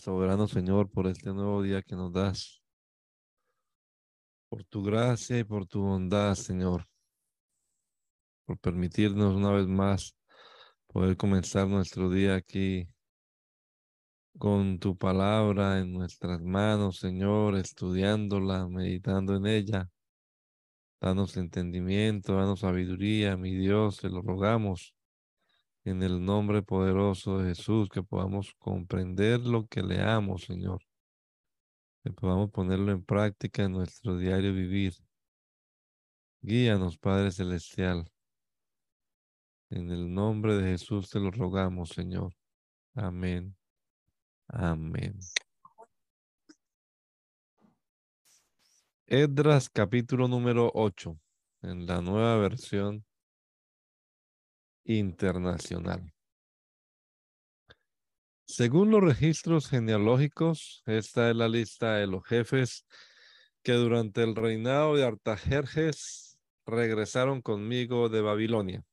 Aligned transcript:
Soberano 0.00 0.48
Señor, 0.48 0.90
por 0.90 1.06
este 1.06 1.30
nuevo 1.30 1.62
día 1.62 1.82
que 1.82 1.94
nos 1.94 2.10
das, 2.10 2.62
por 4.48 4.64
tu 4.64 4.82
gracia 4.82 5.38
y 5.38 5.44
por 5.44 5.66
tu 5.66 5.82
bondad, 5.82 6.34
Señor, 6.36 6.88
por 8.46 8.58
permitirnos 8.58 9.34
una 9.34 9.50
vez 9.50 9.66
más 9.66 10.16
poder 10.86 11.18
comenzar 11.18 11.68
nuestro 11.68 12.08
día 12.08 12.34
aquí 12.34 12.88
con 14.38 14.78
tu 14.78 14.96
palabra 14.96 15.80
en 15.80 15.92
nuestras 15.92 16.40
manos, 16.40 16.98
Señor, 16.98 17.56
estudiándola, 17.56 18.66
meditando 18.68 19.36
en 19.36 19.46
ella. 19.46 19.90
Danos 20.98 21.36
entendimiento, 21.36 22.36
danos 22.36 22.60
sabiduría, 22.60 23.36
mi 23.36 23.54
Dios, 23.54 23.98
te 23.98 24.08
lo 24.08 24.22
rogamos 24.22 24.94
en 25.90 26.02
el 26.02 26.24
nombre 26.24 26.62
poderoso 26.62 27.38
de 27.38 27.50
Jesús, 27.50 27.88
que 27.88 28.02
podamos 28.02 28.54
comprender 28.58 29.40
lo 29.40 29.66
que 29.66 29.82
leamos, 29.82 30.44
Señor. 30.44 30.82
Que 32.02 32.10
podamos 32.12 32.50
ponerlo 32.50 32.92
en 32.92 33.04
práctica 33.04 33.64
en 33.64 33.72
nuestro 33.72 34.16
diario 34.16 34.54
vivir. 34.54 34.94
Guíanos, 36.40 36.96
Padre 36.96 37.30
Celestial. 37.30 38.10
En 39.68 39.90
el 39.90 40.12
nombre 40.12 40.54
de 40.56 40.70
Jesús 40.70 41.10
te 41.10 41.20
lo 41.20 41.30
rogamos, 41.30 41.90
Señor. 41.90 42.34
Amén. 42.94 43.56
Amén. 44.48 45.18
Edras 49.06 49.68
capítulo 49.68 50.28
número 50.28 50.70
8, 50.72 51.18
en 51.62 51.86
la 51.86 52.00
nueva 52.00 52.36
versión 52.36 53.04
internacional. 54.84 56.12
Según 58.46 58.90
los 58.90 59.02
registros 59.02 59.68
genealógicos, 59.68 60.82
esta 60.86 61.30
es 61.30 61.36
la 61.36 61.48
lista 61.48 61.96
de 61.96 62.08
los 62.08 62.24
jefes 62.26 62.84
que 63.62 63.72
durante 63.72 64.22
el 64.22 64.34
reinado 64.34 64.96
de 64.96 65.04
Artajerjes 65.04 66.38
regresaron 66.66 67.42
conmigo 67.42 68.08
de 68.08 68.20
Babilonia. 68.20 68.84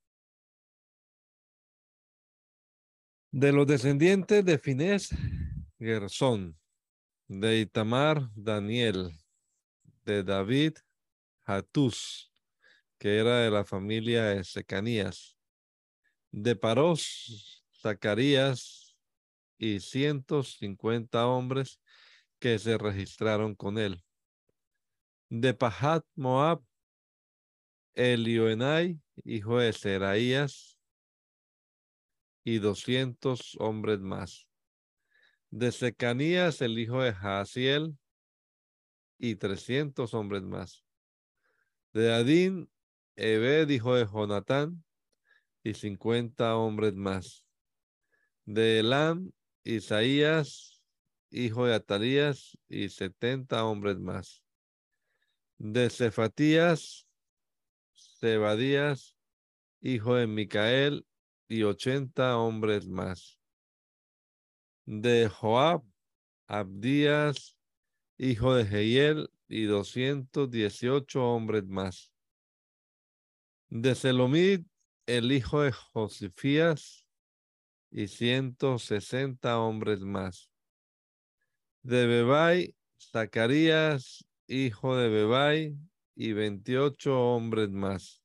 De 3.32 3.52
los 3.52 3.68
descendientes 3.68 4.46
de 4.46 4.58
Finés, 4.58 5.10
Gersón, 5.80 6.58
de 7.28 7.60
Itamar, 7.60 8.30
Daniel, 8.36 9.12
de 10.06 10.24
David, 10.24 10.74
Hatús, 11.46 12.32
que 12.98 13.18
era 13.18 13.40
de 13.40 13.52
la 13.52 13.64
familia 13.64 14.26
de 14.26 14.44
Secanías, 14.44 15.37
de 16.32 16.56
Parós, 16.56 17.64
Zacarías 17.74 18.96
y 19.58 19.80
cientos 19.80 20.58
cincuenta 20.58 21.28
hombres 21.28 21.80
que 22.40 22.60
se 22.60 22.78
registraron 22.78 23.56
con 23.56 23.78
él. 23.78 24.04
De 25.30 25.54
Pahat 25.54 26.06
Moab, 26.16 26.64
Elioenai, 27.96 29.00
hijo 29.24 29.60
de 29.60 29.74
Seraías, 29.74 30.78
y 32.44 32.60
doscientos 32.60 33.58
hombres 33.60 34.00
más. 34.00 34.48
De 35.50 35.72
Secanías, 35.72 36.62
el 36.62 36.80
hijo 36.80 37.02
de 37.02 37.14
Jaasiel, 37.14 37.98
y 39.18 39.36
trescientos 39.36 40.14
hombres 40.14 40.44
más. 40.44 40.86
De 41.92 42.14
Adín, 42.14 42.72
Ebed, 43.16 43.70
hijo 43.70 43.96
de 43.96 44.06
Jonatán, 44.06 44.86
y 45.68 45.74
cincuenta 45.74 46.56
hombres 46.56 46.94
más. 46.94 47.46
De 48.46 48.80
Elam, 48.80 49.32
Isaías, 49.66 50.82
hijo 51.30 51.66
de 51.66 51.76
Atalías, 51.76 52.58
y 52.70 52.88
setenta 52.88 53.66
hombres 53.66 54.00
más. 54.00 54.46
De 55.58 55.90
Cefatías, 55.90 57.06
Zebadías, 57.94 59.18
hijo 59.82 60.16
de 60.16 60.28
Micael, 60.28 61.06
y 61.50 61.64
ochenta 61.64 62.38
hombres 62.38 62.88
más. 62.88 63.38
De 64.86 65.28
Joab, 65.28 65.84
Abdías, 66.48 67.58
hijo 68.18 68.56
de 68.56 68.66
Jehiel, 68.66 69.30
y 69.50 69.64
doscientos 69.64 70.50
dieciocho 70.50 71.26
hombres 71.26 71.66
más. 71.66 72.14
De 73.70 73.96
Selomid, 73.96 74.66
el 75.08 75.32
hijo 75.32 75.62
de 75.62 75.72
Josefías, 75.72 77.08
y 77.90 78.10
ciento 78.10 78.78
sesenta 78.78 79.58
hombres 79.60 80.02
más. 80.02 80.52
De 81.82 82.06
Bebai, 82.06 82.76
Zacarías, 83.00 84.26
hijo 84.48 84.98
de 84.98 85.08
Bebai, 85.08 85.78
y 86.14 86.34
veintiocho 86.34 87.18
hombres 87.18 87.70
más. 87.70 88.22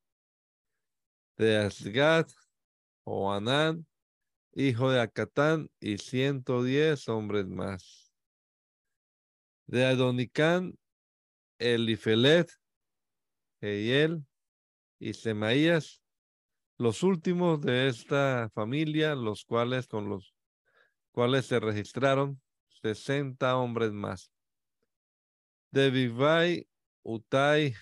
De 1.37 1.57
Asgad, 1.57 2.27
Joanán, 3.05 3.87
hijo 4.53 4.91
de 4.91 5.01
Acatán, 5.01 5.71
y 5.79 5.99
ciento 5.99 6.65
diez 6.65 7.09
hombres 7.09 7.47
más. 7.47 8.13
De 9.67 9.85
Adonicán, 9.85 10.77
Elifelet, 11.59 12.51
Eiel 13.61 14.27
y 14.99 15.15
Semaías, 15.15 16.02
los 16.83 17.05
últimos 17.05 17.61
de 17.61 17.87
esta 17.87 18.51
familia, 18.53 19.15
los 19.15 19.45
cuales 19.45 19.87
con 19.87 20.09
los 20.09 20.35
cuales 21.13 21.47
se 21.47 21.61
registraron 21.61 22.43
sesenta 22.69 23.57
hombres 23.57 23.93
más. 23.93 24.33
De 25.71 25.91
Vivai, 25.91 26.67
Utai, 27.05 27.75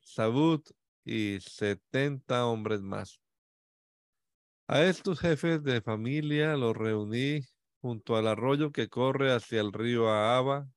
Sabut 0.00 0.68
y 1.04 1.38
setenta 1.40 2.46
hombres 2.46 2.80
más. 2.80 3.20
A 4.66 4.82
estos 4.82 5.20
jefes 5.20 5.62
de 5.62 5.80
familia 5.80 6.56
los 6.56 6.76
reuní 6.76 7.42
junto 7.80 8.16
al 8.16 8.26
arroyo 8.26 8.72
que 8.72 8.88
corre 8.88 9.32
hacia 9.32 9.60
el 9.60 9.72
río 9.72 10.08
Ahaba, 10.08 10.68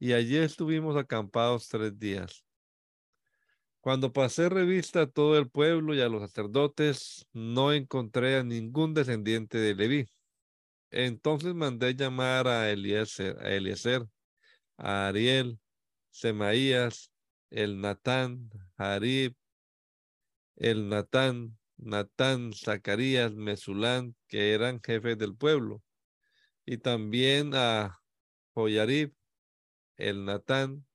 y 0.00 0.14
allí 0.14 0.36
estuvimos 0.36 0.96
acampados 0.96 1.68
tres 1.68 1.96
días. 1.96 2.47
Cuando 3.88 4.12
pasé 4.12 4.50
revista 4.50 5.00
a 5.00 5.06
todo 5.06 5.38
el 5.38 5.48
pueblo 5.48 5.94
y 5.94 6.02
a 6.02 6.10
los 6.10 6.20
sacerdotes, 6.20 7.26
no 7.32 7.72
encontré 7.72 8.36
a 8.36 8.44
ningún 8.44 8.92
descendiente 8.92 9.56
de 9.56 9.74
Leví. 9.74 10.06
Entonces 10.90 11.54
mandé 11.54 11.94
llamar 11.94 12.48
a 12.48 12.70
Eliezer, 12.70 14.06
a, 14.76 15.08
Ariel, 15.08 15.58
Semaías, 16.10 17.10
el 17.48 17.80
Natán, 17.80 18.50
Harib, 18.76 19.34
el 20.56 20.90
Natán, 20.90 21.58
Natán, 21.78 22.52
Zacarías, 22.52 23.32
Mesulán, 23.32 24.14
que 24.26 24.52
eran 24.52 24.82
jefes 24.82 25.16
del 25.16 25.34
pueblo, 25.34 25.82
y 26.66 26.76
también 26.76 27.52
a 27.54 27.98
Joyarib, 28.52 29.14
el 29.96 30.26
Natán, 30.26 30.86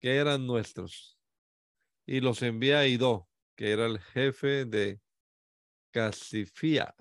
que 0.00 0.16
eran 0.16 0.46
nuestros. 0.46 1.13
Y 2.06 2.20
los 2.20 2.42
envié 2.42 2.76
a 2.76 2.86
Ido, 2.86 3.28
que 3.56 3.72
era 3.72 3.86
el 3.86 3.98
jefe 3.98 4.64
de 4.64 5.00
Casifía. 5.90 6.94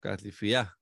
Casifía. 0.00 0.78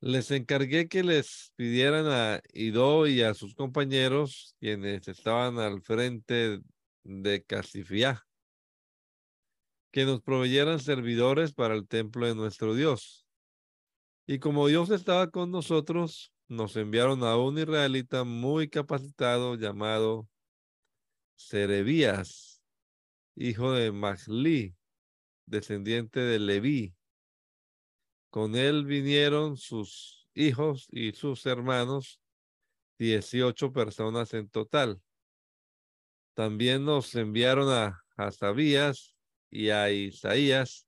Les 0.00 0.30
encargué 0.30 0.88
que 0.88 1.02
les 1.02 1.52
pidieran 1.56 2.06
a 2.06 2.40
Ido 2.52 3.06
y 3.08 3.22
a 3.22 3.34
sus 3.34 3.54
compañeros, 3.54 4.54
quienes 4.60 5.08
estaban 5.08 5.58
al 5.58 5.82
frente 5.82 6.60
de 7.02 7.44
Casifía, 7.44 8.24
que 9.90 10.04
nos 10.04 10.22
proveyeran 10.22 10.78
servidores 10.78 11.52
para 11.52 11.74
el 11.74 11.88
templo 11.88 12.26
de 12.26 12.36
nuestro 12.36 12.74
Dios. 12.74 13.26
Y 14.26 14.38
como 14.38 14.68
Dios 14.68 14.90
estaba 14.90 15.30
con 15.30 15.50
nosotros, 15.50 16.32
nos 16.48 16.76
enviaron 16.76 17.22
a 17.24 17.36
un 17.36 17.58
israelita 17.58 18.24
muy 18.24 18.68
capacitado 18.68 19.54
llamado 19.54 20.28
Serebías, 21.36 22.62
hijo 23.36 23.72
de 23.72 23.92
Magli, 23.92 24.74
descendiente 25.46 26.20
de 26.20 26.38
Leví. 26.38 26.94
Con 28.30 28.56
él 28.56 28.86
vinieron 28.86 29.56
sus 29.56 30.28
hijos 30.34 30.88
y 30.90 31.12
sus 31.12 31.44
hermanos, 31.46 32.20
dieciocho 32.98 33.72
personas 33.72 34.32
en 34.34 34.48
total. 34.48 35.00
También 36.34 36.84
nos 36.84 37.14
enviaron 37.14 37.70
a 37.70 38.02
Hasabías 38.16 39.14
y 39.50 39.70
a 39.70 39.90
Isaías, 39.90 40.86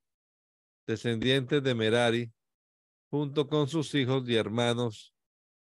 descendientes 0.86 1.62
de 1.62 1.74
Merari, 1.74 2.32
junto 3.10 3.46
con 3.46 3.68
sus 3.68 3.94
hijos 3.94 4.28
y 4.28 4.36
hermanos, 4.36 5.14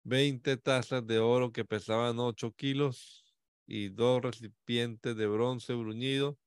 20 0.04 0.58
tazas 0.58 1.08
de 1.08 1.18
oro 1.18 1.52
que 1.52 1.66
pesaban 1.66 2.20
8 2.20 2.52
kilos 2.52 3.26
y 3.66 3.90
dos 3.90 4.22
recipientes 4.22 5.16
de 5.16 5.26
bronce 5.26 5.74
bruñido 5.74 6.38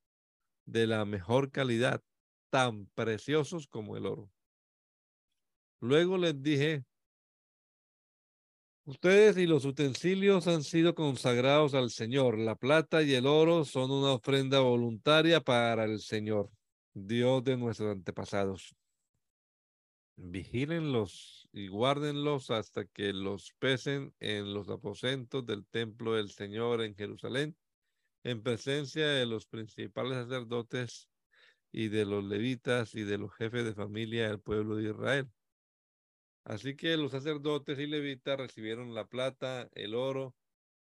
de 0.66 0.86
la 0.86 1.04
mejor 1.04 1.50
calidad, 1.50 2.02
tan 2.50 2.86
preciosos 2.94 3.66
como 3.66 3.96
el 3.96 4.06
oro. 4.06 4.30
Luego 5.80 6.18
les 6.18 6.42
dije, 6.42 6.84
Ustedes 8.90 9.36
y 9.36 9.46
los 9.46 9.66
utensilios 9.66 10.48
han 10.48 10.64
sido 10.64 10.96
consagrados 10.96 11.74
al 11.74 11.90
Señor. 11.90 12.38
La 12.38 12.56
plata 12.56 13.02
y 13.02 13.14
el 13.14 13.26
oro 13.26 13.64
son 13.64 13.92
una 13.92 14.14
ofrenda 14.14 14.58
voluntaria 14.58 15.40
para 15.40 15.84
el 15.84 16.00
Señor, 16.00 16.50
Dios 16.92 17.44
de 17.44 17.56
nuestros 17.56 17.92
antepasados. 17.92 18.74
Vigílenlos 20.16 21.48
y 21.52 21.68
guárdenlos 21.68 22.50
hasta 22.50 22.84
que 22.84 23.12
los 23.12 23.52
pesen 23.60 24.12
en 24.18 24.52
los 24.54 24.68
aposentos 24.68 25.46
del 25.46 25.64
templo 25.66 26.14
del 26.14 26.30
Señor 26.30 26.82
en 26.82 26.96
Jerusalén, 26.96 27.56
en 28.24 28.42
presencia 28.42 29.06
de 29.08 29.26
los 29.26 29.46
principales 29.46 30.14
sacerdotes 30.18 31.08
y 31.72 31.88
de 31.88 32.04
los 32.04 32.24
levitas 32.24 32.94
y 32.94 33.02
de 33.02 33.18
los 33.18 33.34
jefes 33.34 33.64
de 33.64 33.74
familia 33.74 34.28
del 34.28 34.40
pueblo 34.40 34.76
de 34.76 34.90
Israel. 34.90 35.30
Así 36.44 36.74
que 36.76 36.96
los 36.96 37.12
sacerdotes 37.12 37.78
y 37.78 37.86
levitas 37.86 38.38
recibieron 38.38 38.94
la 38.94 39.06
plata, 39.06 39.68
el 39.72 39.94
oro 39.94 40.34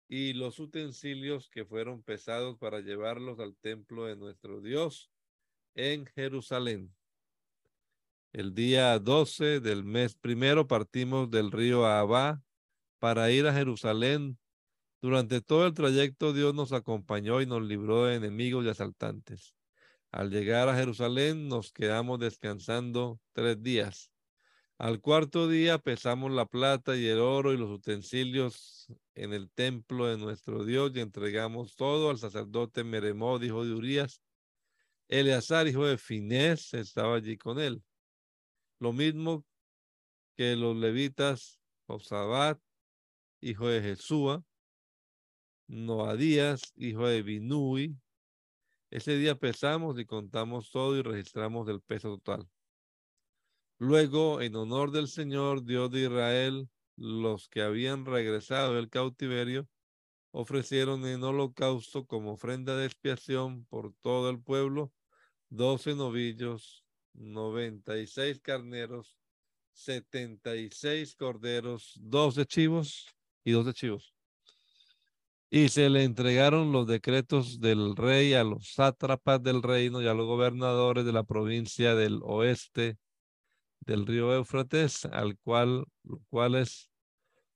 y 0.07 0.33
los 0.33 0.59
utensilios 0.59 1.49
que 1.49 1.65
fueron 1.65 2.03
pesados 2.03 2.57
para 2.57 2.81
llevarlos 2.81 3.39
al 3.39 3.55
templo 3.55 4.05
de 4.05 4.15
nuestro 4.15 4.61
Dios 4.61 5.11
en 5.75 6.05
Jerusalén. 6.05 6.93
El 8.31 8.55
día 8.55 8.97
12 8.99 9.59
del 9.59 9.83
mes 9.83 10.15
primero 10.15 10.67
partimos 10.67 11.29
del 11.29 11.51
río 11.51 11.85
Abá 11.85 12.43
para 12.99 13.31
ir 13.31 13.45
a 13.47 13.53
Jerusalén. 13.53 14.39
Durante 15.03 15.41
todo 15.41 15.67
el 15.67 15.73
trayecto 15.73 16.31
Dios 16.31 16.55
nos 16.55 16.71
acompañó 16.71 17.41
y 17.41 17.45
nos 17.45 17.61
libró 17.61 18.05
de 18.05 18.15
enemigos 18.15 18.63
y 18.63 18.69
asaltantes. 18.69 19.53
Al 20.13 20.29
llegar 20.29 20.69
a 20.69 20.77
Jerusalén 20.77 21.49
nos 21.49 21.73
quedamos 21.73 22.19
descansando 22.19 23.19
tres 23.33 23.61
días. 23.61 24.13
Al 24.77 25.01
cuarto 25.01 25.49
día 25.49 25.77
pesamos 25.77 26.31
la 26.31 26.45
plata 26.45 26.95
y 26.95 27.05
el 27.05 27.19
oro 27.19 27.51
y 27.51 27.57
los 27.57 27.69
utensilios 27.69 28.87
en 29.13 29.33
el 29.33 29.51
templo 29.51 30.05
de 30.05 30.17
nuestro 30.17 30.63
Dios 30.63 30.93
y 30.95 31.01
entregamos 31.01 31.75
todo 31.75 32.09
al 32.09 32.17
sacerdote 32.17 32.85
Meremod, 32.85 33.43
hijo 33.43 33.65
de 33.65 33.73
Urias. 33.73 34.21
Eleazar, 35.09 35.67
hijo 35.67 35.85
de 35.85 35.97
Finés, 35.97 36.73
estaba 36.73 37.17
allí 37.17 37.37
con 37.37 37.59
él. 37.59 37.83
Lo 38.79 38.93
mismo 38.93 39.43
que 40.37 40.55
los 40.55 40.77
levitas, 40.77 41.59
Josabat, 41.87 42.57
hijo 43.41 43.67
de 43.67 43.81
Jesúa, 43.81 44.45
Noadías, 45.67 46.73
hijo 46.75 47.07
de 47.07 47.21
Binui. 47.21 47.95
Ese 48.89 49.17
día 49.17 49.35
pesamos 49.35 49.99
y 49.99 50.05
contamos 50.05 50.69
todo 50.71 50.97
y 50.97 51.01
registramos 51.01 51.67
el 51.69 51.81
peso 51.81 52.17
total. 52.17 52.47
Luego, 53.79 54.39
en 54.41 54.55
honor 54.55 54.91
del 54.91 55.07
Señor, 55.07 55.63
Dios 55.63 55.89
de 55.91 56.01
Israel, 56.01 56.69
los 56.95 57.49
que 57.49 57.61
habían 57.61 58.05
regresado 58.05 58.75
del 58.75 58.89
cautiverio, 58.89 59.67
ofrecieron 60.31 61.05
en 61.05 61.23
holocausto 61.23 62.05
como 62.05 62.33
ofrenda 62.33 62.75
de 62.77 62.85
expiación 62.85 63.65
por 63.65 63.93
todo 64.01 64.29
el 64.29 64.41
pueblo, 64.41 64.93
doce 65.49 65.95
novillos, 65.95 66.83
noventa 67.13 67.97
y 67.97 68.07
seis 68.07 68.39
carneros, 68.39 69.17
setenta 69.73 70.55
y 70.55 70.69
seis 70.71 71.15
corderos, 71.15 71.93
doce 71.99 72.45
chivos 72.45 73.07
y 73.43 73.51
doce 73.51 73.73
chivos. 73.73 74.12
Y 75.55 75.69
se 75.69 75.87
le 75.87 76.03
entregaron 76.03 76.71
los 76.71 76.87
decretos 76.87 77.59
del 77.59 77.95
rey 77.95 78.33
a 78.33 78.43
los 78.43 78.73
sátrapas 78.73 79.43
del 79.43 79.61
reino 79.61 80.01
y 80.01 80.07
a 80.07 80.15
los 80.15 80.25
gobernadores 80.25 81.05
de 81.05 81.13
la 81.13 81.25
provincia 81.25 81.93
del 81.93 82.21
oeste 82.23 82.97
del 83.81 84.07
río 84.07 84.33
Éufrates, 84.33 85.05
al 85.05 85.37
cual, 85.37 85.85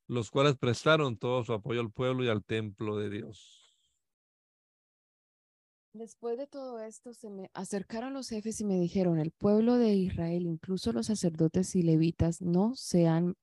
los 0.05 0.29
cuales 0.29 0.57
prestaron 0.59 1.17
todo 1.17 1.43
su 1.43 1.53
apoyo 1.53 1.81
al 1.81 1.91
pueblo 1.91 2.23
y 2.23 2.27
al 2.27 2.43
templo 2.43 2.97
de 2.97 3.09
Dios. 3.09 3.73
Después 5.93 6.37
de 6.37 6.45
todo 6.45 6.79
esto, 6.79 7.15
se 7.15 7.31
me 7.31 7.49
acercaron 7.55 8.13
los 8.13 8.29
jefes 8.29 8.61
y 8.61 8.65
me 8.65 8.79
dijeron, 8.79 9.17
el 9.17 9.31
pueblo 9.31 9.73
de 9.79 9.95
Israel, 9.95 10.45
incluso 10.45 10.93
los 10.93 11.07
sacerdotes 11.07 11.75
y 11.75 11.81
levitas, 11.81 12.43
no 12.43 12.75
se 12.75 13.07
han, 13.07 13.33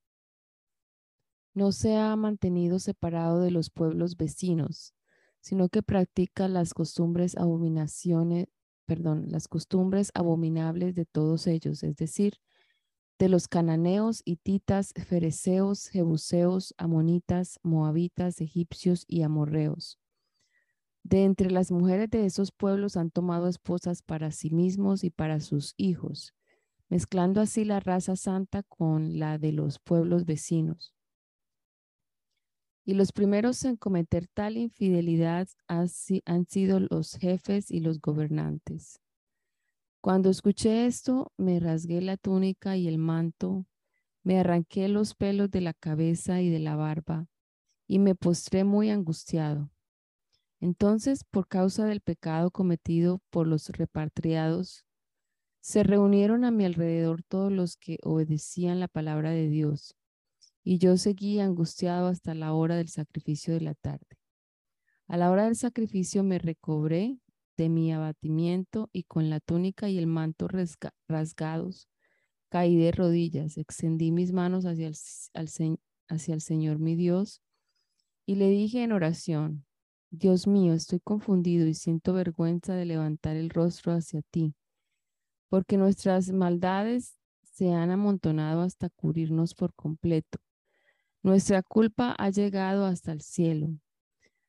no 1.54 1.72
se 1.72 1.96
ha 1.96 2.14
mantenido 2.16 2.78
separado 2.78 3.40
de 3.40 3.50
los 3.50 3.70
pueblos 3.70 4.16
vecinos, 4.16 4.94
sino 5.40 5.68
que 5.68 5.82
practica 5.82 6.48
las 6.48 6.74
costumbres 6.74 7.36
abominaciones, 7.36 8.48
perdón, 8.86 9.26
las 9.28 9.48
costumbres 9.48 10.10
abominables 10.14 10.94
de 10.94 11.06
todos 11.06 11.46
ellos, 11.46 11.82
es 11.82 11.96
decir, 11.96 12.34
de 13.18 13.28
los 13.28 13.46
cananeos, 13.46 14.22
hititas, 14.24 14.92
fereceos, 15.06 15.88
jebuseos, 15.88 16.74
amonitas, 16.76 17.60
moabitas, 17.62 18.40
egipcios 18.40 19.04
y 19.06 19.22
amorreos. 19.22 20.00
De 21.04 21.24
entre 21.24 21.50
las 21.50 21.70
mujeres 21.70 22.10
de 22.10 22.26
esos 22.26 22.50
pueblos 22.50 22.96
han 22.96 23.10
tomado 23.10 23.46
esposas 23.46 24.02
para 24.02 24.32
sí 24.32 24.50
mismos 24.50 25.04
y 25.04 25.10
para 25.10 25.38
sus 25.40 25.74
hijos, 25.76 26.34
mezclando 26.88 27.40
así 27.40 27.64
la 27.64 27.78
raza 27.78 28.16
santa 28.16 28.62
con 28.62 29.18
la 29.18 29.38
de 29.38 29.52
los 29.52 29.78
pueblos 29.78 30.24
vecinos. 30.24 30.93
Y 32.84 32.94
los 32.94 33.12
primeros 33.12 33.64
en 33.64 33.76
cometer 33.76 34.28
tal 34.28 34.56
infidelidad 34.56 35.48
han 35.66 35.88
sido 36.46 36.80
los 36.80 37.16
jefes 37.16 37.70
y 37.70 37.80
los 37.80 38.00
gobernantes. 38.00 39.00
Cuando 40.02 40.28
escuché 40.28 40.86
esto, 40.86 41.32
me 41.38 41.60
rasgué 41.60 42.02
la 42.02 42.18
túnica 42.18 42.76
y 42.76 42.88
el 42.88 42.98
manto, 42.98 43.66
me 44.22 44.38
arranqué 44.38 44.88
los 44.88 45.14
pelos 45.14 45.50
de 45.50 45.62
la 45.62 45.72
cabeza 45.72 46.42
y 46.42 46.50
de 46.50 46.58
la 46.58 46.76
barba, 46.76 47.26
y 47.86 47.98
me 47.98 48.14
postré 48.14 48.64
muy 48.64 48.90
angustiado. 48.90 49.70
Entonces, 50.60 51.24
por 51.24 51.48
causa 51.48 51.86
del 51.86 52.00
pecado 52.02 52.50
cometido 52.50 53.20
por 53.30 53.46
los 53.46 53.68
repatriados, 53.70 54.84
Se 55.66 55.82
reunieron 55.82 56.44
a 56.44 56.50
mi 56.50 56.66
alrededor 56.66 57.22
todos 57.22 57.50
los 57.50 57.78
que 57.78 57.98
obedecían 58.02 58.80
la 58.80 58.88
palabra 58.88 59.30
de 59.30 59.48
Dios, 59.48 59.96
y 60.64 60.78
yo 60.78 60.96
seguí 60.96 61.40
angustiado 61.40 62.08
hasta 62.08 62.34
la 62.34 62.54
hora 62.54 62.76
del 62.76 62.88
sacrificio 62.88 63.54
de 63.54 63.60
la 63.60 63.74
tarde. 63.74 64.18
A 65.06 65.16
la 65.16 65.30
hora 65.30 65.44
del 65.44 65.56
sacrificio 65.56 66.24
me 66.24 66.38
recobré 66.38 67.18
de 67.56 67.68
mi 67.68 67.92
abatimiento 67.92 68.88
y 68.92 69.04
con 69.04 69.30
la 69.30 69.38
túnica 69.38 69.88
y 69.88 69.98
el 69.98 70.06
manto 70.06 70.48
rasgados 71.06 71.88
caí 72.48 72.76
de 72.76 72.90
rodillas, 72.90 73.58
extendí 73.58 74.10
mis 74.10 74.32
manos 74.32 74.64
hacia 74.64 74.88
el, 74.88 76.40
Señor 76.40 76.78
mi 76.78 76.96
Dios 76.96 77.42
y 78.26 78.36
le 78.36 78.48
dije 78.48 78.82
en 78.82 78.92
oración, 78.92 79.66
Dios 80.10 80.46
mío, 80.46 80.72
estoy 80.72 81.00
confundido 81.00 81.66
y 81.66 81.74
siento 81.74 82.14
vergüenza 82.14 82.74
de 82.74 82.86
levantar 82.86 83.36
el 83.36 83.50
rostro 83.50 83.92
hacia 83.92 84.22
ti 84.22 84.54
porque 85.54 85.76
nuestras 85.76 86.32
maldades 86.32 87.16
se 87.42 87.72
han 87.72 87.92
amontonado 87.92 88.62
hasta 88.62 88.90
cubrirnos 88.90 89.54
por 89.54 89.72
completo. 89.74 90.38
Nuestra 91.24 91.62
culpa 91.62 92.14
ha 92.18 92.28
llegado 92.28 92.84
hasta 92.84 93.10
el 93.10 93.22
cielo. 93.22 93.68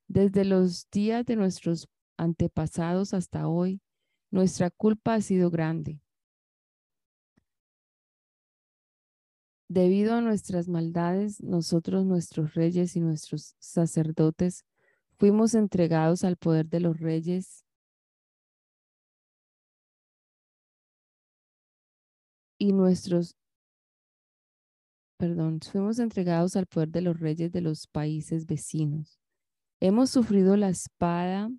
Desde 0.09 0.43
los 0.43 0.89
días 0.91 1.25
de 1.25 1.37
nuestros 1.37 1.87
antepasados 2.17 3.13
hasta 3.13 3.47
hoy, 3.47 3.79
nuestra 4.29 4.69
culpa 4.71 5.13
ha 5.13 5.21
sido 5.21 5.49
grande. 5.49 6.01
Debido 9.69 10.15
a 10.15 10.21
nuestras 10.21 10.67
maldades, 10.67 11.41
nosotros, 11.41 12.05
nuestros 12.05 12.55
reyes 12.55 12.97
y 12.97 12.99
nuestros 12.99 13.55
sacerdotes, 13.57 14.65
fuimos 15.17 15.55
entregados 15.55 16.25
al 16.25 16.35
poder 16.35 16.67
de 16.67 16.81
los 16.81 16.99
reyes 16.99 17.63
y 22.57 22.73
nuestros, 22.73 23.37
perdón, 25.17 25.59
fuimos 25.61 25.99
entregados 25.99 26.55
al 26.55 26.65
poder 26.65 26.89
de 26.89 27.01
los 27.01 27.19
reyes 27.19 27.51
de 27.51 27.61
los 27.61 27.87
países 27.87 28.45
vecinos. 28.45 29.19
Hemos 29.79 30.09
sufrido 30.09 30.55
la 30.57 30.69
espada, 30.69 31.49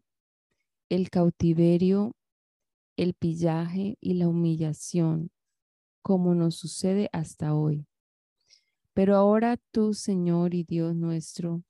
el 0.89 1.11
cautiverio, 1.11 2.15
el 2.97 3.15
pillaje 3.15 3.97
y 4.01 4.15
la 4.15 4.29
humillación, 4.29 5.31
como 6.03 6.35
nos 6.35 6.57
sucede 6.57 7.09
hasta 7.13 7.55
hoy. 7.55 7.87
Pero 8.95 9.17
ahora 9.17 9.59
tú, 9.73 9.93
Señor 9.93 10.55
y 10.55 10.65
Dios 10.65 10.95
nuestro, 10.95 11.63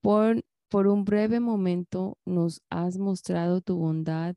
por, 0.00 0.42
por 0.68 0.86
un 0.86 1.04
breve 1.04 1.40
momento 1.40 2.16
nos 2.24 2.62
has 2.70 2.98
mostrado 2.98 3.60
tu 3.60 3.76
bondad 3.76 4.34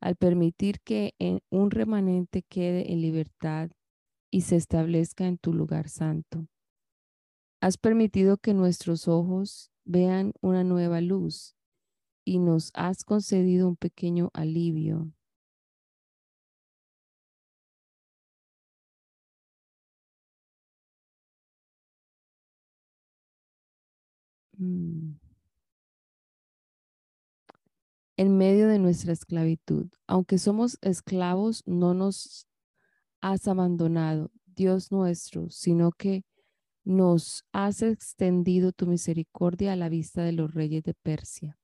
al 0.00 0.16
permitir 0.16 0.80
que 0.80 1.14
un 1.50 1.70
remanente 1.70 2.42
quede 2.42 2.90
en 2.92 3.02
libertad 3.02 3.70
y 4.30 4.42
se 4.42 4.56
establezca 4.56 5.26
en 5.26 5.38
tu 5.38 5.52
lugar 5.52 5.88
santo. 5.88 6.46
Has 7.60 7.76
permitido 7.76 8.38
que 8.38 8.54
nuestros 8.54 9.08
ojos 9.08 9.70
vean 9.84 10.32
una 10.40 10.64
nueva 10.64 11.00
luz 11.00 11.56
y 12.24 12.38
nos 12.38 12.70
has 12.74 13.04
concedido 13.04 13.68
un 13.68 13.76
pequeño 13.76 14.30
alivio. 14.32 15.12
Mm 24.58 25.30
en 28.20 28.36
medio 28.36 28.68
de 28.68 28.78
nuestra 28.78 29.14
esclavitud. 29.14 29.86
Aunque 30.06 30.36
somos 30.36 30.76
esclavos, 30.82 31.62
no 31.64 31.94
nos 31.94 32.46
has 33.20 33.48
abandonado, 33.48 34.30
Dios 34.46 34.90
nuestro, 34.92 35.50
sino 35.50 35.92
que 35.92 36.24
nos 36.84 37.44
has 37.52 37.82
extendido 37.82 38.72
tu 38.72 38.86
misericordia 38.86 39.72
a 39.72 39.76
la 39.76 39.88
vista 39.88 40.22
de 40.22 40.32
los 40.32 40.54
reyes 40.54 40.82
de 40.82 40.94
Persia. 40.94 41.58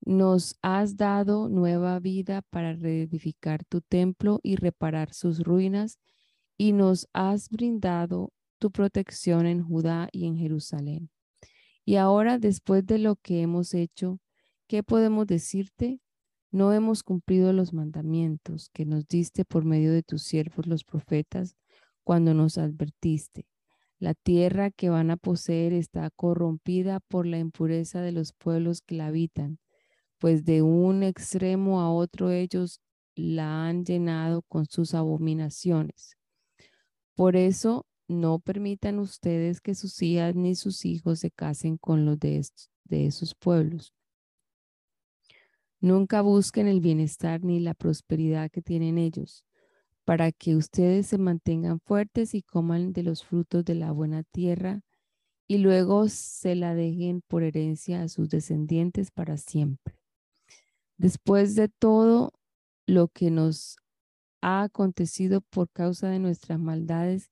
Nos 0.00 0.56
has 0.62 0.96
dado 0.96 1.48
nueva 1.48 1.98
vida 1.98 2.42
para 2.50 2.74
reedificar 2.74 3.64
tu 3.64 3.80
templo 3.80 4.40
y 4.42 4.56
reparar 4.56 5.12
sus 5.12 5.40
ruinas, 5.40 5.98
y 6.58 6.72
nos 6.72 7.08
has 7.12 7.50
brindado 7.50 8.32
tu 8.58 8.70
protección 8.70 9.46
en 9.46 9.62
Judá 9.62 10.08
y 10.12 10.26
en 10.26 10.36
Jerusalén. 10.36 11.10
Y 11.84 11.96
ahora, 11.96 12.38
después 12.38 12.86
de 12.86 12.98
lo 12.98 13.16
que 13.16 13.42
hemos 13.42 13.74
hecho, 13.74 14.20
¿Qué 14.66 14.82
podemos 14.82 15.28
decirte? 15.28 16.00
No 16.56 16.72
hemos 16.72 17.02
cumplido 17.02 17.52
los 17.52 17.74
mandamientos 17.74 18.70
que 18.70 18.86
nos 18.86 19.06
diste 19.06 19.44
por 19.44 19.66
medio 19.66 19.92
de 19.92 20.02
tus 20.02 20.22
siervos 20.22 20.66
los 20.66 20.84
profetas 20.84 21.54
cuando 22.02 22.32
nos 22.32 22.56
advertiste. 22.56 23.44
La 23.98 24.14
tierra 24.14 24.70
que 24.70 24.88
van 24.88 25.10
a 25.10 25.18
poseer 25.18 25.74
está 25.74 26.08
corrompida 26.08 27.00
por 27.08 27.26
la 27.26 27.38
impureza 27.38 28.00
de 28.00 28.12
los 28.12 28.32
pueblos 28.32 28.80
que 28.80 28.94
la 28.94 29.08
habitan, 29.08 29.58
pues 30.16 30.46
de 30.46 30.62
un 30.62 31.02
extremo 31.02 31.82
a 31.82 31.92
otro 31.92 32.30
ellos 32.30 32.80
la 33.14 33.66
han 33.66 33.84
llenado 33.84 34.40
con 34.40 34.64
sus 34.64 34.94
abominaciones. 34.94 36.16
Por 37.14 37.36
eso 37.36 37.84
no 38.08 38.38
permitan 38.38 38.98
ustedes 38.98 39.60
que 39.60 39.74
sus 39.74 40.00
hijas 40.00 40.34
ni 40.34 40.54
sus 40.54 40.86
hijos 40.86 41.18
se 41.18 41.30
casen 41.30 41.76
con 41.76 42.06
los 42.06 42.18
de, 42.18 42.42
de 42.84 43.04
esos 43.04 43.34
pueblos 43.34 43.95
Nunca 45.80 46.22
busquen 46.22 46.68
el 46.68 46.80
bienestar 46.80 47.44
ni 47.44 47.60
la 47.60 47.74
prosperidad 47.74 48.50
que 48.50 48.62
tienen 48.62 48.98
ellos, 48.98 49.44
para 50.04 50.32
que 50.32 50.56
ustedes 50.56 51.08
se 51.08 51.18
mantengan 51.18 51.80
fuertes 51.80 52.34
y 52.34 52.42
coman 52.42 52.92
de 52.92 53.02
los 53.02 53.24
frutos 53.24 53.64
de 53.64 53.74
la 53.74 53.92
buena 53.92 54.22
tierra 54.22 54.82
y 55.48 55.58
luego 55.58 56.08
se 56.08 56.54
la 56.54 56.74
dejen 56.74 57.22
por 57.22 57.42
herencia 57.42 58.02
a 58.02 58.08
sus 58.08 58.28
descendientes 58.28 59.10
para 59.10 59.36
siempre. 59.36 59.96
Después 60.96 61.54
de 61.54 61.68
todo 61.68 62.32
lo 62.86 63.08
que 63.08 63.30
nos 63.30 63.76
ha 64.40 64.62
acontecido 64.62 65.40
por 65.40 65.68
causa 65.70 66.08
de 66.08 66.18
nuestras 66.18 66.58
maldades 66.58 67.30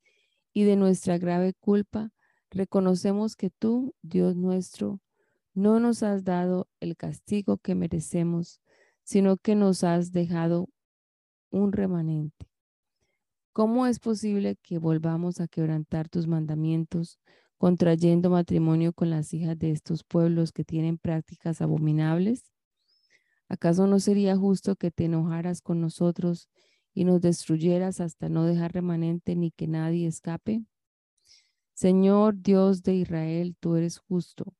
y 0.52 0.64
de 0.64 0.76
nuestra 0.76 1.18
grave 1.18 1.54
culpa, 1.54 2.10
reconocemos 2.50 3.36
que 3.36 3.50
tú, 3.50 3.94
Dios 4.02 4.36
nuestro, 4.36 5.00
no 5.54 5.78
nos 5.78 6.02
has 6.02 6.25
dado 6.25 6.68
el 6.80 6.96
castigo 6.96 7.58
que 7.58 7.76
merecemos, 7.76 8.61
sino 9.04 9.37
que 9.37 9.54
nos 9.54 9.84
has 9.84 10.11
dejado 10.11 10.68
un 11.50 11.73
remanente. 11.73 12.49
¿Cómo 13.52 13.87
es 13.87 14.00
posible 14.00 14.56
que 14.62 14.78
volvamos 14.78 15.40
a 15.40 15.46
quebrantar 15.46 16.08
tus 16.08 16.26
mandamientos, 16.26 17.20
contrayendo 17.56 18.30
matrimonio 18.30 18.92
con 18.92 19.11
las 19.11 19.32
hijas 19.32 19.56
de 19.56 19.70
estos 19.70 20.02
pueblos 20.02 20.50
que 20.50 20.64
tienen 20.64 20.99
prácticas 20.99 21.62
abominables? 21.62 22.50
¿Acaso 23.49 23.87
no 23.87 24.00
sería 24.00 24.37
justo 24.37 24.75
que 24.75 24.90
te 24.90 25.04
enojaras 25.04 25.61
con 25.61 25.80
nosotros 25.80 26.49
y 26.92 27.04
nos 27.04 27.20
destruyeras 27.20 28.00
hasta 28.00 28.28
no 28.28 28.44
dejar 28.44 28.73
remanente 28.73 29.37
ni 29.37 29.52
que 29.52 29.68
nadie 29.68 30.08
escape? 30.08 30.64
Señor 31.75 32.40
Dios 32.40 32.82
de 32.82 32.96
Israel, 32.96 33.56
tú 33.61 33.76
eres 33.76 33.99
justo 33.99 34.52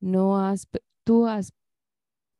no 0.00 0.38
has, 0.38 0.66
tú 1.04 1.26
has, 1.26 1.52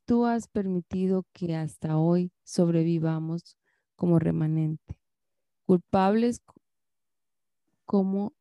tú 0.06 0.26
has 0.26 0.48
permitido 0.48 1.24
que 1.32 1.54
hasta 1.54 1.98
hoy 1.98 2.32
sobrevivamos 2.42 3.56
como 3.96 4.18
remanente, 4.18 4.98
culpables 5.66 6.42
como 7.84 8.32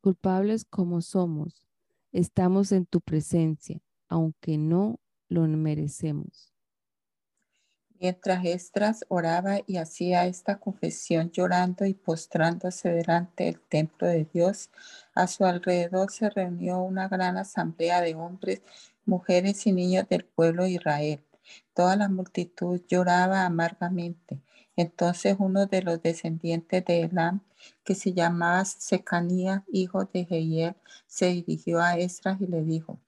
culpables 0.00 0.64
como 0.64 1.02
somos, 1.02 1.66
estamos 2.12 2.72
en 2.72 2.86
tu 2.86 3.00
presencia, 3.00 3.80
aunque 4.08 4.58
no 4.58 4.98
lo 5.28 5.46
merecemos. 5.46 6.49
Mientras 8.00 8.46
Estras 8.46 9.04
oraba 9.08 9.58
y 9.66 9.76
hacía 9.76 10.24
esta 10.24 10.58
confesión 10.58 11.30
llorando 11.32 11.84
y 11.84 11.92
postrándose 11.92 12.88
delante 12.88 13.44
del 13.44 13.60
templo 13.60 14.08
de 14.08 14.24
Dios, 14.32 14.70
a 15.14 15.26
su 15.26 15.44
alrededor 15.44 16.10
se 16.10 16.30
reunió 16.30 16.78
una 16.80 17.08
gran 17.08 17.36
asamblea 17.36 18.00
de 18.00 18.14
hombres, 18.14 18.62
mujeres 19.04 19.66
y 19.66 19.72
niños 19.72 20.08
del 20.08 20.24
pueblo 20.24 20.64
de 20.64 20.70
Israel. 20.70 21.22
Toda 21.74 21.94
la 21.96 22.08
multitud 22.08 22.80
lloraba 22.88 23.44
amargamente. 23.44 24.40
Entonces 24.76 25.36
uno 25.38 25.66
de 25.66 25.82
los 25.82 26.00
descendientes 26.00 26.82
de 26.86 27.02
Elam, 27.02 27.42
que 27.84 27.94
se 27.94 28.14
llamaba 28.14 28.64
Secanía, 28.64 29.62
hijo 29.70 30.06
de 30.06 30.24
Jehiel, 30.24 30.74
se 31.06 31.26
dirigió 31.26 31.82
a 31.82 31.98
Estras 31.98 32.40
y 32.40 32.46
le 32.46 32.62
dijo, 32.62 32.98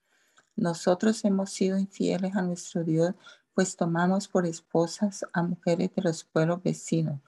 nosotros 0.55 1.25
hemos 1.25 1.51
sido 1.51 1.79
infieles 1.79 2.37
a 2.37 2.43
nuestro 2.43 2.85
Dios 2.85 3.15
pues 3.55 3.77
tomamos 3.77 4.29
por 4.29 4.47
esposas 4.47 5.27
a 5.33 5.43
mujeres 5.43 5.95
de 5.95 6.03
los 6.03 6.25
pueblos 6.25 6.63
vecinos. 6.63 7.21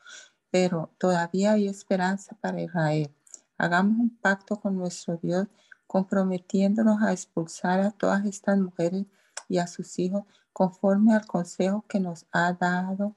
Pero 0.51 0.91
todavía 0.99 1.53
hay 1.53 1.69
esperanza 1.69 2.37
para 2.41 2.61
Israel. 2.61 3.11
Hagamos 3.59 3.99
un 3.99 4.17
pacto 4.17 4.57
con 4.57 4.77
nuestro 4.77 5.17
Dios, 5.17 5.47
comprometiéndonos 5.87 7.03
a 7.03 7.13
expulsar 7.13 7.81
a 7.81 7.91
todas 7.91 8.25
estas 8.25 8.59
mujeres 8.59 9.07
y 9.49 9.59
a 9.59 9.67
sus 9.67 9.99
hijos 9.99 10.25
conforme 10.53 11.15
al 11.15 11.27
consejo 11.27 11.85
que 11.89 12.01
nos 12.01 12.27
ha 12.33 12.53
dado, 12.53 13.15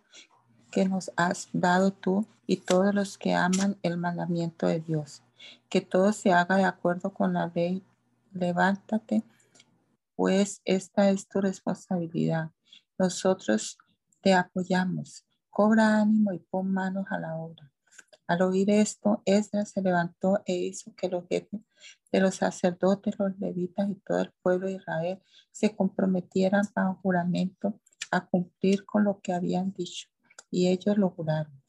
que 0.72 0.86
nos 0.86 1.12
has 1.16 1.50
dado 1.54 1.92
tú 1.92 2.26
y 2.46 2.58
todos 2.58 2.94
los 2.94 3.18
que 3.18 3.36
aman 3.36 3.78
el 3.84 3.98
mandamiento 3.98 4.68
de 4.68 4.80
Dios. 4.80 5.22
Que 5.70 5.82
todo 5.82 6.14
se 6.14 6.34
haga 6.34 6.58
de 6.58 6.66
acuerdo 6.66 7.14
con 7.14 7.34
la 7.34 7.52
ley. 7.54 7.84
Levántate, 8.34 9.24
pues 10.16 10.62
esta 10.66 11.10
es 11.10 11.28
tu 11.28 11.42
responsabilidad. 11.42 12.52
Nosotros 12.98 13.77
te 14.22 14.34
apoyamos. 14.34 15.24
Cobra 15.51 16.01
ánimo 16.01 16.34
y 16.34 16.39
pon 16.39 16.72
manos 16.72 17.06
a 17.12 17.20
la 17.20 17.36
obra. 17.36 17.72
Al 18.25 18.42
oír 18.42 18.72
esto, 18.72 19.22
Esdras 19.25 19.70
se 19.70 19.82
levantó 19.82 20.42
e 20.46 20.56
hizo 20.56 20.94
que 20.96 21.08
los 21.08 21.25
jefes 21.30 21.62
de 22.12 22.20
los 22.20 22.36
sacerdotes, 22.36 23.18
los 23.20 23.38
levitas 23.39 23.89
y 23.89 23.96
todo 23.96 24.22
el 24.22 24.34
pueblo 24.42 24.68
de 24.68 24.74
Israel 24.74 25.22
se 25.51 25.75
comprometieran 25.75 26.66
bajo 26.75 27.00
juramento 27.01 27.80
a 28.12 28.25
cumplir 28.25 28.84
con 28.86 29.04
lo 29.04 29.22
que 29.22 29.32
habían 29.32 29.72
dicho. 29.74 30.10
Y 30.50 30.68
ellos 30.68 30.98
lo 30.98 31.12
juraron. 31.12 31.62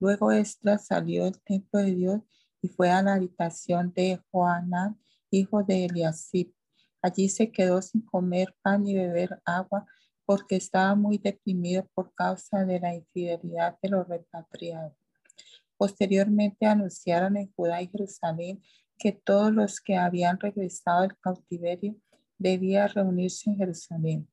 Luego 0.00 0.32
Esdras 0.32 0.86
salió 0.86 1.24
del 1.24 1.40
templo 1.40 1.80
de 1.80 1.94
Dios 1.94 2.20
y 2.60 2.68
fue 2.68 2.90
a 2.90 3.02
la 3.02 3.14
habitación 3.14 3.92
de 3.94 4.20
Joanán, 4.30 4.98
hijo 5.30 5.62
de 5.62 5.86
Eliasib. 5.86 6.52
Allí 7.00 7.28
se 7.28 7.52
quedó 7.52 7.80
sin 7.80 8.02
comer 8.02 8.56
pan 8.60 8.82
ni 8.82 8.94
beber 8.94 9.40
agua 9.44 9.86
porque 10.24 10.56
estaba 10.56 10.94
muy 10.94 11.18
deprimido 11.18 11.86
por 11.94 12.14
causa 12.14 12.64
de 12.64 12.80
la 12.80 12.94
infidelidad 12.94 13.78
de 13.82 13.88
los 13.90 14.08
repatriados. 14.08 14.92
Posteriormente 15.76 16.66
anunciaron 16.66 17.36
en 17.36 17.52
Judá 17.52 17.82
y 17.82 17.88
Jerusalén 17.88 18.62
que 18.98 19.12
todos 19.12 19.52
los 19.52 19.80
que 19.80 19.96
habían 19.96 20.38
regresado 20.38 21.02
del 21.02 21.18
cautiverio 21.18 21.96
debían 22.38 22.88
reunirse 22.88 23.50
en 23.50 23.56
Jerusalén 23.56 24.28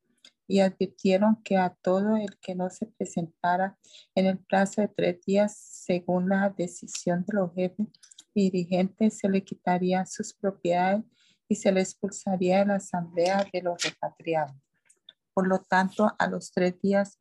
y 0.47 0.59
advirtieron 0.59 1.41
que 1.43 1.57
a 1.57 1.75
todo 1.81 2.17
el 2.17 2.37
que 2.41 2.55
no 2.55 2.69
se 2.69 2.85
presentara 2.85 3.77
en 4.15 4.25
el 4.25 4.37
plazo 4.37 4.81
de 4.81 4.89
tres 4.89 5.21
días, 5.25 5.55
según 5.57 6.27
la 6.27 6.49
decisión 6.49 7.23
de 7.25 7.37
los 7.37 7.53
jefes 7.53 7.87
dirigentes, 8.35 9.17
se 9.17 9.29
le 9.29 9.43
quitarían 9.43 10.05
sus 10.05 10.33
propiedades 10.33 11.03
y 11.47 11.55
se 11.55 11.71
le 11.71 11.81
expulsaría 11.81 12.59
de 12.59 12.65
la 12.65 12.75
asamblea 12.75 13.47
de 13.51 13.61
los 13.61 13.81
repatriados. 13.81 14.55
Por 15.33 15.47
lo 15.47 15.59
tanto, 15.59 16.13
a 16.17 16.27
los 16.27 16.51
tres 16.51 16.79
días, 16.81 17.19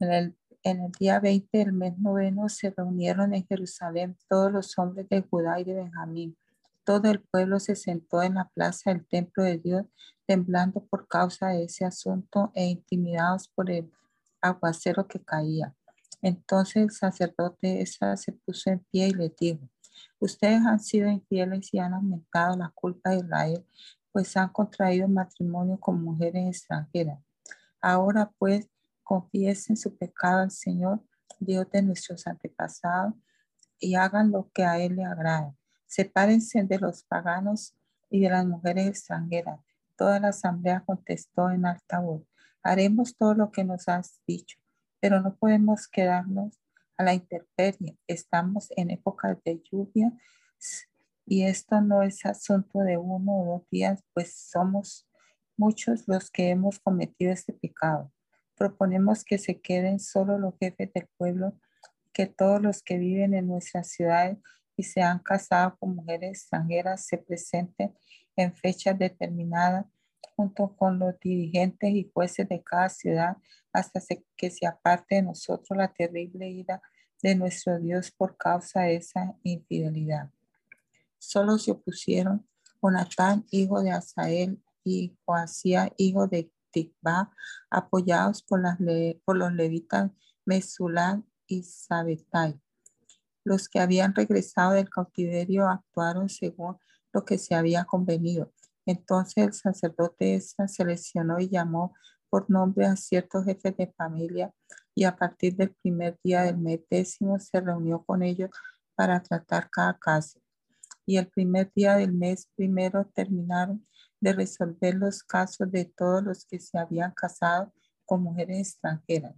en 0.00 0.34
el, 0.64 0.92
día 0.98 1.20
20 1.20 1.58
del 1.58 1.72
mes 1.72 1.98
noveno, 1.98 2.48
se 2.48 2.70
reunieron 2.70 3.34
en 3.34 3.46
Jerusalén 3.46 4.16
todos 4.28 4.52
los 4.52 4.78
hombres 4.78 5.08
de 5.08 5.22
Judá 5.22 5.60
y 5.60 5.64
de 5.64 5.74
Benjamín. 5.74 6.36
Todo 6.84 7.10
el 7.10 7.20
pueblo 7.20 7.60
se 7.60 7.76
sentó 7.76 8.22
en 8.22 8.34
la 8.34 8.48
plaza 8.48 8.90
del 8.90 9.06
templo 9.06 9.44
de 9.44 9.58
Dios, 9.58 9.84
temblando 10.26 10.84
por 10.84 11.06
causa 11.06 11.48
de 11.48 11.64
ese 11.64 11.84
asunto 11.84 12.52
e 12.54 12.66
intimidados 12.66 13.48
por 13.48 13.70
el 13.70 13.90
aguacero 14.40 15.06
que 15.06 15.20
caía. 15.20 15.74
Entonces 16.22 16.76
el 16.82 16.90
sacerdote 16.90 17.84
se 17.86 18.32
puso 18.44 18.70
en 18.70 18.80
pie 18.90 19.08
y 19.08 19.12
le 19.12 19.34
dijo, 19.38 19.68
ustedes 20.18 20.64
han 20.66 20.80
sido 20.80 21.08
infieles 21.08 21.72
y 21.72 21.78
han 21.78 21.94
aumentado 21.94 22.56
la 22.56 22.70
culpa 22.70 23.10
de 23.10 23.18
Israel 23.18 23.64
pues 24.18 24.36
han 24.36 24.48
contraído 24.48 25.06
matrimonio 25.06 25.78
con 25.78 26.02
mujeres 26.02 26.44
extranjeras. 26.48 27.20
Ahora 27.80 28.28
pues 28.36 28.68
confiesen 29.04 29.76
su 29.76 29.96
pecado 29.96 30.40
al 30.40 30.50
Señor, 30.50 31.04
Dios 31.38 31.70
de 31.70 31.82
nuestros 31.82 32.26
antepasados, 32.26 33.14
y 33.78 33.94
hagan 33.94 34.32
lo 34.32 34.50
que 34.52 34.64
a 34.64 34.80
Él 34.80 34.96
le 34.96 35.04
agrada. 35.04 35.54
Sepárense 35.86 36.64
de 36.64 36.80
los 36.80 37.04
paganos 37.04 37.76
y 38.10 38.22
de 38.22 38.30
las 38.30 38.44
mujeres 38.44 38.88
extranjeras. 38.88 39.60
Toda 39.96 40.18
la 40.18 40.30
asamblea 40.30 40.82
contestó 40.84 41.50
en 41.50 41.64
alta 41.64 42.00
voz, 42.00 42.22
haremos 42.64 43.16
todo 43.16 43.34
lo 43.34 43.52
que 43.52 43.62
nos 43.62 43.88
has 43.88 44.20
dicho, 44.26 44.58
pero 44.98 45.20
no 45.20 45.36
podemos 45.36 45.86
quedarnos 45.86 46.58
a 46.96 47.04
la 47.04 47.14
intemperie. 47.14 47.96
Estamos 48.08 48.72
en 48.76 48.90
épocas 48.90 49.38
de 49.44 49.62
lluvia 49.70 50.12
y 51.30 51.44
esto 51.44 51.82
no 51.82 52.02
es 52.02 52.24
asunto 52.24 52.78
de 52.78 52.96
uno 52.96 53.40
o 53.40 53.44
dos 53.44 53.70
días, 53.70 54.02
pues 54.14 54.48
somos 54.50 55.06
muchos 55.58 56.08
los 56.08 56.30
que 56.30 56.48
hemos 56.48 56.78
cometido 56.78 57.32
este 57.32 57.52
pecado. 57.52 58.10
Proponemos 58.56 59.24
que 59.24 59.36
se 59.36 59.60
queden 59.60 60.00
solo 60.00 60.38
los 60.38 60.54
jefes 60.58 60.90
del 60.94 61.06
pueblo, 61.18 61.52
que 62.14 62.26
todos 62.26 62.62
los 62.62 62.82
que 62.82 62.96
viven 62.96 63.34
en 63.34 63.46
nuestras 63.46 63.90
ciudades 63.90 64.38
y 64.74 64.84
se 64.84 65.02
han 65.02 65.18
casado 65.18 65.76
con 65.78 65.96
mujeres 65.96 66.30
extranjeras 66.30 67.04
se 67.06 67.18
presenten 67.18 67.94
en 68.34 68.54
fechas 68.54 68.98
determinadas 68.98 69.84
junto 70.34 70.74
con 70.76 70.98
los 70.98 71.20
dirigentes 71.20 71.90
y 71.90 72.10
jueces 72.14 72.48
de 72.48 72.62
cada 72.62 72.88
ciudad 72.88 73.36
hasta 73.72 74.00
que 74.34 74.50
se 74.50 74.66
aparte 74.66 75.16
de 75.16 75.22
nosotros 75.22 75.76
la 75.76 75.92
terrible 75.92 76.48
ira 76.48 76.80
de 77.22 77.34
nuestro 77.34 77.78
Dios 77.78 78.10
por 78.12 78.36
causa 78.38 78.82
de 78.82 78.96
esa 78.96 79.36
infidelidad. 79.42 80.30
Solo 81.18 81.58
se 81.58 81.72
opusieron 81.72 82.46
Jonatán, 82.82 83.44
hijo 83.50 83.82
de 83.82 83.90
Asael, 83.90 84.62
y 84.88 85.16
Joacía, 85.24 85.92
hijo 85.96 86.26
de 86.26 86.50
Tikba, 86.70 87.30
apoyados 87.70 88.42
por, 88.42 88.60
los 88.60 89.52
levitas 89.52 90.10
Mesulán 90.44 91.26
y 91.46 91.62
Sabetai. 91.62 92.60
Los 93.44 93.68
que 93.68 93.80
habían 93.80 94.14
regresado 94.14 94.72
del 94.72 94.88
cautiverio 94.88 95.68
actuaron 95.68 96.28
según 96.28 96.78
lo 97.12 97.24
que 97.24 97.38
se 97.38 97.54
había 97.54 97.84
convenido. 97.84 98.52
Entonces 98.86 99.44
el 99.44 99.52
sacerdote 99.52 100.40
se 100.40 100.68
seleccionó 100.68 101.38
y 101.38 101.48
llamó 101.48 101.94
por 102.30 102.50
nombre 102.50 102.86
a 102.86 102.96
ciertos 102.96 103.44
jefes 103.44 103.76
de 103.76 103.92
familia 103.92 104.52
y 104.94 105.04
a 105.04 105.16
partir 105.16 105.56
del 105.56 105.74
primer 105.82 106.18
día 106.22 106.42
del 106.42 106.58
mes 106.58 106.80
décimo 106.90 107.38
se 107.38 107.60
reunió 107.60 108.02
con 108.04 108.22
ellos 108.22 108.50
para 108.94 109.22
tratar 109.22 109.70
cada 109.70 109.98
caso 109.98 110.40
y 111.08 111.16
el 111.16 111.26
primer 111.26 111.72
día 111.74 111.96
del 111.96 112.12
mes 112.12 112.50
primero 112.54 113.10
terminaron 113.14 113.82
de 114.20 114.34
resolver 114.34 114.94
los 114.94 115.22
casos 115.22 115.72
de 115.72 115.86
todos 115.86 116.22
los 116.22 116.44
que 116.44 116.60
se 116.60 116.76
habían 116.76 117.12
casado 117.12 117.72
con 118.04 118.22
mujeres 118.22 118.58
extranjeras. 118.58 119.34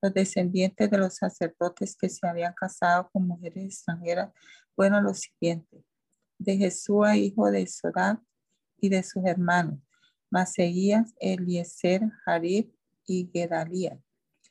Los 0.00 0.14
descendientes 0.14 0.90
de 0.90 0.96
los 0.96 1.16
sacerdotes 1.16 1.98
que 1.98 2.08
se 2.08 2.26
habían 2.26 2.54
casado 2.54 3.10
con 3.12 3.26
mujeres 3.26 3.64
extranjeras 3.64 4.32
fueron 4.74 5.04
los 5.04 5.18
siguientes. 5.18 5.84
De 6.38 6.56
Jesús, 6.56 7.06
hijo 7.14 7.50
de 7.50 7.66
Sorá, 7.66 8.22
y 8.80 8.88
de 8.88 9.02
sus 9.02 9.22
hermanos, 9.26 9.78
Maseías, 10.30 11.14
Eliezer, 11.20 12.10
Jarib 12.24 12.72
y 13.04 13.28
Gedalías 13.34 14.05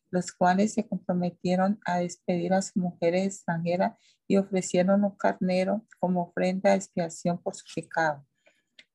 los 0.09 0.31
cuales 0.31 0.73
se 0.73 0.87
comprometieron 0.87 1.79
a 1.85 1.99
despedir 1.99 2.53
a 2.53 2.61
sus 2.61 2.75
mujeres 2.77 3.25
extranjeras 3.25 3.97
y 4.27 4.37
ofrecieron 4.37 5.03
un 5.03 5.15
carnero 5.15 5.85
como 5.99 6.23
ofrenda 6.23 6.71
de 6.71 6.77
expiación 6.77 7.41
por 7.41 7.55
su 7.55 7.65
pecado. 7.75 8.25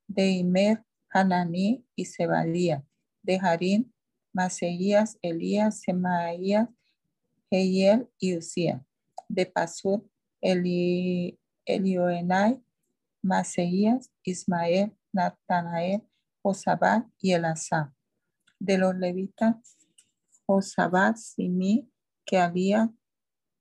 De 0.07 0.29
Imer, 0.29 0.85
Hananí 1.11 1.85
y 1.95 2.05
Zebadía. 2.05 2.85
De 3.23 3.39
Harín, 3.39 3.93
Maseías, 4.33 5.19
Elías, 5.23 5.81
Semaías, 5.83 6.69
Heiel 7.51 8.09
y 8.19 8.37
Usía. 8.37 8.85
De 9.29 9.47
Pasur, 9.47 10.09
Eli, 10.41 11.39
Elioenai, 11.65 12.63
Maseías, 13.23 14.11
Ismael, 14.25 14.97
Natanael, 15.13 16.03
Josabad 16.43 17.05
y 17.21 17.33
Elazá. 17.33 17.95
De 18.59 18.79
los 18.79 18.97
levitas, 18.97 19.80
Josabad, 20.51 21.15
Simi, 21.15 21.89
Kealía, 22.27 22.93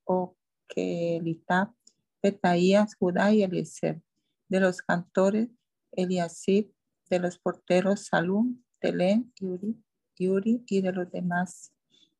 Okelita, 0.04 1.72
Betaías, 2.20 2.96
Judá 2.96 3.32
y 3.32 3.44
Eliezer. 3.44 4.02
De 4.48 4.58
los 4.58 4.82
cantores, 4.82 5.50
Eliasib, 5.92 6.74
de 7.08 7.20
los 7.20 7.38
porteros, 7.38 8.06
Salum, 8.06 8.64
Telén, 8.80 9.32
Yuri, 9.38 9.80
Yuri 10.18 10.64
y 10.66 10.80
de 10.80 10.90
los 10.90 11.08
demás 11.12 11.72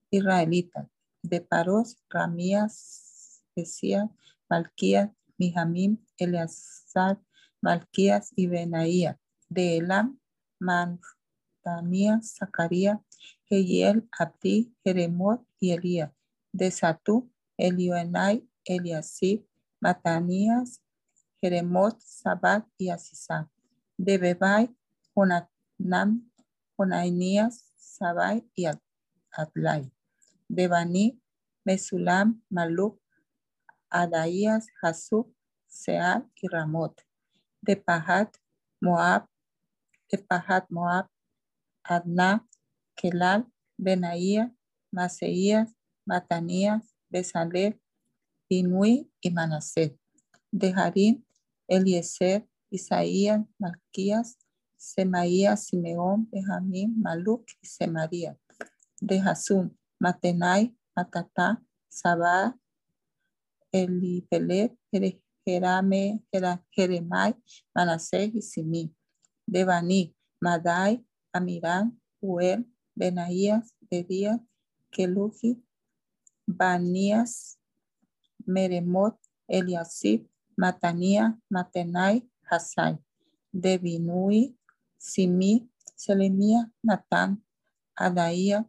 israelitas. 0.08 0.86
De 1.20 1.40
Paros, 1.40 1.96
Ramías, 2.08 3.42
Esías, 3.56 4.08
Malquías, 4.48 5.10
Mijamim, 5.36 5.98
Eleazar, 6.16 7.20
Malquías 7.60 8.32
y 8.36 8.46
Benaía. 8.46 9.18
De 9.48 9.78
Elam, 9.78 10.20
Mantanías, 10.60 12.36
Zacarías, 12.36 13.00
Jehiel, 13.50 14.08
Abdi, 14.16 14.72
Jeremot 14.84 15.44
y 15.58 15.72
Elías. 15.72 16.12
De 16.52 16.70
Satú, 16.70 17.30
Elioenai, 17.56 18.48
Eliasib, 18.64 19.44
Matanías, 19.80 20.80
Jeremot, 21.42 22.00
Sabat 22.00 22.66
y 22.78 22.90
Asisá. 22.90 23.50
De 23.96 24.18
Bebai, 24.18 24.74
Jonatán, 25.14 26.30
Jonainías, 26.76 27.72
Sabai 27.76 28.48
y 28.54 28.66
Adlai. 29.32 29.92
De 30.48 30.68
Bani, 30.68 31.20
Mesulam, 31.64 32.42
Maluk, 32.50 33.00
Adaías, 33.90 34.68
Hasub, 34.80 35.34
Seal 35.66 36.30
y 36.36 36.48
Ramot. 36.48 37.00
De 37.62 37.76
Pahat, 37.76 38.36
Moab, 38.80 39.26
de 40.10 40.18
Pahat, 40.18 40.70
Moab, 40.70 41.08
Adna, 41.84 42.46
Kelal, 43.00 43.46
Benaía, 43.78 44.54
Maseías, 44.92 45.74
Matanías, 46.04 46.94
Besalel, 47.08 47.80
Binui 48.48 49.10
y 49.22 49.30
Manasés. 49.30 49.92
De 50.52 50.74
Harim, 50.76 51.24
Eliezer, 51.66 52.46
Isaías, 52.70 53.40
Malquías, 53.58 54.36
Semaías, 54.76 55.64
Simeón, 55.64 56.28
Benjamín, 56.30 57.00
Maluc 57.00 57.46
y 57.62 57.66
Semaría. 57.66 58.36
De 59.00 59.18
Hasum, 59.18 59.70
Matenai, 59.98 60.76
Matatá, 60.94 61.62
Sabá, 61.88 62.58
Elipelet, 63.72 64.76
Jerame, 65.46 66.22
Jeremai, 66.70 67.34
Manasés 67.74 68.34
y 68.34 68.42
Simí. 68.42 68.94
De 69.46 69.64
Baní, 69.64 70.14
Madai, 70.40 71.06
Amirán, 71.32 71.98
Uel, 72.20 72.66
Benaías, 72.94 73.74
Bedías, 73.90 74.40
Keluji, 74.90 75.62
Banías, 76.46 77.58
Meremot, 78.46 79.16
Eliasib, 79.48 80.28
Matanía, 80.56 81.38
Matenai, 81.48 82.28
Hasai, 82.50 82.98
de 83.52 83.78
Binui, 83.78 84.56
Simi, 84.98 85.70
Selemía, 85.96 86.70
Natán, 86.82 87.44
Adaía, 87.94 88.66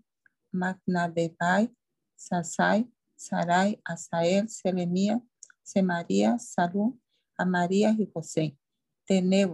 Magnadebai, 0.52 1.74
Sasai, 2.16 2.92
Sarai, 3.16 3.80
Asael, 3.86 4.50
Selemía, 4.50 5.22
Semaría, 5.64 6.38
Salú, 6.40 7.00
Amarías 7.38 7.98
y 8.00 8.10
José. 8.12 8.58
De 9.08 9.50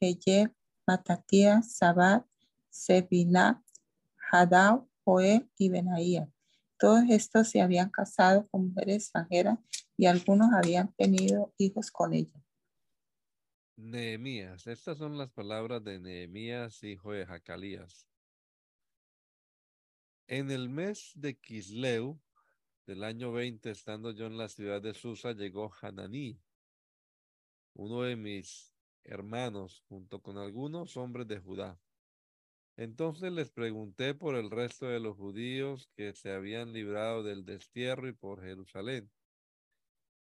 Heyel, 0.00 0.54
Matatías, 0.86 1.76
Sabat, 1.76 2.24
Sebina, 2.70 3.62
Hadao, 4.30 4.88
Joel 5.04 5.50
y 5.58 5.68
Benaía. 5.68 6.30
Todos 6.78 7.04
estos 7.10 7.48
se 7.48 7.60
habían 7.60 7.90
casado 7.90 8.48
con 8.48 8.68
mujeres 8.68 9.04
extranjeras 9.04 9.58
y 9.96 10.06
algunos 10.06 10.48
habían 10.54 10.94
tenido 10.94 11.52
hijos 11.58 11.90
con 11.90 12.14
ellas. 12.14 12.42
Nehemías. 13.76 14.66
Estas 14.66 14.98
son 14.98 15.18
las 15.18 15.30
palabras 15.30 15.82
de 15.84 15.98
Nehemías, 15.98 16.82
hijo 16.82 17.12
de 17.12 17.26
Jacalías. 17.26 18.06
En 20.26 20.50
el 20.50 20.68
mes 20.68 21.12
de 21.14 21.38
Kisleu 21.38 22.20
del 22.86 23.04
año 23.04 23.32
20, 23.32 23.70
estando 23.70 24.12
yo 24.12 24.26
en 24.26 24.38
la 24.38 24.48
ciudad 24.48 24.80
de 24.80 24.94
Susa, 24.94 25.32
llegó 25.32 25.72
Hananí, 25.80 26.40
uno 27.74 28.02
de 28.02 28.16
mis 28.16 28.74
hermanos, 29.04 29.82
junto 29.88 30.20
con 30.22 30.38
algunos 30.38 30.96
hombres 30.96 31.26
de 31.26 31.38
Judá. 31.38 31.80
Entonces 32.80 33.30
les 33.30 33.50
pregunté 33.50 34.14
por 34.14 34.34
el 34.36 34.50
resto 34.50 34.86
de 34.86 35.00
los 35.00 35.14
judíos 35.14 35.90
que 35.96 36.14
se 36.14 36.32
habían 36.32 36.72
librado 36.72 37.22
del 37.22 37.44
destierro 37.44 38.08
y 38.08 38.14
por 38.14 38.40
Jerusalén. 38.40 39.10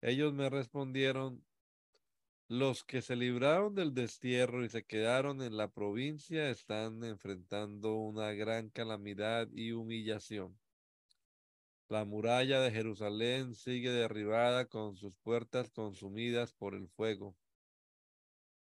Ellos 0.00 0.32
me 0.32 0.48
respondieron, 0.48 1.44
los 2.48 2.82
que 2.82 3.02
se 3.02 3.14
libraron 3.14 3.74
del 3.74 3.92
destierro 3.92 4.64
y 4.64 4.70
se 4.70 4.86
quedaron 4.86 5.42
en 5.42 5.58
la 5.58 5.68
provincia 5.68 6.48
están 6.48 7.04
enfrentando 7.04 7.96
una 7.96 8.32
gran 8.32 8.70
calamidad 8.70 9.48
y 9.52 9.72
humillación. 9.72 10.58
La 11.90 12.06
muralla 12.06 12.62
de 12.62 12.70
Jerusalén 12.70 13.54
sigue 13.54 13.90
derribada 13.90 14.64
con 14.64 14.96
sus 14.96 15.14
puertas 15.16 15.68
consumidas 15.68 16.54
por 16.54 16.74
el 16.74 16.88
fuego. 16.88 17.36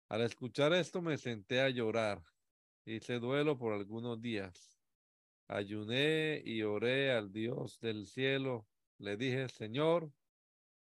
Al 0.09 0.23
escuchar 0.23 0.73
esto 0.73 1.03
me 1.03 1.19
senté 1.19 1.61
a 1.61 1.69
llorar. 1.69 2.23
Hice 2.89 3.19
duelo 3.19 3.59
por 3.59 3.73
algunos 3.73 4.23
días. 4.23 4.79
Ayuné 5.49 6.41
y 6.45 6.63
oré 6.63 7.11
al 7.11 7.33
Dios 7.33 7.81
del 7.81 8.07
cielo. 8.07 8.69
Le 8.99 9.17
dije, 9.17 9.49
Señor, 9.49 10.13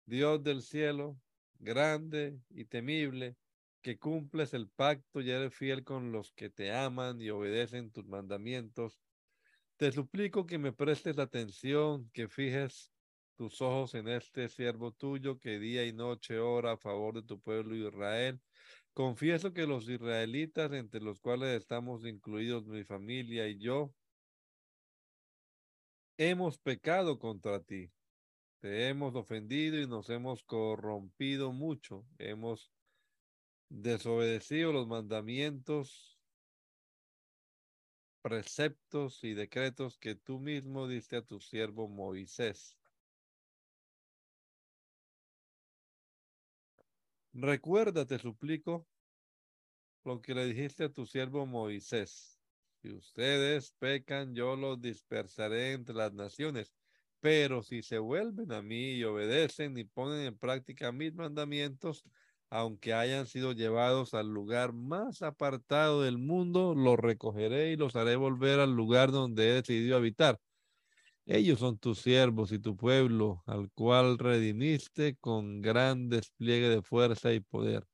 Dios 0.06 0.44
del 0.44 0.62
cielo, 0.62 1.20
grande 1.58 2.40
y 2.52 2.66
temible, 2.66 3.38
que 3.82 3.98
cumples 3.98 4.54
el 4.54 4.70
pacto 4.70 5.20
y 5.20 5.32
eres 5.32 5.56
fiel 5.56 5.84
con 5.84 6.12
los 6.12 6.32
que 6.34 6.52
te 6.52 6.72
aman 6.72 7.20
y 7.20 7.32
obedecen 7.32 7.92
tus 7.92 8.06
mandamientos. 8.06 9.02
Te 9.76 9.92
suplico 9.92 10.46
que 10.46 10.60
me 10.60 10.74
prestes 10.74 11.18
atención, 11.18 12.12
que 12.14 12.28
fijes 12.28 12.92
tus 13.36 13.64
ojos 13.64 13.96
en 13.96 14.10
este 14.10 14.48
siervo 14.48 14.92
tuyo 14.92 15.40
que 15.40 15.58
día 15.58 15.84
y 15.84 15.92
noche 15.92 16.38
ora 16.38 16.74
a 16.74 16.78
favor 16.78 17.16
de 17.16 17.24
tu 17.24 17.42
pueblo 17.42 17.76
Israel. 17.76 18.40
Confieso 18.96 19.54
que 19.54 19.68
los 19.68 19.88
israelitas, 19.88 20.72
entre 20.72 21.02
los 21.02 21.20
cuales 21.20 21.62
estamos 21.62 22.04
incluidos 22.04 22.66
mi 22.66 22.84
familia 22.84 23.48
y 23.48 23.60
yo, 23.60 23.94
hemos 26.18 26.58
pecado 26.58 27.20
contra 27.20 27.62
ti 27.62 27.92
te 28.66 28.88
hemos 28.88 29.14
ofendido 29.14 29.80
y 29.80 29.86
nos 29.86 30.10
hemos 30.10 30.44
corrompido 30.44 31.52
mucho. 31.52 32.04
Hemos 32.18 32.72
desobedecido 33.70 34.74
los 34.74 34.88
mandamientos, 34.88 36.20
preceptos 38.24 39.24
y 39.24 39.36
decretos 39.36 40.00
que 40.00 40.16
tú 40.16 40.40
mismo 40.40 40.88
diste 40.88 41.16
a 41.18 41.22
tu 41.22 41.40
siervo 41.40 41.88
Moisés. 41.88 42.76
Recuerda, 47.36 48.06
te 48.06 48.18
suplico, 48.18 48.88
lo 50.04 50.22
que 50.22 50.34
le 50.34 50.46
dijiste 50.46 50.86
a 50.86 50.90
tu 50.90 51.06
siervo 51.06 51.46
Moisés. 51.46 52.40
Si 52.82 52.90
ustedes 52.92 53.72
pecan, 53.80 54.34
yo 54.34 54.56
los 54.56 54.82
dispersaré 54.82 55.74
entre 55.74 55.96
las 55.96 56.14
naciones 56.14 56.74
pero 57.26 57.64
si 57.64 57.82
se 57.82 57.98
vuelven 57.98 58.52
a 58.52 58.62
mí 58.62 58.92
y 58.92 59.04
obedecen 59.04 59.76
y 59.80 59.84
ponen 59.84 60.28
en 60.28 60.38
práctica 60.38 60.92
mis 60.92 61.12
mandamientos, 61.16 62.04
aunque 62.52 62.94
hayan 62.94 63.26
sido 63.26 63.52
llevados 63.54 64.14
al 64.14 64.28
lugar 64.28 64.74
más 64.74 65.24
apartado 65.24 66.04
del 66.04 66.20
mundo, 66.20 66.76
los 66.76 67.00
recogeré 67.00 67.72
y 67.72 67.78
los 67.78 67.96
haré 67.96 68.16
volver 68.16 68.60
al 68.60 68.76
lugar 68.76 69.12
donde 69.12 69.50
he 69.50 69.54
decidido 69.54 69.98
habitar. 69.98 70.40
Ellos 71.26 71.60
son 71.60 71.78
tus 71.80 72.00
siervos 72.00 72.52
y 72.52 72.60
tu 72.60 72.76
pueblo, 72.78 73.44
al 73.48 73.72
cual 73.72 74.18
redimiste 74.20 75.16
con 75.18 75.62
gran 75.62 76.08
despliegue 76.10 76.70
de 76.70 76.82
fuerza 76.84 77.34
y 77.34 77.40
poder. 77.40 77.88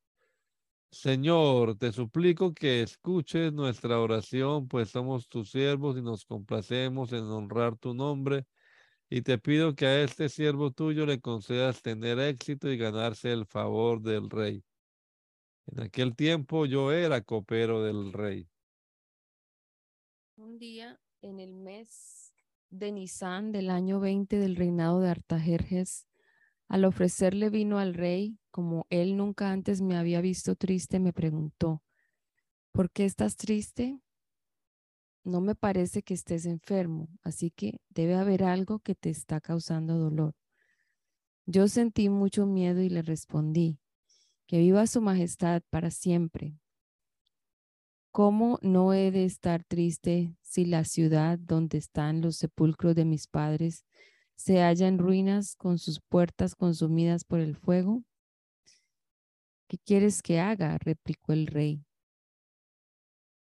Señor, 0.92 1.78
te 1.78 1.94
suplico 1.94 2.54
que 2.54 2.82
escuches 2.82 3.54
nuestra 3.54 4.00
oración, 4.00 4.68
pues 4.68 4.90
somos 4.90 5.30
tus 5.30 5.52
siervos 5.52 5.98
y 5.98 6.02
nos 6.02 6.26
complacemos 6.26 7.14
en 7.14 7.24
honrar 7.24 7.78
tu 7.78 7.94
nombre 7.94 8.46
y 9.10 9.22
te 9.22 9.38
pido 9.38 9.76
que 9.76 9.86
a 9.86 10.04
este 10.04 10.28
siervo 10.28 10.72
tuyo 10.72 11.06
le 11.06 11.22
concedas 11.22 11.82
tener 11.82 12.20
éxito 12.20 12.70
y 12.70 12.78
ganarse 12.78 13.32
el 13.32 13.46
favor 13.46 14.02
del 14.02 14.30
rey. 14.30 14.64
En 15.68 15.82
aquel 15.82 16.16
tiempo 16.16 16.66
yo 16.66 16.92
era 16.92 17.22
copero 17.22 17.84
del 17.84 18.12
rey. 18.12 18.50
Un 20.36 20.58
día 20.58 21.00
en 21.22 21.40
el 21.40 21.54
mes 21.54 22.21
de 22.72 22.92
Nisan 22.92 23.52
del 23.52 23.70
año 23.70 24.00
20 24.00 24.40
del 24.40 24.56
reinado 24.56 25.00
de 25.00 25.10
Artajerjes, 25.10 26.08
al 26.68 26.86
ofrecerle 26.86 27.50
vino 27.50 27.78
al 27.78 27.94
rey, 27.94 28.40
como 28.50 28.88
él 28.90 29.18
nunca 29.18 29.52
antes 29.52 29.82
me 29.82 29.98
había 29.98 30.22
visto 30.22 30.56
triste, 30.56 31.00
me 31.00 31.14
preguntó, 31.14 31.84
¿por 32.72 32.90
qué 32.90 33.06
estás 33.06 33.36
triste? 33.36 34.00
no 35.24 35.42
me 35.42 35.56
parece 35.56 36.02
que 36.04 36.14
estés 36.14 36.46
enfermo, 36.46 37.08
así 37.24 37.52
que 37.52 37.80
debe 37.90 38.16
haber 38.16 38.44
algo 38.44 38.80
que 38.80 38.96
te 38.96 39.10
está 39.10 39.40
causando 39.40 39.98
dolor. 39.98 40.36
Yo 41.46 41.68
sentí 41.68 42.10
mucho 42.10 42.46
miedo 42.46 42.82
y 42.82 42.90
le 42.90 43.02
respondí, 43.02 43.80
que 44.48 44.60
viva 44.60 44.88
su 44.88 45.02
majestad 45.02 45.62
para 45.70 45.92
siempre. 45.92 46.58
¿Cómo 48.12 48.60
no 48.62 48.94
he 48.94 49.10
de 49.10 49.24
estar 49.24 49.64
triste 49.64 50.36
si 50.42 50.66
la 50.66 50.84
ciudad 50.84 51.40
donde 51.40 51.78
están 51.78 52.22
los 52.22 52.36
sepulcros 52.36 52.94
de 52.94 53.06
mis 53.06 53.28
padres 53.28 53.86
se 54.36 54.60
halla 54.60 54.90
en 54.90 54.98
ruinas 54.98 55.56
con 55.56 55.78
sus 55.78 56.02
puertas 56.02 56.54
consumidas 56.56 57.24
por 57.24 57.40
el 57.40 57.56
fuego? 57.56 58.04
¿Qué 59.70 59.78
quieres 59.78 60.22
que 60.22 60.42
haga? 60.42 60.78
replicó 60.78 61.32
el 61.32 61.48
rey. 61.48 61.86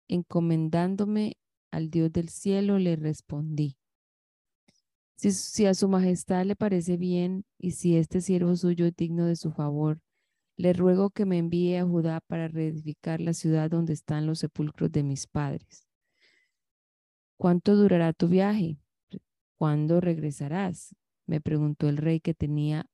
Encomendándome 0.08 1.38
al 1.72 1.90
Dios 1.90 2.12
del 2.12 2.30
cielo 2.30 2.78
le 2.78 2.96
respondí. 2.96 3.76
Si, 5.16 5.66
a 5.66 5.74
su 5.74 5.88
majestad 5.88 6.46
le 6.46 6.56
parece 6.56 6.98
bien 6.98 7.44
y 7.58 7.72
si 7.72 7.98
este 7.98 8.22
siervo 8.22 8.56
suyo 8.56 8.86
es 8.86 8.96
digno 8.96 9.26
de 9.26 9.36
su 9.36 9.52
favor, 9.52 10.00
le 10.56 10.74
ruego 10.74 11.10
que 11.10 11.26
me 11.26 11.38
envíe 11.38 11.78
a 11.78 11.86
Judá 11.86 12.22
para 12.22 12.48
reedificar 12.48 13.20
la 13.20 13.34
ciudad 13.34 13.70
donde 13.70 13.94
están 13.94 14.28
los 14.28 14.40
sepulcros 14.40 14.92
de 14.92 15.04
mis 15.04 15.28
padres. 15.28 15.88
¿Cuánto 17.38 17.76
durará 17.76 18.14
tu 18.14 18.28
viaje? 18.28 18.78
¿Cuándo 19.58 20.00
regresarás? 20.02 20.96
me 21.26 21.40
preguntó 21.42 21.88
el 21.88 21.98
rey 21.98 22.20
que 22.20 22.34
tenía 22.34 22.86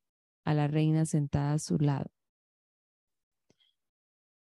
a 0.46 0.54
la 0.54 0.68
reina 0.68 1.06
sentada 1.06 1.54
a 1.54 1.60
su 1.60 1.78
lado. 1.80 2.12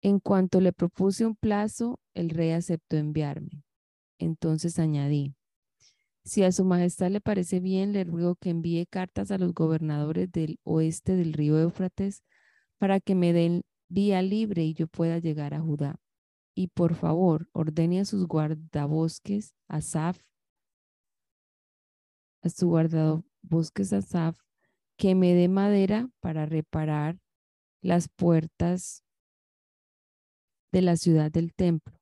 En 0.00 0.20
cuanto 0.20 0.61
le 0.61 0.72
propuse 0.72 1.24
un 1.24 1.37
plazo, 1.37 2.00
el 2.14 2.31
rey 2.31 2.50
aceptó 2.50 2.96
enviarme. 2.96 3.62
Entonces 4.18 4.79
añadí, 4.79 5.35
Si 6.24 6.42
a 6.42 6.53
su 6.53 6.64
majestad 6.64 7.11
le 7.11 7.20
parece 7.20 7.61
bien, 7.61 7.92
le 7.92 8.05
ruego 8.05 8.37
que 8.37 8.50
envíe 8.50 8.87
cartas 8.87 9.31
a 9.31 9.38
los 9.38 9.53
gobernadores 9.53 10.33
del 10.33 10.59
oeste 10.64 11.16
del 11.16 11.35
río 11.35 11.59
Éufrates 11.59 12.22
para 12.79 13.01
que 13.01 13.15
me 13.15 13.33
den 13.33 13.63
vía 13.89 14.23
libre 14.23 14.65
y 14.65 14.75
yo 14.75 14.87
pueda 14.87 15.19
llegar 15.19 15.55
a 15.55 15.61
Judá. 15.61 16.01
Y 16.55 16.69
por 16.69 16.95
favor, 16.95 17.49
ordene 17.53 18.01
a 18.01 18.05
sus 18.05 18.27
guardabosques, 18.27 19.55
Asaf, 19.69 20.21
a 22.43 22.49
su 22.49 22.69
guardabosques 22.69 23.93
Asaf, 23.93 24.39
que 24.97 25.15
me 25.15 25.35
dé 25.35 25.49
madera 25.49 26.09
para 26.21 26.47
reparar 26.47 27.19
las 27.81 28.09
puertas 28.09 29.05
de 30.73 30.83
la 30.83 30.97
ciudad 30.97 31.31
del 31.31 31.55
templo, 31.55 32.01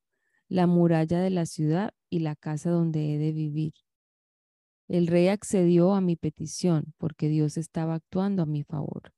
la 0.49 0.67
muralla 0.67 1.21
de 1.21 1.31
la 1.31 1.47
ciudad 1.47 1.93
y 2.11 2.21
la 2.21 2.37
casa 2.37 2.71
donde 2.71 3.15
he 3.15 3.19
de 3.19 3.33
vivir. 3.33 3.73
El 4.89 5.07
rey 5.07 5.29
accedió 5.29 5.95
a 5.95 6.01
mi 6.01 6.17
petición 6.17 6.93
porque 6.99 7.29
Dios 7.29 7.57
estaba 7.57 7.95
actuando 7.95 8.43
a 8.43 8.47
mi 8.47 8.63
favor. 8.63 9.13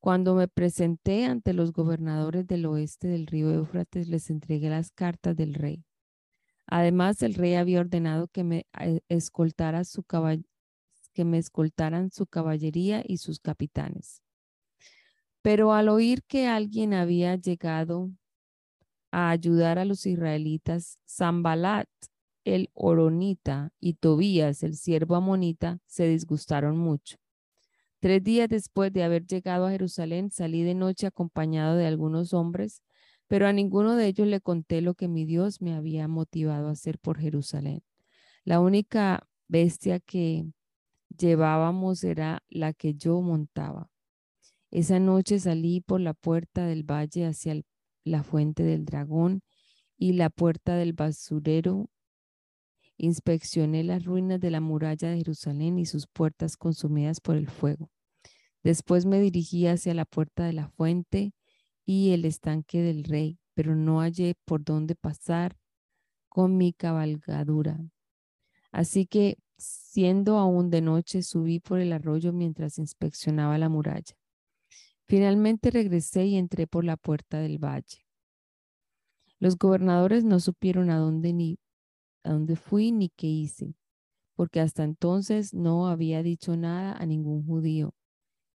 Cuando 0.00 0.34
me 0.34 0.48
presenté 0.48 1.26
ante 1.26 1.52
los 1.52 1.72
gobernadores 1.72 2.46
del 2.46 2.64
oeste 2.64 3.06
del 3.06 3.26
río 3.26 3.52
Éufrates, 3.52 4.08
les 4.08 4.30
entregué 4.30 4.70
las 4.70 4.90
cartas 4.92 5.36
del 5.36 5.52
rey. 5.52 5.84
Además, 6.66 7.22
el 7.22 7.34
rey 7.34 7.54
había 7.54 7.80
ordenado 7.80 8.28
que 8.28 8.42
me 8.42 8.66
eh, 8.80 9.00
escoltara 9.10 9.84
su 9.84 10.04
que 11.12 11.24
me 11.24 11.38
escoltaran 11.38 12.10
su 12.10 12.26
caballería 12.26 13.02
y 13.06 13.18
sus 13.18 13.40
capitanes. 13.40 14.22
Pero 15.42 15.74
al 15.74 15.88
oír 15.90 16.22
que 16.24 16.46
alguien 16.46 16.94
había 16.94 17.36
llegado 17.36 18.10
a 19.10 19.30
ayudar 19.30 19.78
a 19.78 19.84
los 19.84 20.06
israelitas, 20.06 20.98
Zambalat, 21.06 21.88
el 22.44 22.70
Oronita, 22.72 23.72
y 23.80 23.94
Tobías, 23.94 24.62
el 24.62 24.76
siervo 24.76 25.16
amonita, 25.16 25.78
se 25.86 26.08
disgustaron 26.08 26.78
mucho. 26.78 27.19
Tres 28.00 28.24
días 28.24 28.48
después 28.48 28.90
de 28.94 29.04
haber 29.04 29.26
llegado 29.26 29.66
a 29.66 29.70
Jerusalén, 29.70 30.30
salí 30.30 30.62
de 30.62 30.74
noche 30.74 31.06
acompañado 31.06 31.76
de 31.76 31.86
algunos 31.86 32.32
hombres, 32.32 32.82
pero 33.28 33.46
a 33.46 33.52
ninguno 33.52 33.94
de 33.94 34.06
ellos 34.06 34.26
le 34.26 34.40
conté 34.40 34.80
lo 34.80 34.94
que 34.94 35.06
mi 35.06 35.26
Dios 35.26 35.60
me 35.60 35.74
había 35.74 36.08
motivado 36.08 36.68
a 36.68 36.72
hacer 36.72 36.98
por 36.98 37.18
Jerusalén. 37.20 37.82
La 38.42 38.58
única 38.58 39.28
bestia 39.48 40.00
que 40.00 40.46
llevábamos 41.14 42.02
era 42.02 42.42
la 42.48 42.72
que 42.72 42.94
yo 42.94 43.20
montaba. 43.20 43.90
Esa 44.70 44.98
noche 44.98 45.38
salí 45.38 45.82
por 45.82 46.00
la 46.00 46.14
puerta 46.14 46.64
del 46.64 46.84
valle 46.84 47.26
hacia 47.26 47.60
la 48.04 48.22
fuente 48.22 48.62
del 48.62 48.86
dragón 48.86 49.42
y 49.98 50.14
la 50.14 50.30
puerta 50.30 50.74
del 50.74 50.94
basurero 50.94 51.90
Inspeccioné 53.02 53.82
las 53.82 54.04
ruinas 54.04 54.40
de 54.40 54.50
la 54.50 54.60
muralla 54.60 55.08
de 55.08 55.16
Jerusalén 55.16 55.78
y 55.78 55.86
sus 55.86 56.06
puertas 56.06 56.58
consumidas 56.58 57.18
por 57.22 57.34
el 57.34 57.48
fuego. 57.48 57.88
Después 58.62 59.06
me 59.06 59.18
dirigí 59.22 59.66
hacia 59.66 59.94
la 59.94 60.04
puerta 60.04 60.44
de 60.44 60.52
la 60.52 60.68
fuente 60.68 61.32
y 61.86 62.10
el 62.10 62.26
estanque 62.26 62.82
del 62.82 63.04
rey, 63.04 63.38
pero 63.54 63.74
no 63.74 64.00
hallé 64.00 64.34
por 64.44 64.62
dónde 64.62 64.96
pasar 64.96 65.56
con 66.28 66.58
mi 66.58 66.74
cabalgadura. 66.74 67.80
Así 68.70 69.06
que, 69.06 69.38
siendo 69.56 70.36
aún 70.36 70.68
de 70.68 70.82
noche, 70.82 71.22
subí 71.22 71.58
por 71.58 71.80
el 71.80 71.94
arroyo 71.94 72.34
mientras 72.34 72.76
inspeccionaba 72.76 73.56
la 73.56 73.70
muralla. 73.70 74.14
Finalmente 75.08 75.70
regresé 75.70 76.26
y 76.26 76.36
entré 76.36 76.66
por 76.66 76.84
la 76.84 76.98
puerta 76.98 77.38
del 77.38 77.56
valle. 77.58 78.06
Los 79.38 79.56
gobernadores 79.56 80.22
no 80.22 80.38
supieron 80.38 80.90
a 80.90 80.98
dónde 80.98 81.32
ni 81.32 81.58
a 82.22 82.32
dónde 82.32 82.56
fui 82.56 82.92
ni 82.92 83.08
qué 83.10 83.26
hice, 83.26 83.74
porque 84.34 84.60
hasta 84.60 84.84
entonces 84.84 85.54
no 85.54 85.88
había 85.88 86.22
dicho 86.22 86.56
nada 86.56 86.94
a 86.94 87.06
ningún 87.06 87.44
judío, 87.44 87.94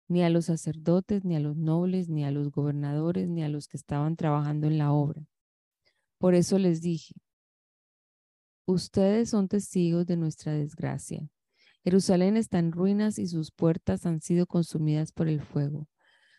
ni 0.08 0.22
a 0.22 0.30
los 0.30 0.46
sacerdotes, 0.46 1.24
ni 1.24 1.36
a 1.36 1.40
los 1.40 1.56
nobles, 1.56 2.08
ni 2.08 2.24
a 2.24 2.30
los 2.30 2.50
gobernadores, 2.50 3.28
ni 3.28 3.42
a 3.42 3.48
los 3.48 3.68
que 3.68 3.76
estaban 3.76 4.16
trabajando 4.16 4.66
en 4.66 4.78
la 4.78 4.92
obra. 4.92 5.22
Por 6.18 6.34
eso 6.34 6.58
les 6.58 6.80
dije, 6.80 7.14
ustedes 8.66 9.30
son 9.30 9.48
testigos 9.48 10.06
de 10.06 10.16
nuestra 10.16 10.52
desgracia. 10.52 11.28
Jerusalén 11.82 12.38
está 12.38 12.58
en 12.58 12.72
ruinas 12.72 13.18
y 13.18 13.26
sus 13.26 13.50
puertas 13.50 14.06
han 14.06 14.22
sido 14.22 14.46
consumidas 14.46 15.12
por 15.12 15.28
el 15.28 15.42
fuego. 15.42 15.86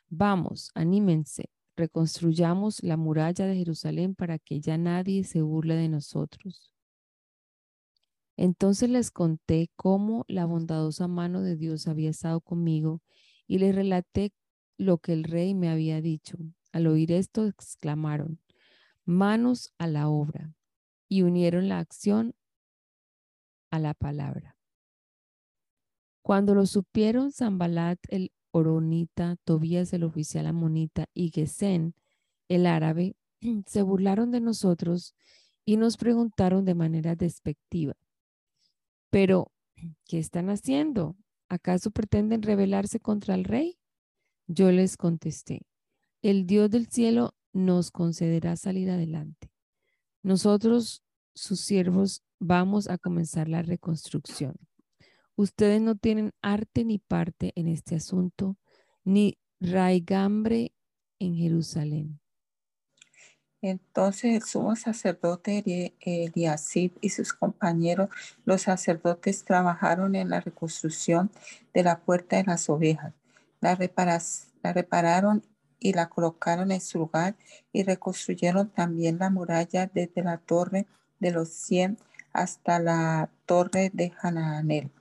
Vamos, 0.10 0.72
anímense, 0.74 1.52
reconstruyamos 1.76 2.82
la 2.82 2.98
muralla 2.98 3.46
de 3.46 3.56
Jerusalén 3.56 4.16
para 4.16 4.40
que 4.40 4.60
ya 4.60 4.78
nadie 4.78 5.24
se 5.24 5.42
burle 5.42 5.76
de 5.76 5.90
nosotros. 5.90 6.72
Entonces 8.38 8.90
les 8.90 9.12
conté 9.12 9.70
cómo 9.76 10.26
la 10.28 10.46
bondadosa 10.46 11.08
mano 11.08 11.42
de 11.42 11.56
Dios 11.56 11.88
había 11.88 12.10
estado 12.10 12.42
conmigo 12.42 13.02
y 13.48 13.60
les 13.60 13.74
relaté 13.74 14.34
lo 14.78 14.98
que 14.98 15.14
el 15.14 15.24
rey 15.24 15.54
me 15.54 15.70
había 15.70 16.02
dicho. 16.02 16.38
Al 16.72 16.88
oír 16.88 17.12
esto 17.12 17.46
exclamaron, 17.46 18.40
manos 19.06 19.72
a 19.78 19.88
la 19.88 20.10
obra, 20.10 20.54
y 21.08 21.22
unieron 21.22 21.70
la 21.70 21.80
acción 21.80 22.36
a 23.72 23.80
la 23.80 23.94
palabra. 23.94 24.58
Cuando 26.22 26.56
lo 26.56 26.66
supieron 26.66 27.32
Zambalat 27.32 28.00
el 28.10 28.32
Oronita, 28.52 29.38
Tobías 29.44 29.94
el 29.94 30.04
oficial 30.04 30.48
amonita 30.48 31.06
y 31.14 31.30
Gesén 31.30 31.94
el 32.50 32.66
árabe, 32.66 33.16
se 33.66 33.82
burlaron 33.82 34.32
de 34.32 34.42
nosotros 34.42 35.14
y 35.66 35.78
nos 35.78 35.98
preguntaron 35.98 36.66
de 36.66 36.76
manera 36.76 37.16
despectiva, 37.16 37.96
pero, 39.10 39.52
¿qué 40.06 40.20
están 40.20 40.50
haciendo? 40.50 41.16
¿Acaso 41.50 41.92
pretenden 41.92 42.42
rebelarse 42.42 43.00
contra 43.00 43.36
el 43.36 43.44
rey? 43.44 43.78
Yo 44.48 44.72
les 44.72 44.98
contesté, 44.98 45.62
el 46.22 46.46
Dios 46.46 46.70
del 46.70 46.88
cielo 46.88 47.36
nos 47.54 47.92
concederá 47.92 48.56
salir 48.56 48.90
adelante. 48.90 49.50
Nosotros, 50.22 51.04
sus 51.34 51.62
siervos, 51.62 52.24
vamos 52.40 52.90
a 52.90 52.98
comenzar 52.98 53.48
la 53.48 53.62
reconstrucción. 53.62 54.56
Ustedes 55.36 55.82
no 55.82 55.96
tienen 55.96 56.32
arte 56.42 56.86
ni 56.86 57.00
parte 57.00 57.52
en 57.56 57.68
este 57.68 57.96
asunto, 57.96 58.58
ni 59.04 59.38
raigambre 59.60 60.74
en 61.20 61.36
Jerusalén. 61.36 62.20
Entonces 63.68 64.36
el 64.36 64.44
sumo 64.44 64.76
sacerdote 64.76 65.96
Eliasib 66.00 66.92
y 67.02 67.10
sus 67.10 67.34
compañeros, 67.34 68.10
los 68.46 68.62
sacerdotes, 68.62 69.44
trabajaron 69.44 70.14
en 70.14 70.30
la 70.30 70.40
reconstrucción 70.40 71.32
de 71.74 71.82
la 71.82 71.98
puerta 71.98 72.36
de 72.36 72.44
las 72.44 72.70
ovejas. 72.70 73.12
La, 73.62 73.76
la 74.62 74.72
repararon 74.72 75.44
y 75.80 75.94
la 75.94 76.10
colocaron 76.10 76.72
en 76.72 76.80
su 76.80 77.00
lugar 77.00 77.34
y 77.74 77.82
reconstruyeron 77.82 78.70
también 78.70 79.18
la 79.18 79.32
muralla 79.32 79.90
desde 79.92 80.22
la 80.22 80.38
torre 80.38 80.86
de 81.20 81.32
los 81.32 81.50
cien 81.50 81.98
hasta 82.34 82.78
la 82.78 83.32
torre 83.48 83.90
de 83.92 84.14
Hananel. 84.22 84.92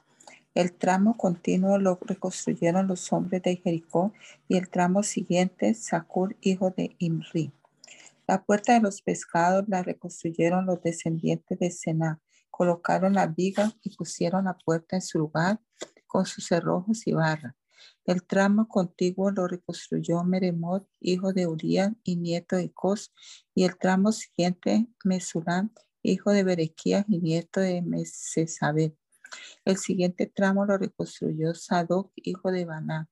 El 0.55 0.73
tramo 0.73 1.19
continuo 1.19 1.77
lo 1.77 1.99
reconstruyeron 2.01 2.87
los 2.87 3.13
hombres 3.13 3.43
de 3.43 3.57
Jericó 3.57 4.15
y 4.49 4.57
el 4.57 4.71
tramo 4.71 5.03
siguiente 5.03 5.75
Sacur, 5.75 6.35
hijo 6.41 6.71
de 6.71 6.97
Imri. 6.99 7.53
La 8.27 8.43
puerta 8.43 8.73
de 8.73 8.81
los 8.81 9.03
pescados 9.03 9.65
la 9.69 9.83
reconstruyeron 9.83 10.65
los 10.65 10.83
descendientes 10.83 11.59
de 11.59 11.71
Sena. 11.71 12.21
Colocaron 12.51 13.13
la 13.15 13.27
viga 13.27 13.73
y 13.83 13.95
pusieron 13.95 14.45
la 14.45 14.57
puerta 14.57 14.97
en 14.97 15.03
su 15.03 15.19
lugar 15.19 15.61
con 16.07 16.25
sus 16.25 16.47
cerrojos 16.47 17.07
y 17.07 17.13
barras. 17.13 17.55
El 18.07 18.25
tramo 18.25 18.69
contiguo 18.69 19.31
lo 19.31 19.47
reconstruyó 19.47 20.23
Meremot, 20.25 20.89
hijo 21.01 21.33
de 21.33 21.47
Uriah 21.47 21.93
y 22.03 22.17
nieto 22.17 22.57
de 22.57 22.73
Cos, 22.73 23.13
y 23.55 23.65
el 23.65 23.77
tramo 23.77 24.13
siguiente 24.13 24.87
Mesulam, 25.05 25.73
hijo 26.03 26.31
de 26.31 26.45
Berequías 26.45 27.05
y 27.09 27.19
nieto 27.19 27.61
de 27.61 27.83
Mesesabel. 27.83 28.97
El 29.65 29.77
siguiente 29.77 30.27
tramo 30.27 30.65
lo 30.65 30.79
reconstruyó 30.79 31.55
Sadoc, 31.55 32.13
hijo 32.17 32.53
de 32.53 32.65
Baná. 32.65 33.09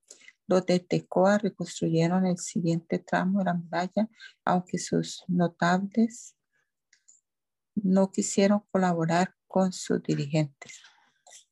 Los 0.53 0.67
de 0.67 0.81
Tecoa 0.81 1.39
reconstruyeron 1.39 2.27
el 2.27 2.37
siguiente 2.37 2.99
tramo 2.99 3.39
de 3.39 3.47
la 3.47 3.55
muralla, 3.55 4.11
aunque 4.45 4.77
sus 4.77 5.25
notables 5.27 6.37
no 7.75 8.13
quisieron 8.13 8.63
colaborar 8.71 9.35
con 9.49 9.73
sus 9.73 10.03
dirigentes. 10.03 10.83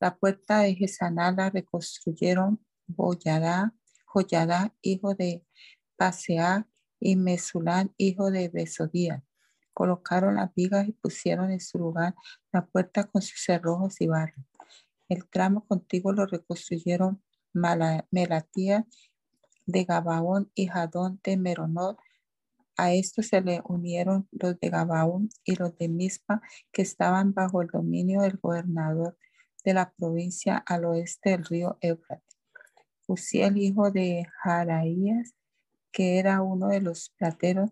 La 0.00 0.18
puerta 0.18 0.58
de 0.58 0.74
Gesaná 0.74 1.48
reconstruyeron 1.48 2.62
Boyadá, 2.86 3.74
Joyadá, 4.04 4.74
hijo 4.82 5.14
de 5.14 5.46
Paseá, 5.96 6.68
y 7.00 7.16
Mesulán, 7.16 7.94
hijo 7.96 8.30
de 8.30 8.50
Besodía. 8.50 9.24
Colocaron 9.72 10.34
las 10.34 10.54
vigas 10.54 10.86
y 10.86 10.92
pusieron 10.92 11.50
en 11.50 11.60
su 11.60 11.78
lugar 11.78 12.14
la 12.52 12.66
puerta 12.66 13.04
con 13.04 13.22
sus 13.22 13.42
cerrojos 13.42 13.98
y 14.02 14.08
barras. 14.08 14.44
El 15.08 15.26
tramo 15.26 15.64
contiguo 15.66 16.12
lo 16.12 16.26
reconstruyeron 16.26 17.22
Melatía 17.52 18.86
de 19.66 19.84
Gabaón 19.84 20.50
y 20.54 20.66
Jadón 20.66 21.20
de 21.22 21.36
Meronot. 21.36 21.98
A 22.76 22.92
esto 22.92 23.22
se 23.22 23.40
le 23.40 23.60
unieron 23.64 24.28
los 24.32 24.58
de 24.58 24.70
Gabaón 24.70 25.28
y 25.44 25.56
los 25.56 25.76
de 25.76 25.88
Mispa 25.88 26.40
que 26.72 26.82
estaban 26.82 27.34
bajo 27.34 27.62
el 27.62 27.68
dominio 27.68 28.22
del 28.22 28.38
gobernador 28.38 29.18
de 29.64 29.74
la 29.74 29.92
provincia 29.92 30.56
al 30.56 30.86
oeste 30.86 31.30
del 31.30 31.44
río 31.44 31.78
Éufrates. 31.80 32.38
Uziel, 33.06 33.58
hijo 33.58 33.90
de 33.90 34.26
Jaraías, 34.42 35.34
que 35.92 36.18
era 36.18 36.42
uno 36.42 36.68
de 36.68 36.80
los 36.80 37.10
plateros, 37.18 37.70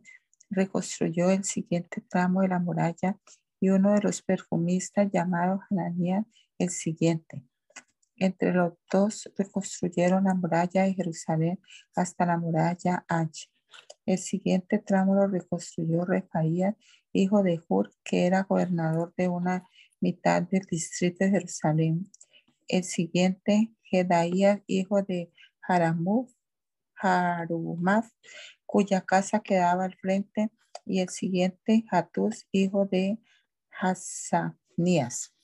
reconstruyó 0.50 1.30
el 1.30 1.44
siguiente 1.44 2.00
tramo 2.00 2.42
de 2.42 2.48
la 2.48 2.58
muralla 2.58 3.18
y 3.60 3.70
uno 3.70 3.92
de 3.92 4.00
los 4.00 4.22
perfumistas 4.22 5.10
llamado 5.12 5.60
Hananías 5.70 6.24
el 6.58 6.70
siguiente. 6.70 7.47
Entre 8.18 8.52
los 8.52 8.74
dos 8.90 9.31
reconstruyeron 9.37 10.24
la 10.24 10.35
muralla 10.35 10.83
de 10.83 10.94
Jerusalén 10.94 11.61
hasta 11.94 12.26
la 12.26 12.37
muralla 12.37 13.04
ancha. 13.09 13.48
El 14.07 14.18
siguiente 14.18 14.78
tramo 14.78 15.14
lo 15.14 15.26
reconstruyó 15.28 16.04
Refaías, 16.04 16.74
hijo 17.12 17.42
de 17.42 17.61
Hur, 17.68 17.92
que 18.02 18.26
era 18.26 18.42
gobernador 18.42 19.14
de 19.16 19.28
una 19.28 19.68
mitad 20.00 20.42
del 20.42 20.62
distrito 20.62 21.24
de 21.24 21.31
Jerusalén. 21.31 22.11
El 22.66 22.85
siguiente, 22.85 23.72
Jedaías, 23.83 24.61
hijo 24.66 25.02
de 25.02 25.33
Haramuf, 25.62 26.33
Harumaf, 26.96 28.11
cuya 28.66 29.02
casa 29.02 29.40
quedaba 29.40 29.85
al 29.85 29.94
frente. 29.94 30.50
Y 30.85 31.00
el 31.00 31.11
siguiente, 31.11 31.85
Hatus, 31.90 32.46
hijo 32.50 32.87
de 32.87 33.18
Hasanías. 33.70 35.38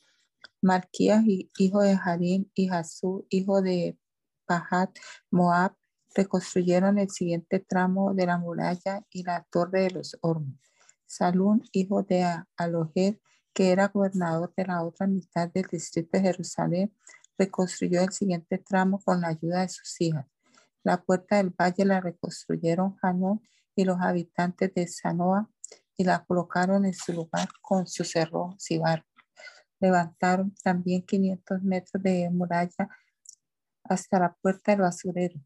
Malquías, 0.65 1.23
hijo 1.27 1.83
de 1.83 1.99
Harim, 2.03 2.51
y 2.55 2.71
Hasú, 2.71 3.27
hijo 3.29 3.61
de 3.61 3.99
Pahat, 4.47 4.97
Moab, 5.31 5.77
reconstruyeron 6.15 6.99
el 6.99 7.11
siguiente 7.11 7.61
tramo 7.61 8.15
de 8.15 8.25
la 8.25 8.39
muralla 8.39 9.05
y 9.11 9.25
la 9.25 9.47
torre 9.51 9.83
de 9.83 9.91
los 9.91 10.17
hornos. 10.23 10.59
Salún, 11.05 11.63
hijo 11.73 12.03
de 12.03 12.25
Alohed, 12.57 13.19
que 13.53 13.73
era 13.73 13.89
gobernador 13.89 14.55
de 14.57 14.65
la 14.65 14.83
otra 14.83 15.07
mitad 15.07 15.51
del 15.53 15.67
distrito 15.71 16.09
de 16.13 16.23
Jerusalén, 16.23 16.97
reconstruyó 17.37 18.01
el 18.01 18.13
siguiente 18.13 18.57
tramo 18.57 19.01
con 19.05 19.21
la 19.21 19.29
ayuda 19.29 19.61
de 19.61 19.69
sus 19.69 20.01
hijas. 20.01 20.27
La 20.83 21.03
puerta 21.03 21.37
del 21.37 21.51
valle 21.51 21.85
la 21.85 22.01
reconstruyeron 22.01 22.97
Hanón 23.03 23.43
y 23.77 23.85
los 23.85 24.01
habitantes 24.01 24.73
de 24.75 24.89
Sanoa 24.89 25.51
y 25.97 26.05
la 26.05 26.25
colocaron 26.25 26.87
en 26.87 26.95
su 26.95 27.13
lugar 27.13 27.49
con 27.61 27.87
sus 27.87 28.11
cerrojos 28.11 28.71
y 28.71 28.79
levantaron 29.81 30.55
también 30.63 31.03
500 31.03 31.63
metros 31.63 32.03
de 32.03 32.31
muralla 32.31 32.89
hasta 33.85 34.19
la 34.19 34.35
puerta 34.35 34.73
del 34.73 34.83
basurero. 34.83 35.41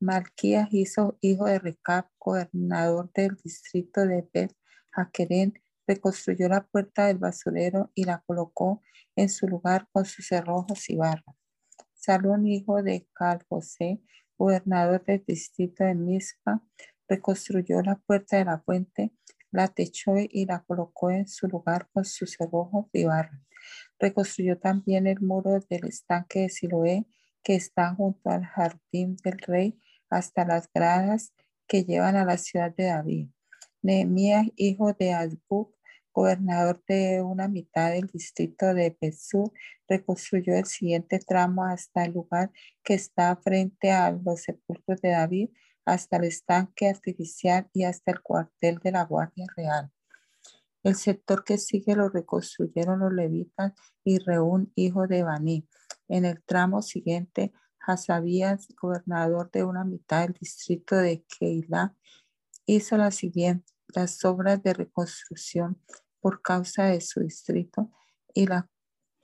Malquías 0.00 0.68
hizo 0.72 1.18
hijo 1.20 1.46
de 1.46 1.58
Recap, 1.58 2.08
gobernador 2.18 3.10
del 3.14 3.36
distrito 3.42 4.06
de 4.06 4.28
Bet 4.32 4.54
Jaquerén, 4.90 5.54
reconstruyó 5.86 6.48
la 6.48 6.66
puerta 6.66 7.06
del 7.06 7.18
basurero 7.18 7.90
y 7.94 8.04
la 8.04 8.22
colocó 8.26 8.82
en 9.16 9.28
su 9.28 9.46
lugar 9.46 9.88
con 9.92 10.04
sus 10.04 10.26
cerrojos 10.26 10.88
y 10.90 10.96
barras. 10.96 11.36
Salón, 11.94 12.46
hijo 12.46 12.82
de 12.82 13.08
Cal 13.14 13.44
José, 13.48 14.02
gobernador 14.36 15.04
del 15.04 15.24
distrito 15.26 15.84
de 15.84 15.94
Mizpa, 15.94 16.62
reconstruyó 17.08 17.80
la 17.82 17.96
puerta 17.96 18.36
de 18.36 18.44
la 18.44 18.60
fuente, 18.60 19.12
la 19.54 19.68
techó 19.68 20.16
y 20.18 20.46
la 20.46 20.64
colocó 20.64 21.10
en 21.10 21.28
su 21.28 21.46
lugar 21.46 21.88
con 21.92 22.04
sus 22.04 22.32
cerrojos 22.32 22.86
y 22.92 23.04
barras. 23.04 23.40
Reconstruyó 23.98 24.58
también 24.58 25.06
el 25.06 25.20
muro 25.20 25.60
del 25.70 25.86
estanque 25.86 26.40
de 26.40 26.48
Siloé, 26.48 27.06
que 27.42 27.54
está 27.54 27.94
junto 27.94 28.30
al 28.30 28.44
jardín 28.44 29.16
del 29.22 29.38
rey, 29.38 29.80
hasta 30.10 30.44
las 30.44 30.68
gradas 30.72 31.32
que 31.68 31.84
llevan 31.84 32.16
a 32.16 32.24
la 32.24 32.36
ciudad 32.36 32.74
de 32.74 32.84
David. 32.86 33.28
Nehemías, 33.80 34.46
hijo 34.56 34.92
de 34.92 35.12
Azbuk, 35.12 35.74
gobernador 36.12 36.82
de 36.88 37.22
una 37.22 37.48
mitad 37.48 37.92
del 37.92 38.08
distrito 38.08 38.74
de 38.74 38.90
Pesú, 38.90 39.52
reconstruyó 39.88 40.54
el 40.54 40.66
siguiente 40.66 41.18
tramo 41.20 41.64
hasta 41.64 42.04
el 42.04 42.12
lugar 42.12 42.50
que 42.82 42.94
está 42.94 43.36
frente 43.36 43.92
a 43.92 44.10
los 44.10 44.42
sepulcros 44.42 45.00
de 45.00 45.10
David, 45.10 45.50
hasta 45.84 46.16
el 46.16 46.24
estanque 46.24 46.88
artificial 46.88 47.68
y 47.72 47.84
hasta 47.84 48.12
el 48.12 48.20
cuartel 48.20 48.78
de 48.78 48.92
la 48.92 49.04
Guardia 49.04 49.46
Real. 49.56 49.90
El 50.82 50.96
sector 50.96 51.44
que 51.44 51.58
sigue 51.58 51.96
lo 51.96 52.08
reconstruyeron 52.08 53.00
los 53.00 53.12
levitas 53.12 53.72
y 54.04 54.18
Reún, 54.18 54.72
hijo 54.74 55.06
de 55.06 55.22
Baní. 55.22 55.68
En 56.08 56.24
el 56.24 56.42
tramo 56.44 56.82
siguiente, 56.82 57.52
Hasabías, 57.80 58.68
gobernador 58.80 59.50
de 59.50 59.64
una 59.64 59.84
mitad 59.84 60.22
del 60.22 60.34
distrito 60.34 60.96
de 60.96 61.24
Keilah, 61.24 61.94
hizo 62.66 62.96
las 62.96 63.14
siguientes 63.14 63.74
las 63.94 64.24
obras 64.24 64.62
de 64.62 64.74
reconstrucción 64.74 65.80
por 66.20 66.42
causa 66.42 66.84
de 66.86 67.00
su 67.00 67.20
distrito 67.20 67.90
y, 68.32 68.46
la, 68.46 68.68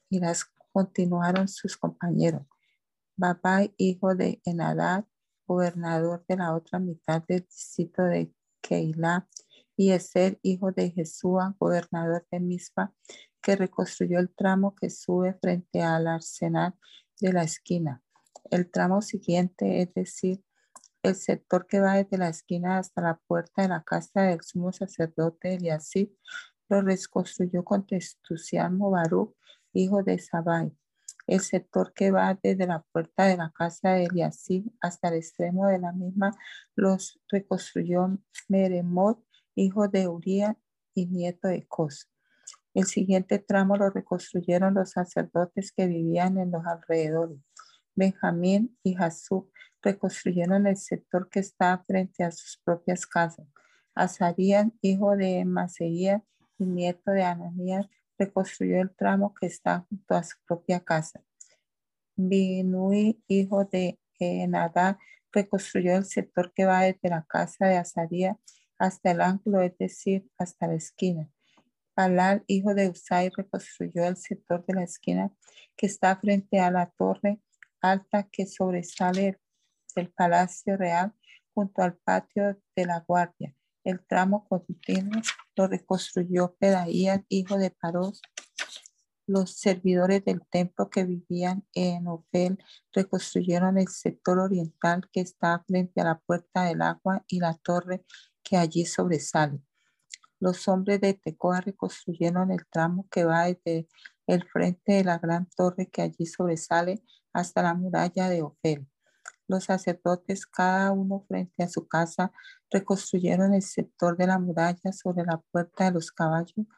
y 0.09 0.21
las 0.21 0.45
continuaron 0.73 1.49
sus 1.49 1.77
compañeros. 1.77 2.43
Babai, 3.17 3.75
hijo 3.77 4.15
de 4.15 4.41
Enadad, 4.45 5.05
gobernador 5.51 6.25
de 6.29 6.37
la 6.37 6.55
otra 6.55 6.79
mitad 6.79 7.25
del 7.27 7.41
distrito 7.41 8.05
de 8.05 8.33
Keilah, 8.61 9.27
y 9.77 9.91
el 9.91 10.39
hijo 10.43 10.71
de 10.71 10.91
Jesúa, 10.91 11.57
gobernador 11.59 12.25
de 12.31 12.39
Mispa, 12.39 12.95
que 13.43 13.57
reconstruyó 13.57 14.21
el 14.21 14.33
tramo 14.33 14.77
que 14.77 14.91
sube 14.91 15.35
frente 15.41 15.83
al 15.83 16.07
arsenal 16.07 16.75
de 17.21 17.33
la 17.33 17.43
esquina. 17.43 18.01
El 18.51 18.71
tramo 18.71 19.03
siguiente, 19.03 19.83
es 19.83 19.93
decir, 19.93 20.45
el 21.03 21.17
sector 21.17 21.67
que 21.67 21.81
va 21.81 21.95
desde 21.95 22.19
la 22.19 22.29
esquina 22.29 22.79
hasta 22.79 23.01
la 23.01 23.17
puerta 23.27 23.63
de 23.63 23.69
la 23.69 23.83
casa 23.83 24.23
del 24.23 24.43
sumo 24.43 24.71
sacerdote 24.71 25.55
Eliasib, 25.55 26.15
lo 26.69 26.83
reconstruyó 26.83 27.65
con 27.65 27.87
entusiasmo 27.89 28.91
Baruch, 28.91 29.35
hijo 29.73 30.05
de 30.05 30.19
Sabai. 30.19 30.80
El 31.31 31.39
sector 31.43 31.93
que 31.95 32.11
va 32.11 32.37
desde 32.43 32.67
la 32.67 32.85
puerta 32.91 33.25
de 33.25 33.37
la 33.37 33.53
casa 33.55 33.91
de 33.91 34.07
Eliasib 34.07 34.65
hasta 34.81 35.11
el 35.11 35.15
extremo 35.15 35.69
de 35.69 35.79
la 35.79 35.93
misma 35.93 36.33
los 36.75 37.21
reconstruyó 37.29 38.19
Meremot, 38.49 39.25
hijo 39.55 39.87
de 39.87 40.09
Uría 40.09 40.59
y 40.93 41.07
nieto 41.07 41.47
de 41.47 41.65
Cos. 41.69 42.11
El 42.75 42.87
siguiente 42.87 43.39
tramo 43.39 43.77
lo 43.77 43.91
reconstruyeron 43.91 44.75
los 44.75 44.91
sacerdotes 44.91 45.71
que 45.71 45.87
vivían 45.87 46.37
en 46.37 46.51
los 46.51 46.67
alrededores. 46.67 47.39
Benjamín 47.95 48.77
y 48.83 48.95
Jasub 48.95 49.53
reconstruyeron 49.83 50.67
el 50.67 50.79
sector 50.79 51.29
que 51.31 51.39
está 51.39 51.79
frente 51.87 52.25
a 52.25 52.33
sus 52.33 52.61
propias 52.65 53.07
casas. 53.07 53.47
Azarías, 53.95 54.67
hijo 54.83 55.17
de 55.17 55.45
Maseías 55.45 56.23
y 56.59 56.67
nieto 56.67 57.13
de 57.13 57.23
Ananías, 57.23 57.87
reconstruyó 58.21 58.81
el 58.83 58.95
tramo 58.95 59.35
que 59.35 59.47
está 59.47 59.87
junto 59.89 60.15
a 60.15 60.23
su 60.23 60.37
propia 60.47 60.81
casa. 60.81 61.25
Binui, 62.17 63.23
hijo 63.27 63.65
de 63.65 63.99
Enadá, 64.19 64.99
reconstruyó 65.33 65.97
el 65.97 66.05
sector 66.05 66.53
que 66.53 66.67
va 66.67 66.83
desde 66.83 67.09
la 67.09 67.25
casa 67.27 67.67
de 67.67 67.79
Azarías 67.79 68.37
hasta 68.79 69.13
el 69.13 69.23
ángulo, 69.23 69.63
es 69.63 69.77
decir, 69.79 70.29
hasta 70.39 70.67
la 70.67 70.75
esquina. 70.75 71.31
Palal, 71.95 72.45
hijo 72.47 72.75
de 72.75 72.91
Usai, 72.91 73.31
reconstruyó 73.31 74.05
el 74.05 74.17
sector 74.17 74.65
de 74.67 74.75
la 74.75 74.85
esquina 74.85 75.33
que 75.77 75.87
está 75.87 76.17
frente 76.17 76.61
a 76.61 76.71
la 76.71 76.91
torre 76.91 77.41
alta 77.81 78.29
que 78.31 78.47
sobresale 78.47 79.41
del 79.97 80.11
Palacio 80.11 80.77
Real 80.77 81.15
junto 81.55 81.83
al 81.83 81.97
patio 81.97 82.61
de 82.77 82.87
la 82.87 83.01
Guardia. 83.01 83.55
El 83.83 84.05
tramo 84.07 84.47
continuo 84.47 85.23
lo 85.57 85.67
reconstruyó 85.67 86.55
Pedaías, 86.57 87.23
hijo 87.29 87.57
de 87.57 87.71
Paros. 87.71 88.21
Los 89.27 89.53
servidores 89.53 90.23
del 90.25 90.43
templo 90.51 90.91
que 90.91 91.05
vivían 91.05 91.65
en 91.73 92.07
Ofel 92.07 92.59
reconstruyeron 92.93 93.79
el 93.79 93.89
sector 93.89 94.39
oriental 94.39 95.09
que 95.13 95.21
está 95.21 95.65
frente 95.67 96.01
a 96.03 96.05
la 96.05 96.19
puerta 96.19 96.65
del 96.65 96.83
agua 96.83 97.25
y 97.27 97.41
la 97.41 97.55
torre 97.55 98.05
que 98.43 98.59
allí 98.59 98.85
sobresale. 98.85 99.63
Los 100.41 100.69
hombres 100.69 101.01
de 101.01 101.15
Tecoa 101.15 101.61
reconstruyeron 101.61 102.51
el 102.51 102.67
tramo 102.71 103.09
que 103.11 103.25
va 103.25 103.45
desde 103.45 103.89
el 104.27 104.47
frente 104.49 104.93
de 104.93 105.05
la 105.05 105.19
gran 105.19 105.49
torre 105.57 105.89
que 105.89 106.03
allí 106.03 106.27
sobresale 106.27 107.03
hasta 107.33 107.63
la 107.63 107.75
muralla 107.75 108.29
de 108.29 108.43
Ofel. 108.43 108.87
Los 109.51 109.65
sacerdotes, 109.65 110.47
cada 110.47 110.93
uno 110.93 111.25
frente 111.27 111.65
a 111.65 111.69
su 111.69 111.89
casa, 111.89 112.31
reconstruyeron 112.71 113.53
el 113.53 113.63
sector 113.63 114.17
de 114.17 114.29
la 114.29 114.39
muralla 114.39 114.93
sobre 114.93 115.25
la 115.25 115.39
puerta 115.51 115.87
de 115.87 115.91
los 115.91 116.13
caballos. 116.13 116.69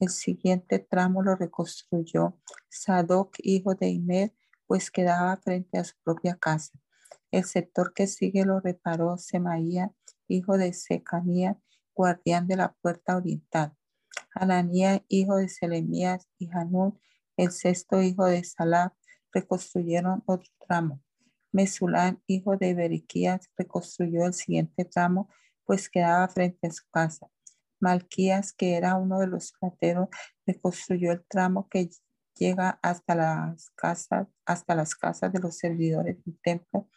El 0.00 0.08
siguiente 0.08 0.78
tramo 0.78 1.22
lo 1.22 1.36
reconstruyó 1.36 2.40
Sadoc, 2.70 3.36
hijo 3.42 3.74
de 3.74 3.90
Imer, 3.90 4.32
pues 4.66 4.90
quedaba 4.90 5.36
frente 5.36 5.76
a 5.76 5.84
su 5.84 5.96
propia 6.02 6.34
casa. 6.36 6.72
El 7.30 7.44
sector 7.44 7.92
que 7.92 8.06
sigue 8.06 8.46
lo 8.46 8.58
reparó 8.58 9.18
Semaía, 9.18 9.92
hijo 10.26 10.56
de 10.56 10.72
Secanía, 10.72 11.58
guardián 11.94 12.46
de 12.46 12.56
la 12.56 12.72
puerta 12.72 13.18
oriental. 13.18 13.76
Ananía, 14.34 15.04
hijo 15.08 15.36
de 15.36 15.50
Selemías, 15.50 16.26
y 16.38 16.48
Hanún, 16.50 16.98
el 17.36 17.50
sexto 17.50 18.00
hijo 18.00 18.24
de 18.24 18.42
Salab, 18.44 18.94
reconstruyeron 19.30 20.22
otro 20.24 20.50
tramo. 20.66 21.03
Mesulán, 21.54 22.20
hijo 22.26 22.56
de 22.56 22.74
Beriquías, 22.74 23.48
reconstruyó 23.56 24.26
el 24.26 24.34
siguiente 24.34 24.84
tramo, 24.84 25.28
pues 25.64 25.88
quedaba 25.88 26.26
frente 26.26 26.66
a 26.66 26.72
su 26.72 26.82
casa. 26.90 27.28
Malquías, 27.78 28.52
que 28.52 28.74
era 28.74 28.96
uno 28.96 29.20
de 29.20 29.28
los 29.28 29.52
plateros, 29.52 30.08
reconstruyó 30.44 31.12
el 31.12 31.24
tramo 31.26 31.68
que 31.68 31.90
llega 32.36 32.80
hasta 32.82 33.14
las 33.14 33.70
casas, 33.76 34.26
hasta 34.44 34.74
las 34.74 34.96
casas 34.96 35.32
de 35.32 35.38
los 35.38 35.56
servidores 35.56 36.16
del 36.24 36.36
templo 36.42 36.88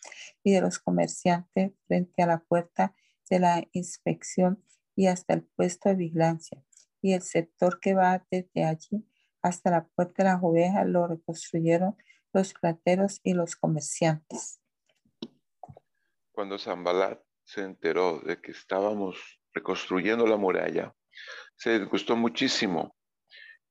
y 0.43 0.53
de 0.53 0.61
los 0.61 0.79
comerciantes 0.79 1.73
frente 1.85 2.23
a 2.23 2.27
la 2.27 2.39
puerta 2.39 2.95
de 3.29 3.39
la 3.39 3.63
inspección 3.73 4.63
y 4.95 5.05
hasta 5.05 5.35
el 5.35 5.43
puesto 5.43 5.89
de 5.89 5.95
vigilancia. 5.95 6.63
Y 6.99 7.13
el 7.13 7.21
sector 7.21 7.79
que 7.79 7.93
va 7.93 8.25
desde 8.31 8.63
allí 8.63 9.07
hasta 9.43 9.69
la 9.69 9.87
puerta 9.87 10.23
de 10.23 10.29
las 10.29 10.41
ovejas 10.41 10.87
lo 10.87 11.05
reconstruyeron 11.05 11.95
los 12.37 12.53
plateros 12.53 13.19
y 13.23 13.33
los 13.33 13.55
comerciantes. 13.55 14.61
Cuando 16.31 16.59
Zambalat 16.59 17.19
se 17.43 17.61
enteró 17.61 18.19
de 18.19 18.39
que 18.39 18.51
estábamos 18.51 19.41
reconstruyendo 19.55 20.27
la 20.27 20.37
muralla, 20.37 20.93
se 21.55 21.79
disgustó 21.79 22.15
muchísimo 22.15 22.95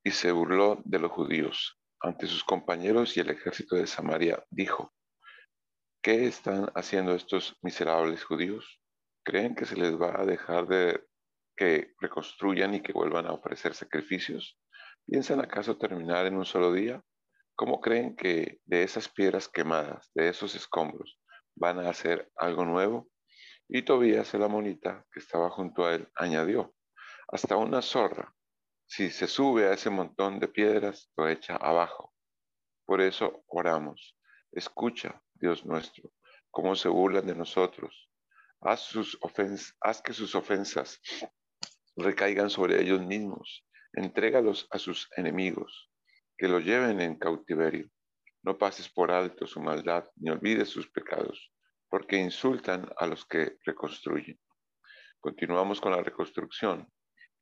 y 0.02 0.10
se 0.10 0.32
burló 0.32 0.82
de 0.84 0.98
los 0.98 1.12
judíos. 1.12 1.78
Ante 2.00 2.26
sus 2.26 2.42
compañeros 2.42 3.16
y 3.16 3.20
el 3.20 3.30
ejército 3.30 3.76
de 3.76 3.86
Samaria 3.86 4.44
dijo, 4.50 4.92
¿qué 6.02 6.26
están 6.26 6.68
haciendo 6.74 7.14
estos 7.14 7.56
miserables 7.62 8.24
judíos? 8.24 8.80
¿Creen 9.24 9.54
que 9.54 9.64
se 9.64 9.76
les 9.76 9.94
va 9.94 10.20
a 10.20 10.26
dejar 10.26 10.66
de 10.66 11.04
que 11.56 11.94
reconstruyan 12.00 12.74
y 12.74 12.82
que 12.82 12.92
vuelvan 12.92 13.26
a 13.26 13.32
ofrecer 13.32 13.74
sacrificios? 13.74 14.58
¿Piensan 15.06 15.40
acaso 15.40 15.78
terminar 15.78 16.26
en 16.26 16.36
un 16.36 16.44
solo 16.44 16.72
día? 16.72 17.00
¿Cómo 17.59 17.80
creen 17.80 18.14
que 18.14 18.61
de 18.66 18.82
esas 18.82 19.09
piedras 19.09 19.48
quemadas, 19.48 20.11
de 20.14 20.28
esos 20.28 20.54
escombros, 20.54 21.18
van 21.54 21.78
a 21.78 21.88
hacer 21.88 22.30
algo 22.36 22.66
nuevo? 22.66 23.09
Y 23.66 23.80
Tobías 23.80 24.34
el 24.34 24.42
amonita, 24.42 25.07
que 25.11 25.20
estaba 25.20 25.48
junto 25.48 25.86
a 25.86 25.94
él, 25.94 26.07
añadió, 26.16 26.74
hasta 27.28 27.57
una 27.57 27.80
zorra, 27.80 28.34
si 28.84 29.11
se 29.11 29.26
sube 29.26 29.66
a 29.66 29.72
ese 29.72 29.88
montón 29.88 30.38
de 30.38 30.48
piedras, 30.48 31.11
lo 31.16 31.30
echa 31.30 31.57
abajo. 31.57 32.12
Por 32.84 33.00
eso 33.00 33.42
oramos, 33.46 34.18
escucha, 34.52 35.22
Dios 35.32 35.64
nuestro, 35.64 36.12
cómo 36.50 36.76
se 36.76 36.90
burlan 36.90 37.26
de 37.26 37.34
nosotros. 37.34 38.11
Haz, 38.61 38.92
haz 39.80 40.02
que 40.02 40.12
sus 40.12 40.34
ofensas 40.34 41.00
recaigan 41.96 42.50
sobre 42.50 42.82
ellos 42.82 43.00
mismos. 43.00 43.66
Entrégalos 43.94 44.68
a 44.70 44.78
sus 44.78 45.09
enemigos, 45.16 45.90
que 46.37 46.49
los 46.49 46.64
lleven 46.64 47.01
en 47.01 47.18
cautiverio. 47.18 47.89
No 48.43 48.57
pases 48.59 48.89
por 48.89 49.11
alto 49.11 49.47
su 49.47 49.61
maldad, 49.61 50.09
ni 50.16 50.30
olvides 50.30 50.68
sus 50.68 50.89
pecados 50.91 51.51
porque 51.89 52.16
insultan 52.16 52.89
a 52.97 53.07
los 53.07 53.24
que 53.24 53.59
reconstruyen. 53.64 54.39
Continuamos 55.20 55.80
con 55.80 55.93
la 55.93 56.03
reconstrucción 56.03 56.87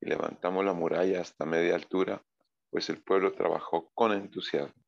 y 0.01 0.09
levantamos 0.09 0.65
la 0.65 0.73
muralla 0.73 1.21
hasta 1.21 1.45
media 1.45 1.75
altura, 1.75 2.23
pues 2.71 2.89
el 2.89 3.03
pueblo 3.03 3.33
trabajó 3.33 3.91
con 3.95 4.13
entusiasmo. 4.13 4.83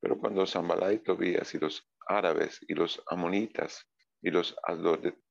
Pero 0.00 0.18
cuando 0.18 0.46
Zambalá 0.46 0.92
y 0.92 0.98
Tobías 0.98 1.54
y 1.54 1.58
los 1.58 1.88
árabes 2.06 2.60
y 2.66 2.74
los 2.74 3.02
amonitas 3.06 3.86
y 4.22 4.30
los 4.30 4.56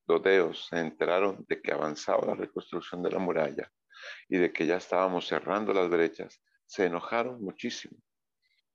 dodeos 0.06 0.68
se 0.68 0.80
enteraron 0.80 1.46
de 1.48 1.62
que 1.62 1.72
avanzaba 1.72 2.28
la 2.28 2.36
reconstrucción 2.36 3.02
de 3.04 3.12
la 3.12 3.20
muralla 3.20 3.72
y 4.28 4.38
de 4.38 4.52
que 4.52 4.66
ya 4.66 4.78
estábamos 4.78 5.28
cerrando 5.28 5.74
las 5.74 5.90
brechas, 5.90 6.42
se 6.74 6.86
enojaron 6.86 7.40
muchísimo 7.40 7.96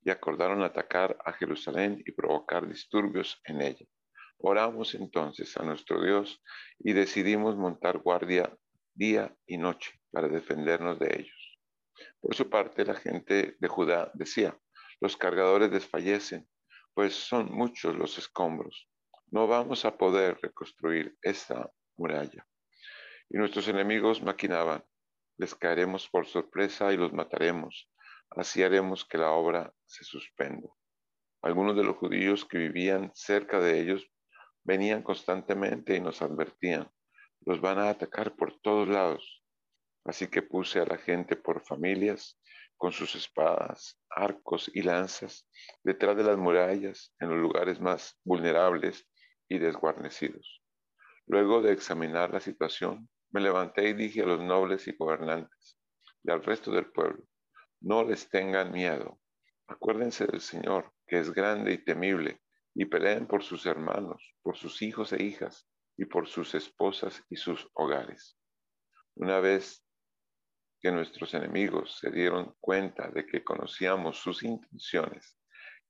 y 0.05 0.11
acordaron 0.11 0.63
atacar 0.63 1.19
a 1.25 1.33
Jerusalén 1.33 2.01
y 2.07 2.13
provocar 2.13 2.69
disturbios 2.69 3.41
en 3.45 3.61
ella. 3.61 3.87
Oramos 4.39 4.95
entonces 4.95 5.57
a 5.57 5.65
nuestro 5.65 6.01
Dios 6.01 6.41
y 6.79 6.93
decidimos 6.93 7.57
montar 7.57 7.99
guardia 7.99 8.57
día 8.95 9.37
y 9.47 9.59
noche 9.59 10.01
para 10.13 10.29
defendernos 10.29 11.01
de 11.01 11.09
ellos. 11.13 11.59
Por 12.21 12.37
su 12.37 12.49
parte, 12.49 12.85
la 12.85 12.95
gente 12.95 13.57
de 13.59 13.69
Judá 13.69 14.13
decía, 14.15 14.57
los 15.01 15.17
cargadores 15.17 15.73
desfallecen, 15.73 16.49
pues 16.95 17.17
son 17.17 17.53
muchos 17.53 17.97
los 17.97 18.17
escombros. 18.17 18.89
No 19.33 19.49
vamos 19.49 19.85
a 19.85 19.99
poder 19.99 20.39
reconstruir 20.41 21.19
esta 21.21 21.69
muralla. 21.97 22.47
Y 23.29 23.39
nuestros 23.39 23.67
enemigos 23.67 24.23
maquinaban, 24.23 24.85
les 25.39 25.55
caeremos 25.55 26.09
por 26.09 26.27
sorpresa 26.27 26.93
y 26.93 26.97
los 26.97 27.13
mataremos. 27.13 27.91
Así 28.31 28.63
haremos 28.63 29.05
que 29.05 29.19
la 29.19 29.31
obra 29.31 29.73
se 29.87 30.05
suspenda. 30.05 30.69
Algunos 31.43 31.77
de 31.77 31.85
los 31.85 31.97
judíos 31.97 32.45
que 32.45 32.59
vivían 32.59 33.13
cerca 33.15 33.61
de 33.61 33.81
ellos 33.81 34.11
venían 34.65 35.03
constantemente 35.03 35.97
y 35.97 36.01
nos 36.01 36.21
advertían, 36.21 36.91
los 37.47 37.61
van 37.61 37.79
a 37.79 37.89
atacar 37.89 38.35
por 38.37 38.61
todos 38.61 38.89
lados. 38.89 39.43
Así 40.05 40.27
que 40.27 40.43
puse 40.43 40.81
a 40.81 40.87
la 40.87 40.99
gente 40.99 41.37
por 41.37 41.65
familias, 41.65 42.39
con 42.77 42.93
sus 42.93 43.15
espadas, 43.15 44.01
arcos 44.09 44.71
y 44.73 44.83
lanzas, 44.83 45.49
detrás 45.83 46.17
de 46.17 46.25
las 46.25 46.39
murallas, 46.39 47.13
en 47.19 47.29
los 47.29 47.39
lugares 47.39 47.81
más 47.81 48.19
vulnerables 48.25 49.09
y 49.49 49.59
desguarnecidos. 49.59 50.63
Luego 51.27 51.61
de 51.61 51.73
examinar 51.73 52.33
la 52.33 52.41
situación, 52.41 53.09
me 53.31 53.41
levanté 53.41 53.89
y 53.89 53.93
dije 53.93 54.23
a 54.23 54.27
los 54.27 54.41
nobles 54.41 54.87
y 54.89 54.97
gobernantes 54.97 55.79
y 56.23 56.31
al 56.31 56.43
resto 56.43 56.71
del 56.71 56.91
pueblo, 56.91 57.25
no 57.81 58.05
les 58.05 58.29
tengan 58.29 58.73
miedo. 58.73 59.21
Acuérdense 59.67 60.27
del 60.27 60.41
Señor, 60.41 60.93
que 61.07 61.19
es 61.19 61.33
grande 61.33 61.73
y 61.73 61.85
temible, 61.85 62.41
y 62.75 62.85
peleen 62.87 63.27
por 63.27 63.43
sus 63.43 63.67
hermanos, 63.67 64.35
por 64.43 64.57
sus 64.57 64.83
hijos 64.83 65.13
e 65.13 65.23
hijas 65.23 65.69
y 65.97 66.05
por 66.05 66.29
sus 66.29 66.55
esposas 66.55 67.23
y 67.29 67.37
sus 67.37 67.69
hogares. 67.75 68.39
Una 69.15 69.41
vez 69.41 69.85
que 70.81 70.93
nuestros 70.93 71.35
enemigos 71.35 71.99
se 71.99 72.11
dieron 72.11 72.55
cuenta 72.61 73.11
de 73.11 73.27
que 73.27 73.43
conocíamos 73.43 74.19
sus 74.19 74.43
intenciones 74.45 75.37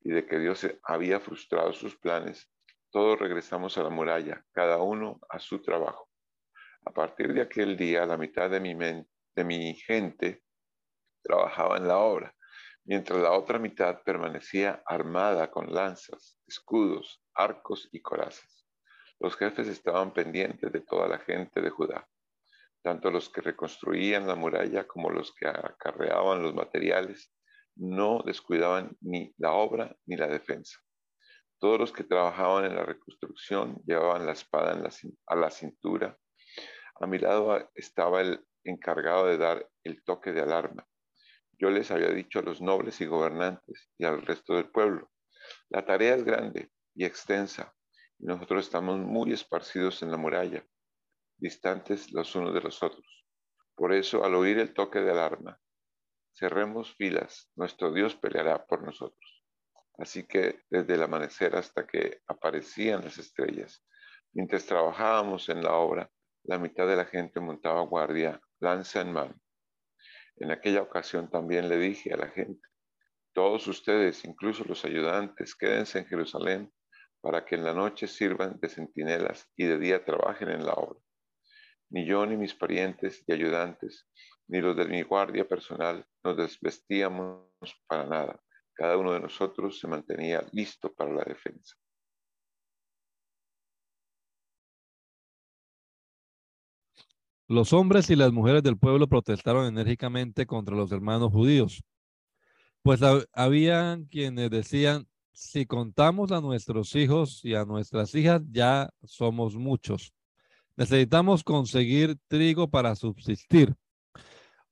y 0.01 0.11
de 0.11 0.26
que 0.26 0.39
Dios 0.39 0.66
había 0.82 1.20
frustrado 1.20 1.72
sus 1.72 1.97
planes, 1.99 2.51
todos 2.91 3.18
regresamos 3.18 3.76
a 3.76 3.82
la 3.82 3.91
muralla, 3.91 4.45
cada 4.53 4.78
uno 4.78 5.20
a 5.28 5.39
su 5.39 5.61
trabajo. 5.61 6.08
A 6.85 6.91
partir 6.91 7.33
de 7.33 7.43
aquel 7.43 7.76
día, 7.76 8.07
la 8.07 8.16
mitad 8.16 8.51
de 8.51 8.61
mi, 8.61 8.74
de 8.74 9.45
mi 9.45 9.74
gente 9.74 10.43
trabajaba 11.22 11.76
en 11.76 11.89
la 11.89 11.99
obra 11.99 12.35
mientras 12.89 13.20
la 13.20 13.33
otra 13.33 13.59
mitad 13.59 14.03
permanecía 14.03 14.83
armada 14.87 15.51
con 15.51 15.74
lanzas, 15.74 16.39
escudos, 16.47 17.22
arcos 17.35 17.87
y 17.93 18.01
corazas. 18.01 18.66
Los 19.20 19.37
jefes 19.37 19.68
estaban 19.68 20.14
pendientes 20.14 20.72
de 20.72 20.81
toda 20.81 21.07
la 21.07 21.18
gente 21.18 21.61
de 21.61 21.68
Judá, 21.68 22.09
tanto 22.83 23.11
los 23.11 23.29
que 23.29 23.43
reconstruían 23.43 24.26
la 24.26 24.37
muralla 24.37 24.87
como 24.87 25.11
los 25.11 25.35
que 25.35 25.47
acarreaban 25.47 26.43
los 26.43 26.55
materiales, 26.55 27.31
no 27.76 28.22
descuidaban 28.24 28.97
ni 29.03 29.35
la 29.37 29.53
obra 29.53 29.95
ni 30.07 30.16
la 30.16 30.26
defensa. 30.26 30.79
Todos 31.59 31.79
los 31.79 31.93
que 31.93 32.05
trabajaban 32.05 32.64
en 32.64 32.74
la 32.74 32.85
reconstrucción 32.85 33.83
llevaban 33.85 34.24
la 34.24 34.33
espada 34.33 34.83
a 35.26 35.37
la 35.37 35.51
cintura. 35.51 36.16
A 37.01 37.07
mi 37.07 37.19
lado 37.19 37.71
estaba 37.75 38.21
el 38.21 38.45
encargado 38.65 39.27
de 39.27 39.39
dar 39.39 39.69
el 39.85 40.03
toque 40.03 40.33
de 40.33 40.43
alarma 40.43 40.87
yo 41.59 41.71
les 41.71 41.91
había 41.91 42.11
dicho 42.11 42.39
a 42.39 42.43
los 42.43 42.61
nobles 42.61 43.01
y 43.01 43.07
gobernantes 43.07 43.91
y 43.99 44.05
al 44.05 44.23
resto 44.23 44.55
del 44.55 44.71
pueblo, 44.71 45.11
la 45.69 45.85
tarea 45.85 46.15
es 46.15 46.25
grande 46.25 46.71
y 46.95 47.05
extensa, 47.05 47.75
y 48.19 48.27
nosotros 48.27 48.65
estamos 48.65 48.99
muy 48.99 49.33
esparcidos 49.33 50.03
en 50.03 50.11
la 50.11 50.17
muralla, 50.17 50.65
distantes 51.37 52.13
los 52.13 52.35
unos 52.37 52.55
de 52.55 52.61
los 52.61 52.83
otros. 52.83 53.27
Por 53.75 53.93
eso, 53.93 54.25
al 54.25 54.35
oír 54.35 54.59
el 54.59 54.73
toque 54.73 55.01
de 55.01 55.11
alarma, 55.11 55.59
cerremos 56.33 56.95
filas, 56.95 57.51
nuestro 57.57 57.93
Dios 57.93 58.15
peleará 58.15 58.65
por 58.65 58.83
nosotros. 58.83 59.45
Así 59.99 60.27
que 60.27 60.61
desde 60.71 60.95
el 60.95 61.03
amanecer 61.03 61.57
hasta 61.57 61.87
que 61.87 62.21
aparecían 62.29 63.03
las 63.03 63.19
estrellas, 63.19 63.85
mientras 64.33 64.65
trabajábamos 64.65 65.49
en 65.49 65.63
la 65.63 65.73
obra, 65.73 66.09
la 66.49 66.59
mitad 66.59 66.89
de 66.89 66.97
la 66.97 67.05
gente 67.05 67.39
montaba 67.39 67.83
guardia, 67.83 68.41
lanza 68.59 69.01
en 69.03 69.13
mano 69.13 69.41
en 70.41 70.51
aquella 70.51 70.83
ocasión 70.83 71.29
también 71.29 71.69
le 71.69 71.79
dije 71.79 72.13
a 72.13 72.17
la 72.17 72.29
gente, 72.29 72.63
todos 73.33 73.67
ustedes, 73.67 74.25
incluso 74.25 74.65
los 74.65 74.85
ayudantes, 74.85 75.55
quédense 75.55 75.99
en 75.99 76.07
Jerusalén 76.07 76.73
para 77.21 77.45
que 77.45 77.57
en 77.57 77.65
la 77.65 77.75
noche 77.75 78.07
sirvan 78.07 78.59
de 78.61 78.69
centinelas 78.69 79.51
y 79.57 79.67
de 79.67 79.79
día 79.79 80.05
trabajen 80.05 80.51
en 80.51 80.65
la 80.65 80.73
obra. 80.75 81.01
Ni 81.91 82.07
yo, 82.07 82.25
ni 82.27 82.37
mis 82.37 82.55
parientes 82.55 83.25
y 83.27 83.33
ayudantes, 83.33 84.09
ni 84.47 84.61
los 84.61 84.77
de 84.77 84.85
mi 84.85 85.03
guardia 85.03 85.49
personal 85.49 86.07
nos 86.23 86.37
desvestíamos 86.37 87.49
para 87.87 88.05
nada. 88.05 88.41
Cada 88.75 88.97
uno 88.97 89.13
de 89.13 89.21
nosotros 89.21 89.81
se 89.81 89.89
mantenía 89.89 90.47
listo 90.53 90.95
para 90.95 91.13
la 91.13 91.25
defensa. 91.25 91.75
Los 97.49 97.73
hombres 97.73 98.11
y 98.11 98.17
las 98.17 98.31
mujeres 98.31 98.63
del 98.63 98.77
pueblo 98.77 99.09
protestaron 99.09 99.67
enérgicamente 99.67 100.47
contra 100.47 100.77
los 100.77 100.93
hermanos 100.93 101.33
judíos, 101.33 101.83
pues 102.83 103.01
había 103.33 103.99
quienes 104.11 104.51
decían, 104.51 105.09
si 105.33 105.65
contamos 105.65 106.31
a 106.31 106.43
nuestros 106.43 106.95
hijos 106.95 107.43
y 107.45 107.55
a 107.55 107.65
nuestras 107.65 108.15
hijas, 108.15 108.43
ya 108.51 108.91
somos 109.03 109.57
muchos. 109.57 110.13
Necesitamos 110.77 111.43
conseguir 111.43 112.19
trigo 112.29 112.69
para 112.69 112.95
subsistir. 112.95 113.75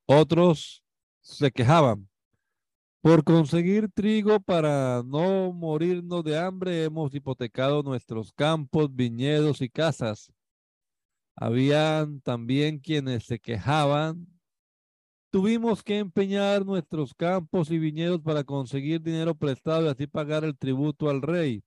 Otros 0.06 0.84
se 1.20 1.50
quejaban, 1.50 2.08
Por 3.00 3.24
conseguir 3.24 3.88
trigo 3.92 4.40
para 4.40 5.02
no 5.04 5.52
morirnos 5.52 6.24
de 6.24 6.38
hambre, 6.38 6.84
hemos 6.84 7.14
hipotecado 7.14 7.82
nuestros 7.82 8.32
campos, 8.32 8.94
viñedos 8.94 9.62
y 9.62 9.70
casas. 9.70 10.32
Habían 11.36 12.20
también 12.22 12.78
quienes 12.78 13.24
se 13.24 13.38
quejaban. 13.38 14.26
Tuvimos 15.30 15.82
que 15.82 15.98
empeñar 15.98 16.64
nuestros 16.64 17.12
campos 17.12 17.70
y 17.70 17.78
viñedos 17.78 18.22
para 18.22 18.42
conseguir 18.42 19.02
dinero 19.02 19.34
prestado 19.34 19.86
y 19.86 19.88
así 19.88 20.06
pagar 20.06 20.44
el 20.44 20.56
tributo 20.56 21.10
al 21.10 21.20
rey. 21.20 21.62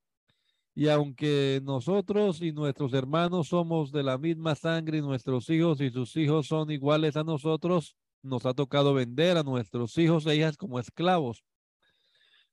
Y 0.74 0.88
aunque 0.88 1.60
nosotros 1.62 2.42
y 2.42 2.52
nuestros 2.52 2.94
hermanos 2.94 3.48
somos 3.48 3.92
de 3.92 4.02
la 4.02 4.18
misma 4.18 4.56
sangre 4.56 4.98
y 4.98 5.02
nuestros 5.02 5.48
hijos 5.50 5.80
y 5.80 5.90
sus 5.90 6.16
hijos 6.16 6.48
son 6.48 6.70
iguales 6.70 7.16
a 7.16 7.22
nosotros, 7.22 7.96
nos 8.22 8.46
ha 8.46 8.54
tocado 8.54 8.92
vender 8.92 9.36
a 9.36 9.44
nuestros 9.44 9.96
hijos 9.98 10.26
e 10.26 10.36
hijas 10.36 10.56
como 10.56 10.80
esclavos. 10.80 11.44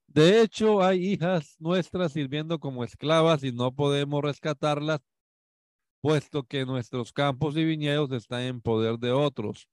De 0.08 0.42
hecho, 0.42 0.82
hay 0.82 1.14
hijas 1.14 1.56
nuestras 1.60 2.14
sirviendo 2.14 2.60
como 2.60 2.84
esclavas 2.84 3.44
y 3.44 3.52
no 3.52 3.74
podemos 3.74 4.24
rescatarlas, 4.24 5.02
puesto 6.02 6.44
que 6.44 6.66
nuestros 6.66 7.12
campos 7.14 7.58
y 7.58 7.66
viñedos 7.66 8.12
están 8.12 8.42
en 8.42 8.62
poder 8.62 8.98
de 9.00 9.12
otros. 9.12 9.68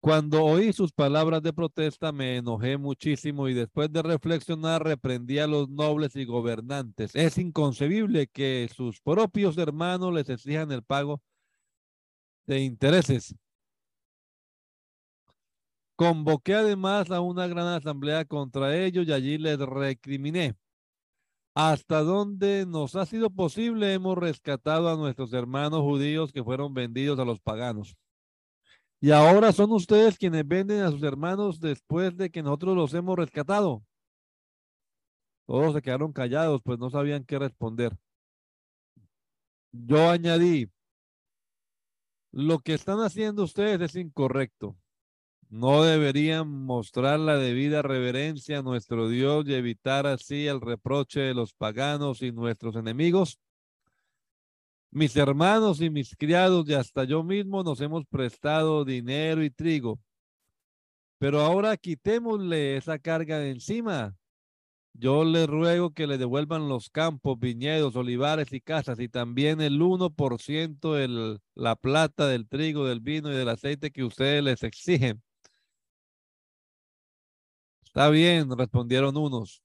Cuando 0.00 0.44
oí 0.44 0.72
sus 0.72 0.92
palabras 0.92 1.42
de 1.42 1.52
protesta 1.52 2.10
me 2.10 2.36
enojé 2.38 2.78
muchísimo 2.78 3.48
y 3.48 3.54
después 3.54 3.92
de 3.92 4.02
reflexionar 4.02 4.82
reprendí 4.82 5.38
a 5.38 5.46
los 5.46 5.68
nobles 5.68 6.16
y 6.16 6.24
gobernantes. 6.24 7.14
Es 7.14 7.36
inconcebible 7.36 8.26
que 8.26 8.70
sus 8.74 9.00
propios 9.00 9.58
hermanos 9.58 10.14
les 10.14 10.30
exijan 10.30 10.72
el 10.72 10.82
pago 10.82 11.20
de 12.46 12.60
intereses 12.60 13.34
Convoqué 16.00 16.54
además 16.54 17.10
a 17.10 17.20
una 17.20 17.46
gran 17.46 17.66
asamblea 17.66 18.24
contra 18.24 18.74
ellos 18.74 19.06
y 19.06 19.12
allí 19.12 19.36
les 19.36 19.58
recriminé. 19.58 20.54
Hasta 21.54 22.02
donde 22.02 22.64
nos 22.66 22.94
ha 22.94 23.06
sido 23.06 23.28
posible 23.30 23.92
hemos 23.92 24.16
rescatado 24.16 24.88
a 24.88 24.96
nuestros 24.96 25.32
hermanos 25.32 25.80
judíos 25.80 26.32
que 26.32 26.44
fueron 26.44 26.74
vendidos 26.74 27.18
a 27.18 27.24
los 27.24 27.40
paganos. 27.40 27.96
Y 29.00 29.10
ahora 29.10 29.52
son 29.52 29.72
ustedes 29.72 30.18
quienes 30.18 30.46
venden 30.46 30.82
a 30.82 30.90
sus 30.90 31.02
hermanos 31.02 31.58
después 31.58 32.16
de 32.16 32.30
que 32.30 32.42
nosotros 32.42 32.76
los 32.76 32.94
hemos 32.94 33.16
rescatado. 33.16 33.82
Todos 35.46 35.74
se 35.74 35.82
quedaron 35.82 36.12
callados, 36.12 36.60
pues 36.62 36.78
no 36.78 36.90
sabían 36.90 37.24
qué 37.24 37.38
responder. 37.38 37.96
Yo 39.72 40.10
añadí, 40.10 40.70
lo 42.30 42.60
que 42.60 42.74
están 42.74 43.00
haciendo 43.00 43.44
ustedes 43.44 43.80
es 43.80 43.96
incorrecto. 43.96 44.76
No 45.50 45.82
deberían 45.82 46.48
mostrar 46.48 47.18
la 47.18 47.36
debida 47.36 47.82
reverencia 47.82 48.60
a 48.60 48.62
nuestro 48.62 49.08
Dios 49.08 49.44
y 49.48 49.54
evitar 49.54 50.06
así 50.06 50.46
el 50.46 50.60
reproche 50.60 51.18
de 51.18 51.34
los 51.34 51.54
paganos 51.54 52.22
y 52.22 52.30
nuestros 52.30 52.76
enemigos. 52.76 53.40
Mis 54.92 55.16
hermanos 55.16 55.80
y 55.80 55.90
mis 55.90 56.14
criados 56.14 56.68
y 56.68 56.74
hasta 56.74 57.02
yo 57.02 57.24
mismo 57.24 57.64
nos 57.64 57.80
hemos 57.80 58.06
prestado 58.06 58.84
dinero 58.84 59.42
y 59.42 59.50
trigo. 59.50 59.98
Pero 61.18 61.40
ahora 61.40 61.76
quitémosle 61.76 62.76
esa 62.76 63.00
carga 63.00 63.40
de 63.40 63.50
encima. 63.50 64.14
Yo 64.92 65.24
les 65.24 65.48
ruego 65.48 65.90
que 65.90 66.06
le 66.06 66.16
devuelvan 66.16 66.68
los 66.68 66.90
campos, 66.90 67.40
viñedos, 67.40 67.96
olivares 67.96 68.52
y 68.52 68.60
casas 68.60 69.00
y 69.00 69.08
también 69.08 69.60
el 69.60 69.80
1% 69.80 70.94
de 70.94 71.40
la 71.56 71.74
plata, 71.74 72.28
del 72.28 72.46
trigo, 72.46 72.86
del 72.86 73.00
vino 73.00 73.32
y 73.32 73.36
del 73.36 73.48
aceite 73.48 73.90
que 73.90 74.04
ustedes 74.04 74.44
les 74.44 74.62
exigen 74.62 75.20
Está 77.90 78.08
bien, 78.08 78.56
respondieron 78.56 79.16
unos. 79.16 79.64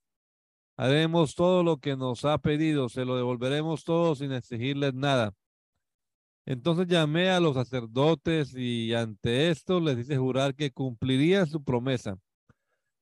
Haremos 0.77 1.35
todo 1.35 1.61
lo 1.61 1.77
que 1.77 1.95
nos 1.95 2.25
ha 2.25 2.39
pedido, 2.39 2.89
se 2.89 3.05
lo 3.05 3.15
devolveremos 3.17 3.83
todo 3.83 4.15
sin 4.15 4.31
exigirles 4.31 4.95
nada. 4.95 5.35
Entonces 6.47 6.87
llamé 6.87 7.29
a 7.29 7.39
los 7.39 7.53
sacerdotes 7.53 8.55
y 8.55 8.95
ante 8.95 9.51
esto 9.51 9.79
les 9.79 9.99
hice 9.99 10.17
jurar 10.17 10.55
que 10.55 10.71
cumpliría 10.71 11.45
su 11.45 11.63
promesa. 11.63 12.17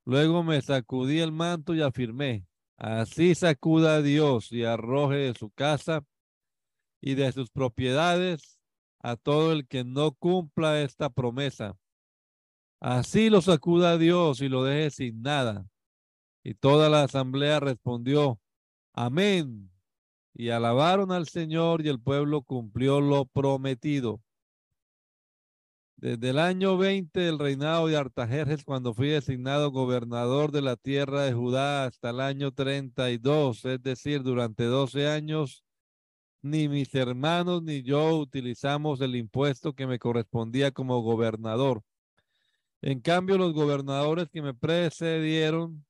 Luego 0.04 0.44
me 0.44 0.62
sacudí 0.62 1.20
el 1.20 1.32
manto 1.32 1.74
y 1.74 1.82
afirmé, 1.82 2.46
así 2.76 3.34
sacuda 3.34 3.96
a 3.96 4.02
Dios 4.02 4.52
y 4.52 4.66
arroje 4.66 5.16
de 5.16 5.34
su 5.36 5.52
casa 5.52 6.04
y 7.00 7.16
de 7.16 7.32
sus 7.32 7.50
propiedades 7.50 8.60
a 9.00 9.16
todo 9.16 9.54
el 9.54 9.70
que 9.70 9.86
no 9.86 10.12
cumpla 10.12 10.82
esta 10.82 11.10
promesa. 11.10 11.78
Así 12.84 13.30
lo 13.30 13.42
sacuda 13.42 13.98
Dios 13.98 14.42
y 14.42 14.50
lo 14.50 14.66
deje 14.66 14.92
sin 14.92 15.22
nada. 15.22 15.66
Y 16.44 16.54
toda 16.54 16.90
la 16.90 17.04
asamblea 17.04 17.62
respondió, 17.62 18.42
amén. 18.92 19.72
Y 20.34 20.50
alabaron 20.50 21.14
al 21.14 21.30
Señor 21.30 21.86
y 21.86 21.88
el 21.88 22.02
pueblo 22.02 22.42
cumplió 22.42 23.00
lo 23.00 23.24
prometido. 23.24 24.22
Desde 25.96 26.32
el 26.32 26.40
año 26.40 26.78
20 26.78 27.22
del 27.22 27.40
reinado 27.40 27.88
de 27.88 27.96
Artajerjes, 27.96 28.66
cuando 28.66 28.94
fui 28.94 29.08
designado 29.08 29.72
gobernador 29.72 30.52
de 30.52 30.62
la 30.62 30.76
tierra 30.76 31.22
de 31.22 31.32
Judá, 31.32 31.86
hasta 31.86 32.10
el 32.10 32.20
año 32.20 32.52
32, 32.52 33.64
es 33.64 33.82
decir, 33.82 34.24
durante 34.24 34.66
12 34.66 35.08
años, 35.08 35.64
ni 36.42 36.68
mis 36.68 36.94
hermanos 36.96 37.64
ni 37.64 37.82
yo 37.82 38.18
utilizamos 38.18 39.00
el 39.00 39.16
impuesto 39.16 39.72
que 39.72 39.88
me 39.88 40.00
correspondía 40.00 40.72
como 40.72 41.00
gobernador 41.00 41.82
en 42.84 43.00
cambio, 43.00 43.38
los 43.38 43.54
gobernadores 43.54 44.28
que 44.30 44.42
me 44.42 44.54
precedieron 44.54 45.86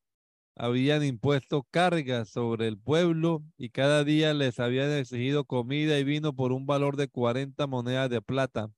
habían 0.56 1.04
impuesto 1.04 1.66
cargas 1.72 2.30
sobre 2.30 2.68
el 2.68 2.78
pueblo 2.78 3.44
y 3.58 3.70
cada 3.70 4.04
día 4.04 4.32
les 4.36 4.60
habían 4.60 4.92
exigido 4.92 5.44
comida 5.44 5.98
y 5.98 6.04
vino 6.04 6.36
por 6.36 6.52
un 6.52 6.68
valor 6.68 6.96
de 6.96 7.08
40 7.08 7.66
monedas 7.66 8.12
de 8.12 8.22
plata. 8.22 8.70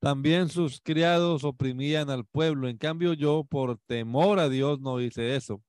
También 0.00 0.48
sus 0.48 0.80
criados 0.80 1.44
oprimían 1.44 2.08
al 2.08 2.24
pueblo. 2.24 2.68
En 2.68 2.78
cambio, 2.78 3.12
yo, 3.12 3.44
por 3.44 3.78
temor 3.86 4.38
a 4.38 4.48
Dios, 4.48 4.80
no 4.80 4.98
hice 4.98 5.36
eso. 5.36 5.62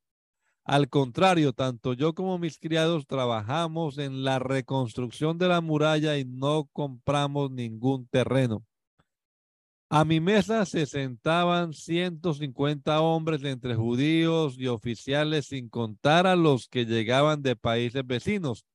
Al 0.64 0.88
contrario, 0.88 1.52
tanto 1.52 1.92
yo 1.92 2.14
como 2.16 2.40
mis 2.40 2.60
criados 2.60 3.08
trabajamos 3.08 3.98
en 3.98 4.24
la 4.24 4.40
reconstrucción 4.40 5.38
de 5.38 5.50
la 5.50 5.60
muralla 5.60 6.18
y 6.18 6.24
no 6.24 6.70
compramos 6.72 7.52
ningún 7.52 8.08
terreno. 8.08 8.64
A 9.90 10.04
mi 10.04 10.20
mesa 10.20 10.66
se 10.66 10.86
sentaban 10.88 11.74
150 11.74 13.02
hombres 13.02 13.44
entre 13.44 13.76
judíos 13.76 14.56
y 14.58 14.68
oficiales, 14.68 15.48
sin 15.48 15.70
contar 15.70 16.26
a 16.26 16.36
los 16.36 16.68
que 16.68 16.86
llegaban 16.86 17.44
de 17.44 17.56
países 17.56 18.06
vecinos. 18.06 18.66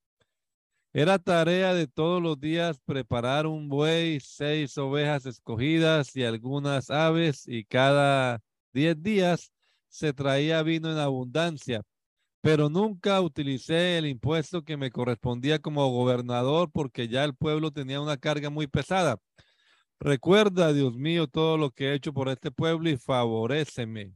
Era 0.93 1.19
tarea 1.19 1.75
de 1.75 1.87
todos 1.89 2.23
los 2.23 2.39
días 2.41 2.79
preparar 2.85 3.47
un 3.47 3.69
buey, 3.69 4.19
seis 4.21 4.77
ovejas 4.79 5.27
escogidas 5.27 6.15
y 6.17 6.25
algunas 6.25 6.91
aves, 6.91 7.47
y 7.47 7.65
cada 7.65 8.41
diez 8.73 9.01
días 9.01 9.53
se 9.89 10.13
traía 10.13 10.63
vino 10.63 10.91
en 10.91 10.99
abundancia. 10.99 11.83
Pero 12.41 12.71
nunca 12.71 13.21
utilicé 13.21 13.99
el 13.99 14.07
impuesto 14.07 14.63
que 14.63 14.77
me 14.77 14.91
correspondía 14.91 15.59
como 15.59 15.89
gobernador 15.91 16.71
porque 16.73 17.09
ya 17.09 17.25
el 17.25 17.35
pueblo 17.35 17.71
tenía 17.73 18.01
una 18.01 18.17
carga 18.17 18.49
muy 18.51 18.67
pesada. 18.67 19.19
Recuerda, 20.03 20.73
Dios 20.73 20.97
mío, 20.97 21.27
todo 21.27 21.59
lo 21.59 21.73
que 21.73 21.89
he 21.89 21.95
hecho 21.95 22.15
por 22.15 22.31
este 22.31 22.51
pueblo 22.51 22.89
y 22.89 22.97
favoreceme. 22.97 24.15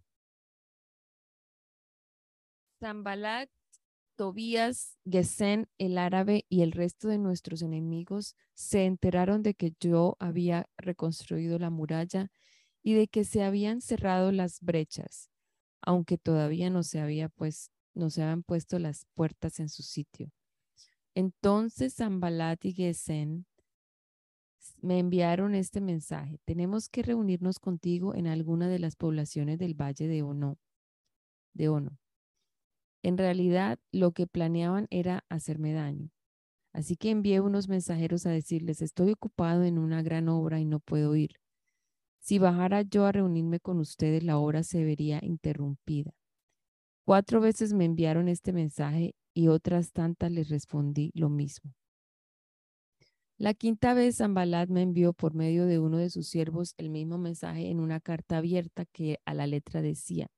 Zambalat, 2.80 3.50
Tobías, 4.16 4.96
Gesén, 5.04 5.68
el 5.76 5.98
árabe 5.98 6.46
y 6.48 6.62
el 6.62 6.72
resto 6.72 7.08
de 7.08 7.18
nuestros 7.18 7.60
enemigos 7.60 8.34
se 8.54 8.86
enteraron 8.86 9.42
de 9.42 9.52
que 9.52 9.74
yo 9.78 10.16
había 10.20 10.70
reconstruido 10.78 11.58
la 11.58 11.68
muralla 11.68 12.30
y 12.82 12.94
de 12.94 13.06
que 13.06 13.24
se 13.24 13.42
habían 13.42 13.82
cerrado 13.82 14.32
las 14.32 14.60
brechas, 14.62 15.30
aunque 15.82 16.16
todavía 16.16 16.70
no 16.70 16.82
se 16.82 17.00
había 17.00 17.28
pues, 17.28 17.70
no 17.92 18.08
se 18.08 18.22
habían 18.22 18.42
puesto 18.42 18.78
las 18.78 19.06
puertas 19.14 19.60
en 19.60 19.68
su 19.68 19.82
sitio. 19.82 20.30
Entonces 21.14 21.96
Zambalat 21.96 22.64
y 22.64 22.72
Gesén 22.72 23.46
me 24.84 24.98
enviaron 24.98 25.54
este 25.54 25.80
mensaje. 25.80 26.38
Tenemos 26.44 26.88
que 26.88 27.02
reunirnos 27.02 27.58
contigo 27.58 28.14
en 28.14 28.26
alguna 28.26 28.68
de 28.68 28.78
las 28.78 28.96
poblaciones 28.96 29.58
del 29.58 29.74
Valle 29.74 30.06
de 30.06 30.22
Ono. 30.22 30.58
De 31.54 31.68
Ono. 31.68 31.98
En 33.02 33.18
realidad, 33.18 33.78
lo 33.92 34.12
que 34.12 34.26
planeaban 34.26 34.86
era 34.90 35.24
hacerme 35.28 35.72
daño. 35.72 36.10
Así 36.72 36.96
que 36.96 37.10
envié 37.10 37.40
unos 37.40 37.68
mensajeros 37.68 38.26
a 38.26 38.30
decirles, 38.30 38.82
estoy 38.82 39.12
ocupado 39.12 39.64
en 39.64 39.78
una 39.78 40.02
gran 40.02 40.28
obra 40.28 40.60
y 40.60 40.64
no 40.64 40.80
puedo 40.80 41.16
ir. 41.16 41.40
Si 42.20 42.38
bajara 42.38 42.82
yo 42.82 43.06
a 43.06 43.12
reunirme 43.12 43.60
con 43.60 43.78
ustedes, 43.78 44.22
la 44.22 44.38
obra 44.38 44.62
se 44.62 44.84
vería 44.84 45.20
interrumpida. 45.22 46.14
Cuatro 47.06 47.40
veces 47.40 47.72
me 47.72 47.84
enviaron 47.84 48.28
este 48.28 48.52
mensaje 48.52 49.14
y 49.34 49.48
otras 49.48 49.92
tantas 49.92 50.30
les 50.30 50.48
respondí 50.48 51.10
lo 51.14 51.28
mismo. 51.28 51.74
La 53.36 53.52
quinta 53.52 53.94
vez 53.94 54.18
Zambalat 54.18 54.68
me 54.68 54.82
envió 54.82 55.12
por 55.12 55.34
medio 55.34 55.66
de 55.66 55.80
uno 55.80 55.98
de 55.98 56.08
sus 56.08 56.28
siervos 56.28 56.74
el 56.78 56.90
mismo 56.90 57.18
mensaje 57.18 57.68
en 57.68 57.80
una 57.80 57.98
carta 57.98 58.38
abierta 58.38 58.84
que 58.84 59.18
a 59.24 59.34
la 59.34 59.48
letra 59.48 59.82
decía, 59.82 60.28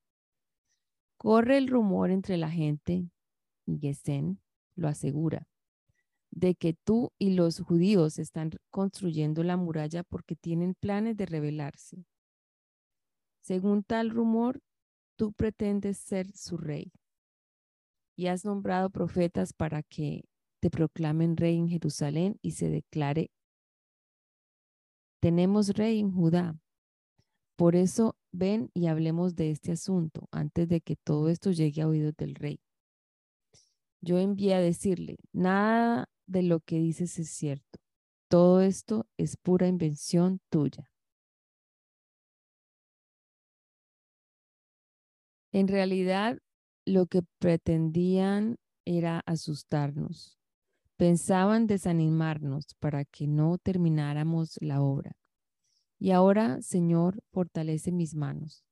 corre 1.19 1.59
el 1.59 1.69
rumor 1.69 2.11
entre 2.11 2.39
la 2.39 2.51
gente, 2.51 3.11
y 3.67 3.79
Gesén 3.79 4.41
lo 4.77 4.89
asegura, 4.89 5.47
de 6.31 6.55
que 6.55 6.73
tú 6.73 7.13
y 7.19 7.35
los 7.35 7.61
judíos 7.61 8.19
están 8.19 8.53
construyendo 8.71 9.43
la 9.43 9.59
muralla 9.59 10.03
porque 10.03 10.35
tienen 10.35 10.75
planes 10.75 11.19
de 11.19 11.27
rebelarse. 11.27 12.07
Según 13.43 13.83
tal 13.83 14.09
rumor, 14.09 14.61
tú 15.17 15.33
pretendes 15.33 15.99
ser 15.99 16.33
su 16.33 16.57
rey 16.57 16.93
y 18.17 18.29
has 18.29 18.47
nombrado 18.47 18.89
profetas 18.89 19.53
para 19.53 19.83
que 19.83 20.25
te 20.61 20.71
proclamen 20.71 21.37
rey 21.37 21.57
en 21.57 21.69
Jerusalén 21.69 22.39
y 22.43 22.53
se 22.53 22.69
declare, 22.69 23.31
tenemos 25.21 25.71
rey 25.71 26.01
en 26.01 26.13
Judá. 26.13 26.59
Por 27.57 27.75
eso 27.75 28.17
ven 28.33 28.71
y 28.75 28.87
hablemos 28.87 29.35
de 29.35 29.51
este 29.51 29.73
asunto 29.73 30.29
antes 30.31 30.69
de 30.69 30.81
que 30.81 30.97
todo 30.97 31.29
esto 31.29 31.51
llegue 31.51 31.83
a 31.83 31.89
oídos 31.89 32.15
del 32.17 32.35
rey. 32.35 32.61
Yo 34.03 34.19
envié 34.19 34.55
a 34.55 34.61
decirle, 34.61 35.17
nada 35.33 36.09
de 36.27 36.43
lo 36.43 36.61
que 36.61 36.79
dices 36.79 37.19
es 37.19 37.31
cierto. 37.31 37.79
Todo 38.29 38.61
esto 38.61 39.07
es 39.17 39.37
pura 39.37 39.69
invención 39.69 40.41
tuya. 40.51 40.91
En 45.53 45.69
realidad, 45.69 46.39
lo 46.85 47.07
que 47.07 47.23
pretendían 47.39 48.59
era 48.85 49.23
asustarnos. 49.27 50.36
Pensaban 50.97 51.67
desanimarnos 51.67 52.75
para 52.81 53.05
que 53.05 53.27
no 53.27 53.59
termináramos 53.59 54.57
la 54.61 54.81
obra. 54.81 55.13
Y 55.99 56.11
ahora, 56.11 56.63
Señor, 56.63 57.23
fortalece 57.33 57.93
mis 57.93 58.15
manos. 58.15 58.65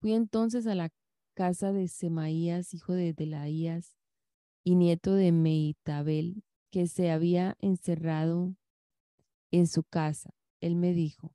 Fui 0.00 0.12
entonces 0.12 0.66
a 0.66 0.74
la 0.74 0.90
casa 1.34 1.72
de 1.72 1.88
Semaías, 1.88 2.74
hijo 2.74 2.92
de 2.92 3.12
Delaías 3.12 3.96
y 4.64 4.74
nieto 4.74 5.14
de 5.14 5.32
Meitabel, 5.32 6.44
que 6.70 6.86
se 6.86 7.10
había 7.10 7.56
encerrado 7.60 8.54
en 9.50 9.66
su 9.66 9.82
casa. 9.84 10.34
Él 10.60 10.76
me 10.76 10.92
dijo, 10.92 11.34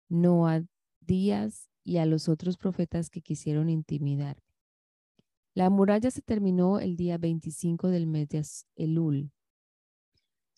Noadías 0.09 1.69
y 1.83 1.97
a 1.97 2.05
los 2.05 2.29
otros 2.29 2.57
profetas 2.57 3.09
que 3.09 3.21
quisieron 3.21 3.69
intimidar. 3.69 4.41
La 5.53 5.69
muralla 5.69 6.09
se 6.09 6.21
terminó 6.21 6.79
el 6.79 6.95
día 6.95 7.17
25 7.17 7.89
del 7.89 8.07
mes 8.07 8.29
de 8.29 8.43
Elul. 8.75 9.31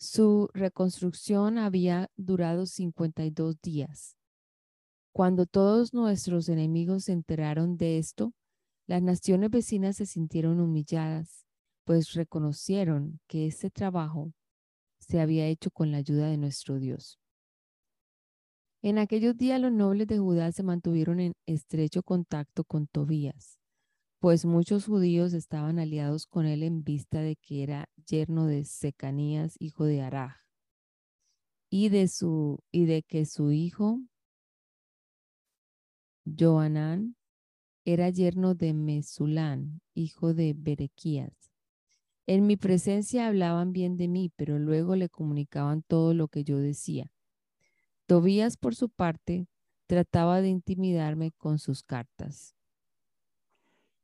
Su 0.02 0.48
reconstrucción 0.54 1.58
había 1.58 2.10
durado 2.16 2.64
52 2.64 3.60
días. 3.60 4.16
Cuando 5.12 5.44
todos 5.44 5.92
nuestros 5.92 6.48
enemigos 6.48 7.04
se 7.04 7.12
enteraron 7.12 7.76
de 7.76 7.98
esto, 7.98 8.32
las 8.86 9.02
naciones 9.02 9.50
vecinas 9.50 9.98
se 9.98 10.06
sintieron 10.06 10.58
humilladas, 10.58 11.44
pues 11.84 12.14
reconocieron 12.14 13.20
que 13.26 13.46
este 13.46 13.68
trabajo 13.68 14.32
se 15.00 15.20
había 15.20 15.46
hecho 15.48 15.70
con 15.70 15.92
la 15.92 15.98
ayuda 15.98 16.28
de 16.28 16.38
nuestro 16.38 16.78
Dios. 16.78 17.20
En 18.80 18.96
aquellos 18.96 19.36
días 19.36 19.60
los 19.60 19.70
nobles 19.70 20.06
de 20.06 20.18
Judá 20.18 20.50
se 20.50 20.62
mantuvieron 20.62 21.20
en 21.20 21.34
estrecho 21.44 22.02
contacto 22.02 22.64
con 22.64 22.86
Tobías 22.86 23.59
pues 24.20 24.44
muchos 24.44 24.84
judíos 24.84 25.32
estaban 25.32 25.78
aliados 25.78 26.26
con 26.26 26.44
él 26.44 26.62
en 26.62 26.84
vista 26.84 27.22
de 27.22 27.36
que 27.36 27.62
era 27.62 27.88
yerno 28.06 28.46
de 28.46 28.64
Secanías, 28.64 29.56
hijo 29.58 29.84
de 29.84 30.02
Araj, 30.02 30.36
y 31.70 31.88
de, 31.88 32.06
su, 32.06 32.58
y 32.70 32.84
de 32.84 33.02
que 33.02 33.24
su 33.24 33.50
hijo 33.50 34.00
Joanán 36.26 37.16
era 37.86 38.10
yerno 38.10 38.54
de 38.54 38.74
Mesulán, 38.74 39.80
hijo 39.94 40.34
de 40.34 40.54
Berequías. 40.54 41.50
En 42.26 42.46
mi 42.46 42.58
presencia 42.58 43.26
hablaban 43.26 43.72
bien 43.72 43.96
de 43.96 44.06
mí, 44.06 44.30
pero 44.36 44.58
luego 44.58 44.96
le 44.96 45.08
comunicaban 45.08 45.82
todo 45.82 46.12
lo 46.12 46.28
que 46.28 46.44
yo 46.44 46.58
decía. 46.58 47.10
Tobías, 48.06 48.58
por 48.58 48.74
su 48.74 48.90
parte, 48.90 49.46
trataba 49.86 50.42
de 50.42 50.50
intimidarme 50.50 51.32
con 51.32 51.58
sus 51.58 51.82
cartas. 51.82 52.54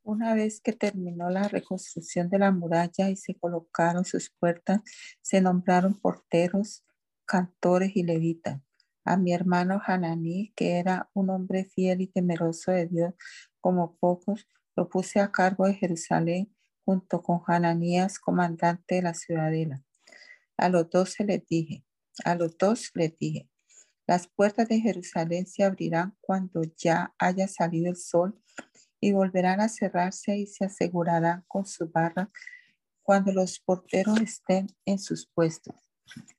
Una 0.07 0.35
vez 0.35 0.61
que 0.61 0.73
terminó 0.73 1.31
la 1.31 1.49
reconstrucción 1.49 2.31
de 2.31 2.39
la 2.39 2.53
muralla 2.53 3.11
y 3.11 3.17
se 3.17 3.35
colocaron 3.35 4.05
sus 4.05 4.31
puertas, 4.31 4.81
se 5.21 5.41
nombraron 5.41 5.95
porteros, 5.95 6.85
cantores 7.25 7.91
y 7.97 8.05
levitas. 8.05 8.63
A 9.05 9.17
mi 9.17 9.33
hermano 9.33 9.83
Hananí, 9.85 10.53
que 10.55 10.79
era 10.79 11.11
un 11.13 11.31
hombre 11.31 11.65
fiel 11.65 12.03
y 12.03 12.07
temeroso 12.07 12.71
de 12.71 12.87
Dios 12.87 13.15
como 13.61 13.97
pocos, 13.97 14.47
lo 14.77 14.89
puse 14.89 15.19
a 15.19 15.33
cargo 15.33 15.67
de 15.67 15.75
Jerusalén 15.75 16.55
junto 16.85 17.21
con 17.21 17.41
Hananías, 17.45 18.21
comandante 18.21 18.95
de 18.95 19.03
la 19.03 19.15
ciudadela. 19.15 19.83
A 20.57 20.69
los 20.69 20.89
dos 20.89 21.15
se 21.15 21.25
les 21.25 21.45
dije, 21.49 21.85
a 22.25 22.37
los 22.37 22.57
dos 22.57 22.93
les 22.95 23.19
dije, 23.19 23.51
las 24.07 24.29
puertas 24.29 24.69
de 24.69 24.79
Jerusalén 24.79 25.49
se 25.49 25.65
abrirán 25.65 26.17
cuando 26.21 26.63
ya 26.77 27.13
haya 27.19 27.49
salido 27.49 27.91
el 27.91 27.97
sol 27.97 28.41
y 29.01 29.13
volverán 29.13 29.61
a 29.61 29.69
cerrarse 29.69 30.37
y 30.37 30.47
se 30.47 30.65
asegurarán 30.65 31.45
con 31.49 31.67
su 31.67 31.89
barra 31.91 32.31
cuando 33.03 33.33
los 33.33 33.61
porteros 33.61 34.21
estén 34.21 34.67
en 34.85 34.99
sus 34.99 35.27
puestos. 35.27 35.77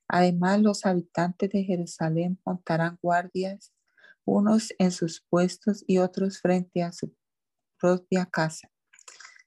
Además, 0.07 0.61
los 0.61 0.85
habitantes 0.85 1.49
de 1.49 1.63
Jerusalén 1.63 2.39
montarán 2.45 2.97
guardias, 3.01 3.73
unos 4.25 4.73
en 4.79 4.91
sus 4.91 5.25
puestos 5.29 5.83
y 5.87 5.99
otros 5.99 6.39
frente 6.39 6.83
a 6.83 6.91
su 6.91 7.15
propia 7.79 8.25
casa. 8.25 8.69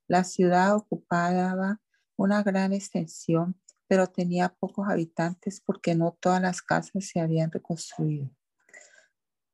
La 0.09 0.25
ciudad 0.25 0.75
ocupaba 0.75 1.81
una 2.17 2.43
gran 2.43 2.73
extensión, 2.73 3.61
pero 3.87 4.07
tenía 4.07 4.49
pocos 4.49 4.89
habitantes 4.89 5.61
porque 5.61 5.95
no 5.95 6.17
todas 6.21 6.41
las 6.41 6.63
casas 6.63 7.07
se 7.07 7.21
habían 7.21 7.51
reconstruido. 7.51 8.31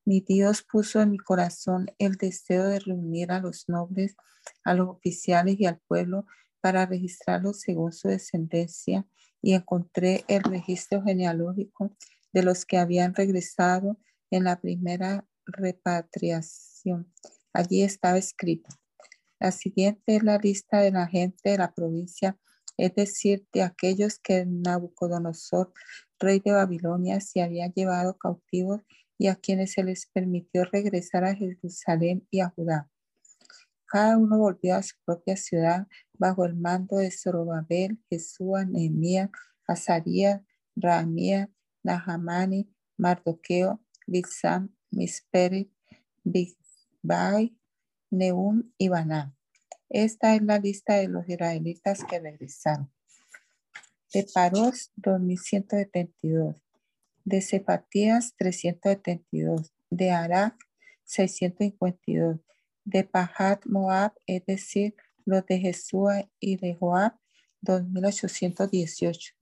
Mi 0.07 0.21
Dios 0.21 0.63
puso 0.63 1.01
en 1.01 1.11
mi 1.11 1.19
corazón 1.19 1.87
el 1.99 2.15
deseo 2.15 2.69
de 2.69 2.79
reunir 2.79 3.33
a 3.33 3.41
los 3.41 3.69
nobles, 3.69 4.15
a 4.63 4.73
los 4.73 4.89
oficiales 4.89 5.57
y 5.59 5.67
al 5.67 5.81
pueblo 5.81 6.27
para 6.61 6.87
registrarlos 6.87 7.61
según 7.61 7.93
su 7.93 8.07
descendencia 8.07 9.05
y 9.43 9.55
encontré 9.55 10.25
el 10.29 10.45
registro 10.45 11.03
genealógico 11.03 11.97
de 12.33 12.45
los 12.45 12.65
que 12.65 12.79
habían 12.79 13.17
regresado 13.17 13.99
en 14.31 14.45
la 14.45 14.61
primera 14.61 15.27
repatriación. 15.45 17.13
Allí 17.53 17.83
estaba 17.83 18.17
escrito. 18.17 18.69
La 19.41 19.51
siguiente 19.51 20.15
es 20.17 20.23
la 20.23 20.39
lista 20.39 20.79
de 20.79 20.93
la 20.93 21.09
gente 21.09 21.51
de 21.51 21.59
la 21.59 21.75
provincia, 21.75 22.39
es 22.77 22.95
decir, 22.95 23.45
de 23.53 23.65
aquellos 23.65 24.21
que 24.21 24.47
Nabucodonosor, 24.47 25.73
rey 26.21 26.41
de 26.45 26.53
Babilonia, 26.53 27.21
se 27.21 27.43
había 27.43 27.67
llevado 27.67 28.17
cautivos 28.17 28.83
y 29.19 29.29
a 29.29 29.37
quienes 29.37 29.73
se 29.73 29.85
les 29.85 30.07
permitió 30.07 30.64
regresar 30.64 31.25
a 31.25 31.35
Jerusalén 31.35 32.27
y 32.31 32.41
a 32.41 32.51
Judá. 32.51 32.91
Cada 33.87 34.19
uno 34.19 34.39
volvió 34.39 34.75
a 34.75 34.83
su 34.83 34.97
propia 35.05 35.37
ciudad 35.37 35.87
bajo 36.14 36.45
el 36.45 36.57
mando 36.57 36.97
de 36.97 37.11
Zorobabel, 37.11 38.03
Jesús, 38.11 38.67
Nehemías, 38.69 39.31
Azarías, 39.67 40.43
Ramía, 40.75 41.51
Nahamani, 41.83 42.69
Mardoqueo, 42.97 43.81
Bitsam, 44.07 44.75
Misperi, 44.91 45.73
Bigbai, 46.25 47.57
Neum 48.11 48.73
y 48.77 48.89
Baná. 48.89 49.35
Esta 49.89 50.35
es 50.35 50.43
la 50.43 50.59
lista 50.59 50.95
de 50.97 51.09
los 51.09 51.29
israelitas 51.29 52.05
que 52.05 52.19
regresaron. 52.19 52.91
De 54.12 54.27
Paros, 54.35 54.93
2172. 54.97 56.57
De 57.27 57.43
Cepatías, 57.43 58.37
372. 58.37 59.72
De 59.91 60.12
Arak, 60.12 60.55
652. 61.03 62.39
De 62.85 63.03
Pahat 63.03 63.66
Moab, 63.66 64.12
es 64.27 64.47
decir, 64.47 64.95
los 65.24 65.45
de 65.45 65.59
Jesúa 65.59 66.31
y 66.39 66.57
de 66.57 66.77
Joab, 66.77 67.18
2818. 67.62 69.35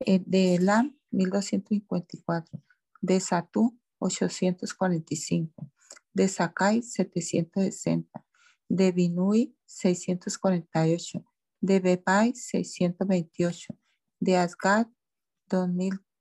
Eh, 0.00 0.22
de 0.26 0.56
Elam, 0.56 0.94
1254. 1.10 2.62
De 3.00 3.18
Satú, 3.18 3.80
845. 3.98 5.72
De 6.12 6.28
Sakai, 6.28 6.82
760. 6.82 8.26
De 8.68 8.92
Binui, 8.92 9.56
648. 9.64 11.24
De 11.62 11.80
Bebai, 11.80 12.34
628. 12.34 13.74
De 14.20 14.36
Asgad, 14.36 14.86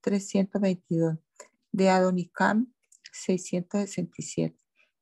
2322. 0.04 1.18
De 1.72 1.90
Adonicam, 1.90 2.72
667. 3.12 4.58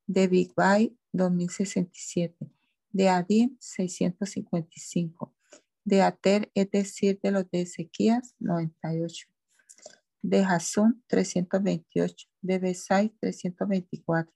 De 0.08 0.28
Bigbai, 0.28 0.96
2067 1.12 2.52
de 2.92 3.10
Adín 3.10 3.58
655, 3.60 5.34
de 5.84 6.02
Ater, 6.02 6.52
es 6.54 6.72
decir, 6.72 7.20
de 7.22 7.32
los 7.32 7.50
de 7.52 7.62
Ezequías 7.62 8.36
98, 8.40 9.28
de 10.22 10.44
Jasún 10.44 11.04
328, 11.08 12.28
de 12.42 12.60
Besai 12.60 13.10
324, 13.20 14.34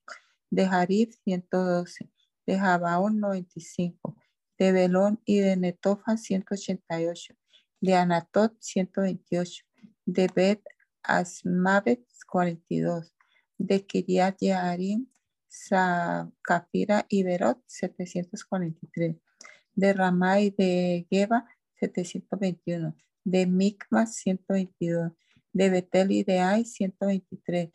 de 0.50 0.68
Jarif 0.68 1.16
112, 1.24 2.10
de 2.46 2.60
Jabaón 2.60 3.20
95, 3.20 4.16
de 4.58 4.72
Belón 4.72 5.22
y 5.26 5.40
de 5.40 5.58
Netofa 5.58 6.18
188, 6.18 7.34
de 7.82 7.96
Anatot 7.96 8.56
128, 8.60 9.66
de 10.06 10.28
Bet 10.34 10.62
Asmavet 11.04 12.06
42, 12.28 13.14
de 13.58 13.86
Kiriat 13.86 14.38
Yearim 14.40 15.08
Zacafira 15.54 17.06
y 17.10 17.24
Berot, 17.24 17.62
743. 17.68 19.16
De 19.76 19.94
Ramay 19.94 20.50
de 20.50 21.06
Geba, 21.10 21.48
721. 21.80 22.96
De 23.24 23.46
Micma, 23.46 24.08
122. 24.08 25.12
De 25.54 25.70
Betel 25.70 26.12
y 26.12 26.24
de 26.24 26.40
Ay, 26.40 26.66
123. 26.66 27.70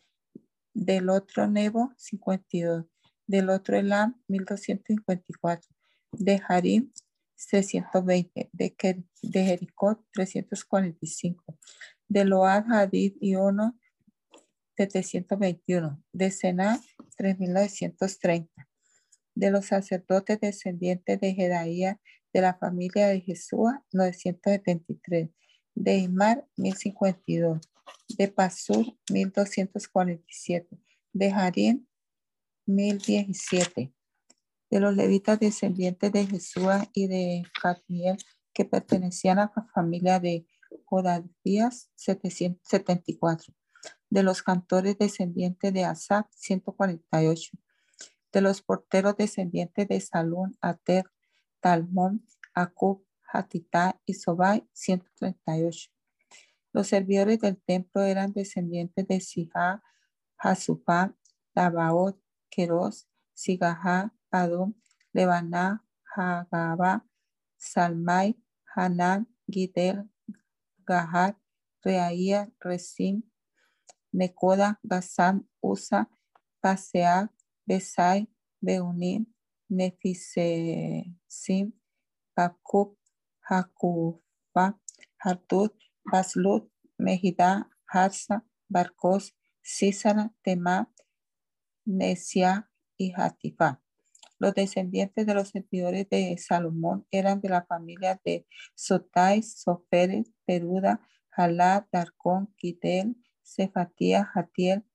Del 0.73 1.09
otro 1.09 1.47
Nebo, 1.47 1.93
52. 1.97 2.85
Del 3.25 3.49
otro 3.49 3.77
Elam, 3.77 4.21
1254. 4.27 5.69
De 6.11 6.41
Harim, 6.47 6.91
620. 7.35 8.49
De, 8.51 8.75
de 9.21 9.45
Jericó, 9.45 10.05
345. 10.11 11.57
De 12.09 12.25
Load, 12.25 12.65
Hadid 12.71 13.13
y 13.21 13.35
Ono, 13.35 13.79
721. 14.75 16.03
De 16.11 16.31
Sena, 16.31 16.81
3930. 17.17 18.67
De 19.35 19.51
los 19.51 19.67
sacerdotes 19.67 20.39
descendientes 20.41 21.19
de 21.21 21.33
Jedaía 21.33 22.01
de 22.33 22.41
la 22.41 22.55
familia 22.55 23.07
de 23.07 23.21
Jesús, 23.21 23.69
973. 23.91 25.29
De 25.75 25.97
Imar, 25.97 26.47
1052. 26.57 27.59
De 28.17 28.27
Pasur, 28.27 28.85
1247. 29.11 30.79
De 31.13 31.31
Harín, 31.31 31.87
1017. 32.65 33.93
De 34.71 34.79
los 34.79 34.95
levitas 34.95 35.39
descendientes 35.39 36.11
de 36.11 36.25
Jesús 36.25 36.65
y 36.93 37.07
de 37.07 37.43
Cadmiel, 37.61 38.17
que 38.53 38.65
pertenecían 38.65 39.39
a 39.39 39.51
la 39.55 39.67
familia 39.73 40.19
de 40.19 40.45
Jodadías, 40.89 41.91
774 41.95 43.53
de 44.09 44.23
los 44.23 44.41
cantores 44.41 44.97
descendientes 44.97 45.71
de 45.71 45.85
Asaf, 45.85 46.25
148. 46.31 47.51
De 48.31 48.41
los 48.41 48.61
porteros 48.61 49.15
descendientes 49.15 49.87
de 49.87 50.01
Salún, 50.01 50.57
Ater, 50.61 51.05
Talmón, 51.59 52.25
Acub, 52.53 53.05
Hatitá 53.31 53.99
y 54.05 54.15
Sobai, 54.15 54.67
138. 54.73 55.91
Los 56.73 56.87
servidores 56.87 57.39
del 57.39 57.61
templo 57.61 58.03
eran 58.03 58.33
descendientes 58.33 59.07
de 59.07 59.21
Sijá, 59.21 59.83
Hasupá, 60.37 61.15
Tabaot, 61.53 62.19
Queros, 62.49 63.07
Sigahá, 63.33 64.13
Adom, 64.31 64.73
Lebaná, 65.13 65.85
Hagabá, 66.15 67.05
Salmai, 67.57 68.41
Hanán, 68.75 69.27
Gidel, 69.47 70.09
Gahar, 70.89 71.37
Reaía, 71.85 72.51
Resim, 72.59 73.21
Nekoda, 74.11 74.79
Basam, 74.83 75.45
Usa, 75.61 76.09
Pasea, 76.63 77.29
Besai, 77.67 78.27
Beunim, 78.59 79.27
Nefisesim, 79.69 81.73
Bakub, 82.35 82.97
Hakuba, 83.47 84.79
Hartut, 85.23 85.75
Baslut, 86.11 86.67
Mejida, 86.97 87.69
Harsa, 87.93 88.43
Barcos, 88.67 89.35
Císara, 89.61 90.33
Tema, 90.43 90.91
Nesia 91.85 92.67
y 92.97 93.13
Hatifa. 93.15 93.79
Los 94.39 94.53
descendientes 94.53 95.25
de 95.25 95.33
los 95.33 95.49
servidores 95.49 96.07
de 96.09 96.37
Salomón 96.37 97.05
eran 97.11 97.41
de 97.41 97.49
la 97.49 97.65
familia 97.65 98.19
de 98.23 98.47
Sotai, 98.73 99.43
Soferes, 99.43 100.31
Peruda, 100.45 101.01
Jalá, 101.29 101.87
Darcón, 101.91 102.53
Quidel, 102.55 103.17
Cefatía, 103.43 104.25
Jatiel, 104.25 104.85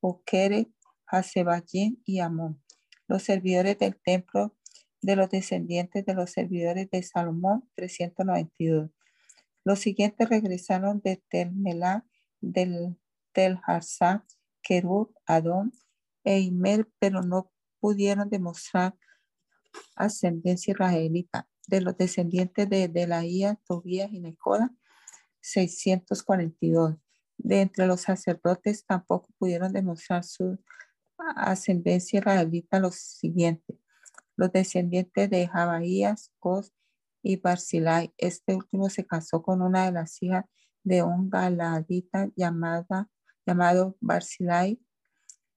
Okere, 0.00 0.72
Hasebayín 1.06 2.02
y 2.06 2.20
Amón. 2.20 2.62
Los 3.06 3.22
servidores 3.22 3.78
del 3.78 4.00
templo 4.00 4.56
de 5.02 5.16
los 5.16 5.28
descendientes 5.28 6.06
de 6.06 6.14
los 6.14 6.30
servidores 6.30 6.88
de 6.90 7.02
Salomón, 7.02 7.68
392. 7.74 8.90
Los 9.64 9.80
siguientes 9.80 10.28
regresaron 10.28 11.00
de 11.04 11.22
Telmelá, 11.28 12.06
del 12.40 12.96
Tel 13.32 13.58
Harsá, 13.66 14.24
Kerub, 14.62 15.14
Adón 15.26 15.72
e 16.24 16.40
Imer, 16.40 16.88
pero 16.98 17.22
no 17.22 17.51
pudieron 17.82 18.30
demostrar 18.30 18.94
ascendencia 19.96 20.70
israelita. 20.70 21.48
De 21.66 21.80
los 21.80 21.96
descendientes 21.96 22.70
de 22.70 22.86
Delaía, 22.86 23.58
Tobías 23.66 24.12
y 24.12 24.20
Necoda, 24.20 24.70
642 25.40 26.96
de 27.38 27.60
entre 27.60 27.86
los 27.86 28.02
sacerdotes 28.02 28.86
tampoco 28.86 29.28
pudieron 29.36 29.72
demostrar 29.72 30.22
su 30.22 30.58
ascendencia 31.34 32.20
israelita 32.20 32.78
los 32.78 32.94
siguientes. 32.94 33.76
Los 34.36 34.52
descendientes 34.52 35.28
de 35.28 35.48
Jabaías, 35.48 36.30
Cos 36.38 36.72
y 37.20 37.36
Barzilai. 37.36 38.12
Este 38.16 38.54
último 38.54 38.88
se 38.90 39.04
casó 39.04 39.42
con 39.42 39.60
una 39.60 39.86
de 39.86 39.92
las 39.92 40.22
hijas 40.22 40.44
de 40.84 41.02
un 41.02 41.30
galadita 41.30 42.28
llamada, 42.36 43.10
llamado 43.44 43.96
Barzilai, 44.00 44.80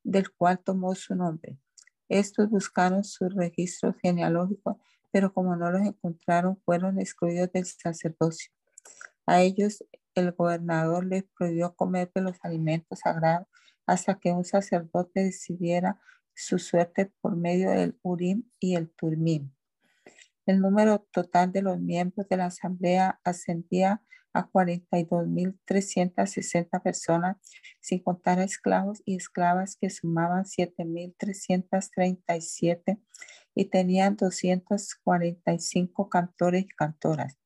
del 0.04 0.32
cual 0.32 0.60
tomó 0.60 0.96
su 0.96 1.16
nombre. 1.16 1.60
Estos 2.10 2.50
buscaron 2.50 3.04
sus 3.04 3.34
registros 3.34 3.96
genealógicos, 4.02 4.78
pero 5.12 5.34
como 5.34 5.56
no 5.56 5.72
los 5.72 5.82
encontraron, 5.82 6.58
fueron 6.66 7.00
excluidos 7.00 7.52
del 7.52 7.66
sacerdocio. 7.66 8.52
A 9.26 9.42
ellos 9.42 9.84
el 10.14 10.32
gobernador 10.32 11.06
les 11.06 11.24
prohibió 11.38 11.76
comer 11.76 12.12
de 12.14 12.22
los 12.22 12.38
alimentos 12.42 13.00
sagrados 13.00 13.48
hasta 13.86 14.20
que 14.20 14.32
un 14.32 14.46
sacerdote 14.46 15.24
decidiera 15.24 16.00
su 16.34 16.60
suerte 16.60 17.12
por 17.22 17.36
medio 17.36 17.72
del 17.72 17.98
Urim 18.02 18.44
y 18.60 18.76
el 18.76 18.90
Turmim. 18.90 19.52
El 20.46 20.60
número 20.60 21.00
total 21.12 21.52
de 21.52 21.62
los 21.62 21.80
miembros 21.80 22.28
de 22.30 22.38
la 22.38 22.46
asamblea 22.46 23.20
ascendía 23.24 24.02
a 24.36 24.48
42.360 24.52 26.84
personas, 26.84 27.38
sin 27.80 28.04
contar 28.04 28.40
a 28.40 28.44
esclavos 28.44 29.02
y 29.06 29.16
esclavas 29.16 29.78
que 29.78 29.90
sumaban 29.90 30.44
7.337 30.44 33.00
y 33.56 33.66
tenían 33.66 34.18
245 34.18 36.10
cantores 36.10 36.66
y 36.66 36.68
cantoras. 36.68 37.38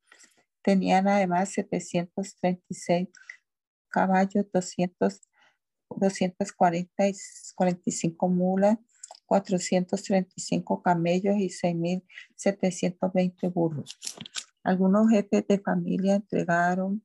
Tenían 0.64 1.08
además 1.08 1.50
736 1.50 3.10
caballos, 3.90 4.48
200, 4.52 5.22
245 5.96 8.30
mulas, 8.30 8.80
435 9.28 10.82
camellos 10.82 11.36
y 11.38 11.50
6.720 11.50 13.54
burros. 13.54 14.00
Algunos 14.70 15.10
jefes 15.10 15.48
de 15.48 15.58
familia 15.58 16.14
entregaron 16.14 17.04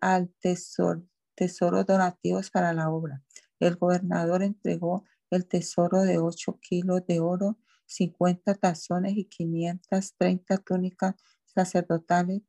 al 0.00 0.32
tesoros 0.40 1.84
donativos 1.84 2.48
para 2.52 2.72
la 2.72 2.90
obra. 2.90 3.24
El 3.58 3.74
gobernador 3.74 4.44
entregó 4.44 5.04
el 5.30 5.48
tesoro 5.48 6.02
de 6.02 6.18
8 6.18 6.60
kilos 6.62 7.04
de 7.08 7.18
oro, 7.18 7.58
50 7.86 8.54
tazones 8.54 9.16
y 9.16 9.24
530 9.24 10.58
túnicas 10.58 11.16
sacerdotales. 11.44 12.42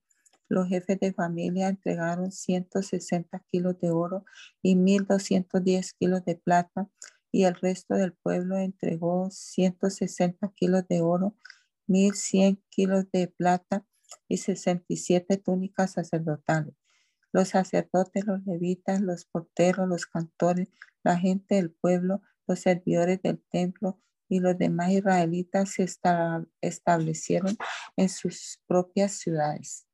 Los 0.47 0.67
jefes 0.67 0.99
de 0.99 1.13
familia 1.13 1.69
entregaron 1.69 2.31
160 2.31 3.39
kilos 3.47 3.79
de 3.79 3.89
oro 3.89 4.23
y 4.61 4.75
1.210 4.75 5.95
kilos 5.97 6.23
de 6.25 6.35
plata 6.35 6.87
y 7.31 7.45
el 7.45 7.55
resto 7.55 7.95
del 7.95 8.13
pueblo 8.13 8.55
entregó 8.57 9.31
160 9.31 10.47
kilos 10.53 10.87
de 10.87 11.01
oro, 11.01 11.35
1.100 11.87 12.61
kilos 12.69 13.09
de 13.11 13.29
plata 13.29 13.83
y 14.27 14.37
67 14.37 15.37
túnicas 15.37 15.93
sacerdotales. 15.93 16.75
Los 17.31 17.49
sacerdotes, 17.49 18.25
los 18.25 18.45
levitas, 18.45 19.01
los 19.01 19.25
porteros, 19.25 19.87
los 19.87 20.05
cantores, 20.05 20.69
la 21.03 21.17
gente 21.17 21.55
del 21.55 21.71
pueblo, 21.71 22.21
los 22.47 22.59
servidores 22.59 23.21
del 23.21 23.41
templo 23.49 23.99
y 24.29 24.39
los 24.39 24.57
demás 24.57 24.91
israelitas 24.91 25.73
se 25.73 25.85
establecieron 26.61 27.57
en 27.95 28.09
sus 28.09 28.59
propias 28.67 29.13
ciudades. 29.13 29.87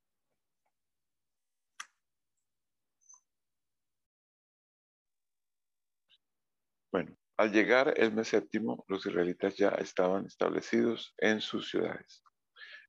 Bueno, 6.92 7.16
al 7.38 7.52
llegar 7.52 7.94
el 7.98 8.14
mes 8.14 8.28
séptimo, 8.28 8.86
los 8.88 9.06
israelitas 9.06 9.56
ya 9.58 9.70
estaban 9.70 10.26
establecidos 10.26 11.14
en 11.18 11.42
sus 11.42 11.70
ciudades. 11.70 12.23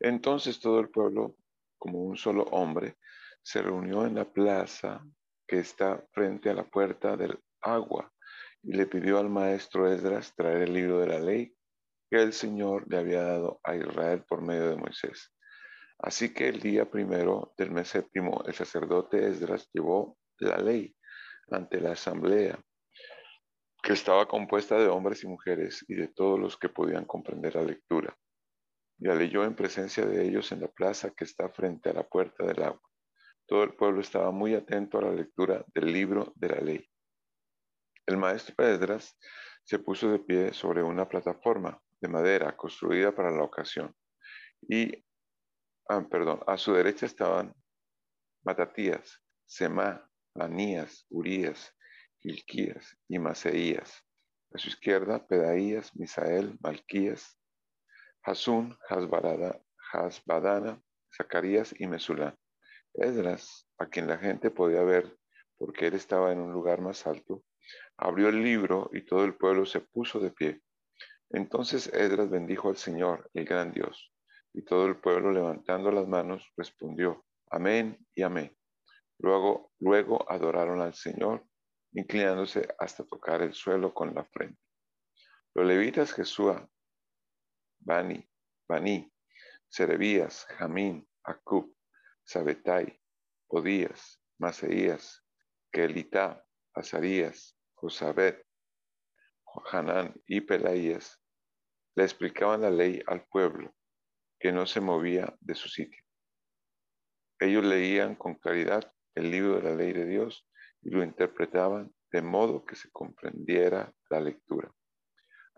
Entonces 0.05 0.61
todo 0.61 0.81
el 0.81 0.91
pueblo, 0.91 1.35
como 1.79 2.03
un 2.03 2.19
solo 2.19 2.43
hombre, 2.51 2.99
se 3.43 3.63
reunió 3.63 4.05
en 4.05 4.17
la 4.17 4.31
plaza 4.31 5.03
que 5.47 5.61
está 5.61 6.05
frente 6.13 6.51
a 6.51 6.55
la 6.55 6.65
puerta 6.65 7.17
del 7.17 7.43
agua 7.63 8.13
y 8.63 8.75
le 8.75 8.85
pidió 8.85 9.19
al 9.19 9.31
maestro 9.31 9.91
Esdras 9.91 10.35
traer 10.37 10.65
el 10.65 10.75
libro 10.75 10.99
de 11.01 11.07
la 11.07 11.21
ley 11.21 11.57
que 12.11 12.23
el 12.23 12.35
Señor 12.35 12.85
le 12.87 12.99
había 12.99 13.23
dado 13.23 13.61
a 13.65 13.77
Israel 13.77 14.23
por 14.29 14.43
medio 14.43 14.69
de 14.69 14.77
Moisés. 14.77 15.33
Así 15.99 16.35
que 16.35 16.49
el 16.49 16.61
día 16.61 16.85
primero 16.91 17.55
del 17.57 17.71
mes 17.71 17.89
séptimo, 17.89 18.45
el 18.47 18.53
sacerdote 18.53 19.27
Esdras 19.27 19.71
llevó 19.73 20.19
la 20.39 20.59
ley 20.59 20.95
ante 21.51 21.81
la 21.81 21.93
asamblea, 21.93 22.63
que 23.83 23.95
estaba 23.95 24.29
compuesta 24.29 24.77
de 24.77 24.89
hombres 24.89 25.25
y 25.25 25.29
mujeres 25.29 25.83
y 25.89 25.95
de 25.95 26.09
todos 26.09 26.39
los 26.39 26.59
que 26.59 26.69
podían 26.69 27.07
comprender 27.07 27.55
la 27.55 27.63
lectura. 27.63 28.15
Y 28.99 29.07
la 29.07 29.15
leyó 29.15 29.45
en 29.45 29.55
presencia 29.55 30.07
de 30.07 30.25
ellos 30.25 30.53
en 30.53 30.61
la 30.61 30.69
plaza 30.69 31.11
que 31.11 31.25
está 31.25 31.49
frente 31.49 31.91
a 31.91 31.95
la 31.95 32.07
puerta 32.09 32.45
del 32.45 32.63
agua. 32.63 32.83
Todo 33.47 33.65
el 33.65 33.75
pueblo 33.75 34.01
estaba 34.01 34.31
muy 34.31 34.55
atento 34.55 34.99
a 34.99 35.03
la 35.03 35.13
lectura 35.13 35.65
del 35.75 35.93
libro 35.93 36.33
de 36.37 36.49
la 36.49 36.61
ley. 36.61 36.91
El 38.07 38.17
maestro 38.17 38.67
Esdras 38.67 39.19
se 39.65 39.79
puso 39.79 40.11
de 40.11 40.19
pie 40.19 40.53
sobre 40.53 40.83
una 40.83 41.09
plataforma 41.09 41.81
de 42.01 42.09
madera 42.09 42.57
construida 42.57 43.15
para 43.15 43.31
la 43.31 43.43
ocasión. 43.43 43.95
Y, 44.63 45.05
ah, 45.89 46.07
perdón, 46.11 46.41
a 46.47 46.57
su 46.57 46.73
derecha 46.73 47.07
estaban 47.07 47.55
Matatías, 48.45 49.23
Semá, 49.47 50.09
Anías, 50.35 51.07
Urías, 51.09 51.75
Gilquías 52.19 52.97
y 53.09 53.19
Maseías. 53.19 54.05
A 54.53 54.59
su 54.59 54.69
izquierda, 54.69 55.27
Pedaías, 55.27 55.95
Misael, 55.97 56.59
Malquías, 56.61 57.39
Hasún, 58.25 58.77
Hasbadana, 58.89 60.83
Zacarías 61.15 61.75
y 61.79 61.87
Mesulán. 61.87 62.37
Esdras, 62.95 63.69
a 63.79 63.87
quien 63.87 64.07
la 64.07 64.19
gente 64.19 64.51
podía 64.51 64.83
ver 64.83 65.17
porque 65.59 65.87
él 65.87 65.95
estaba 65.95 66.33
en 66.33 66.41
un 66.41 66.53
lugar 66.53 66.81
más 66.81 67.07
alto, 67.07 67.45
abrió 67.97 68.29
el 68.29 68.43
libro 68.43 68.91
y 68.93 69.05
todo 69.05 69.25
el 69.25 69.37
pueblo 69.37 69.67
se 69.67 69.81
puso 69.81 70.21
de 70.21 70.31
pie. 70.31 70.63
Entonces 71.31 71.87
Esdras 71.89 72.31
bendijo 72.31 72.69
al 72.69 72.77
Señor, 72.77 73.31
el 73.35 73.45
gran 73.45 73.73
Dios, 73.73 74.13
y 74.53 74.63
todo 74.63 74.87
el 74.87 74.97
pueblo 74.97 75.31
levantando 75.31 75.91
las 75.91 76.09
manos 76.09 76.51
respondió, 76.57 77.25
Amén 77.51 77.99
y 78.15 78.23
Amén. 78.23 78.57
Luego, 79.19 79.73
luego 79.79 80.31
adoraron 80.31 80.81
al 80.81 80.95
Señor, 80.95 81.45
inclinándose 81.93 82.69
hasta 82.79 83.05
tocar 83.05 83.43
el 83.43 83.55
suelo 83.55 83.95
con 83.95 84.15
la 84.15 84.25
frente. 84.25 84.61
Los 85.55 85.67
levitas 85.67 86.13
Jesúa, 86.13 86.69
Bani, 87.85 88.27
Bani, 88.69 89.13
Serebías, 89.69 90.47
Jamín, 90.59 91.07
Acub, 91.23 91.75
Sabetai, 92.25 93.01
Odías, 93.49 94.21
Maseías, 94.39 95.23
Kelitá, 95.71 96.45
Azarías, 96.75 97.57
Josabet, 97.75 98.45
Hanán 99.71 100.15
y 100.27 100.41
Pelaías 100.41 101.21
le 101.95 102.05
explicaban 102.05 102.63
la 102.63 102.71
ley 102.71 103.03
al 103.07 103.25
pueblo, 103.27 103.73
que 104.41 104.51
no 104.51 104.67
se 104.67 104.81
movía 104.81 105.37
de 105.41 105.55
su 105.55 105.69
sitio. 105.69 106.03
Ellos 107.39 107.65
leían 107.65 108.17
con 108.17 108.35
claridad 108.37 108.93
el 109.15 109.31
libro 109.31 109.57
de 109.57 109.63
la 109.63 109.77
ley 109.77 109.93
de 109.93 110.07
Dios 110.07 110.49
y 110.83 110.91
lo 110.91 111.05
interpretaban 111.05 111.95
de 112.11 112.23
modo 112.23 112.65
que 112.65 112.75
se 112.75 112.91
comprendiera 112.91 113.93
la 114.11 114.21
lectura. 114.21 114.73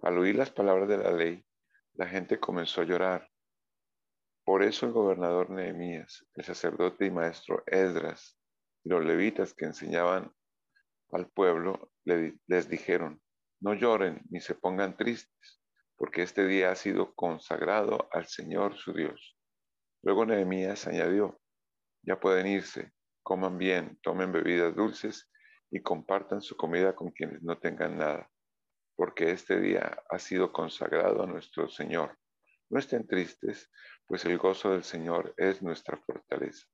Al 0.02 0.18
oír 0.18 0.36
las 0.36 0.50
palabras 0.50 0.88
de 0.88 0.98
la 0.98 1.10
ley, 1.10 1.45
la 1.96 2.06
gente 2.06 2.38
comenzó 2.38 2.82
a 2.82 2.84
llorar 2.84 3.28
por 4.46 4.62
eso 4.62 4.86
el 4.86 4.92
gobernador 4.92 5.50
Nehemías, 5.50 6.24
el 6.34 6.44
sacerdote 6.44 7.04
y 7.04 7.10
maestro 7.10 7.64
Esdras 7.66 8.38
y 8.84 8.90
los 8.90 9.04
levitas 9.04 9.52
que 9.54 9.64
enseñaban 9.64 10.32
al 11.10 11.28
pueblo 11.30 11.90
les 12.04 12.68
dijeron, 12.68 13.20
no 13.60 13.74
lloren 13.74 14.22
ni 14.30 14.38
se 14.38 14.54
pongan 14.54 14.96
tristes, 14.96 15.60
porque 15.96 16.22
este 16.22 16.46
día 16.46 16.70
ha 16.70 16.76
sido 16.76 17.12
consagrado 17.16 18.08
al 18.12 18.26
Señor 18.26 18.76
su 18.76 18.92
Dios. 18.92 19.36
Luego 20.02 20.24
Nehemías 20.24 20.86
añadió, 20.86 21.40
ya 22.02 22.20
pueden 22.20 22.46
irse, 22.46 22.92
coman 23.24 23.58
bien, 23.58 23.98
tomen 24.00 24.30
bebidas 24.30 24.76
dulces 24.76 25.28
y 25.72 25.82
compartan 25.82 26.40
su 26.40 26.56
comida 26.56 26.94
con 26.94 27.10
quienes 27.10 27.42
no 27.42 27.58
tengan 27.58 27.98
nada, 27.98 28.30
porque 28.96 29.30
este 29.30 29.60
día 29.60 30.02
ha 30.08 30.18
sido 30.18 30.52
consagrado 30.52 31.22
a 31.22 31.26
nuestro 31.26 31.68
Señor. 31.68 32.18
No 32.70 32.78
estén 32.78 33.06
tristes, 33.06 33.70
pues 34.06 34.24
el 34.24 34.38
gozo 34.38 34.72
del 34.72 34.82
Señor 34.82 35.34
es 35.36 35.62
nuestra 35.62 35.96
fortaleza. 35.98 36.66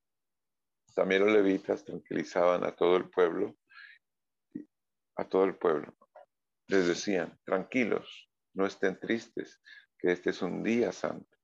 También 0.94 1.24
los 1.24 1.32
levitas 1.32 1.84
tranquilizaban 1.84 2.64
a 2.64 2.74
todo 2.74 2.96
el 2.96 3.10
pueblo, 3.10 3.56
a 5.16 5.28
todo 5.28 5.44
el 5.44 5.56
pueblo. 5.56 5.94
Les 6.68 6.86
decían, 6.86 7.38
tranquilos, 7.44 8.30
no 8.54 8.66
estén 8.66 8.98
tristes, 8.98 9.60
que 9.98 10.12
este 10.12 10.30
es 10.30 10.42
un 10.42 10.62
día 10.62 10.92
santo. 10.92 11.36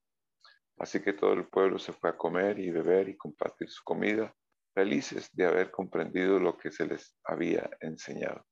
Así 0.78 1.00
que 1.00 1.12
todo 1.12 1.32
el 1.32 1.48
pueblo 1.48 1.78
se 1.78 1.92
fue 1.92 2.10
a 2.10 2.16
comer 2.16 2.58
y 2.58 2.70
beber 2.70 3.08
y 3.08 3.16
compartir 3.16 3.68
su 3.68 3.82
comida, 3.82 4.34
felices 4.74 5.28
de 5.32 5.44
haber 5.44 5.70
comprendido 5.70 6.38
lo 6.38 6.56
que 6.56 6.70
se 6.70 6.86
les 6.86 7.16
había 7.24 7.68
enseñado. 7.80 8.47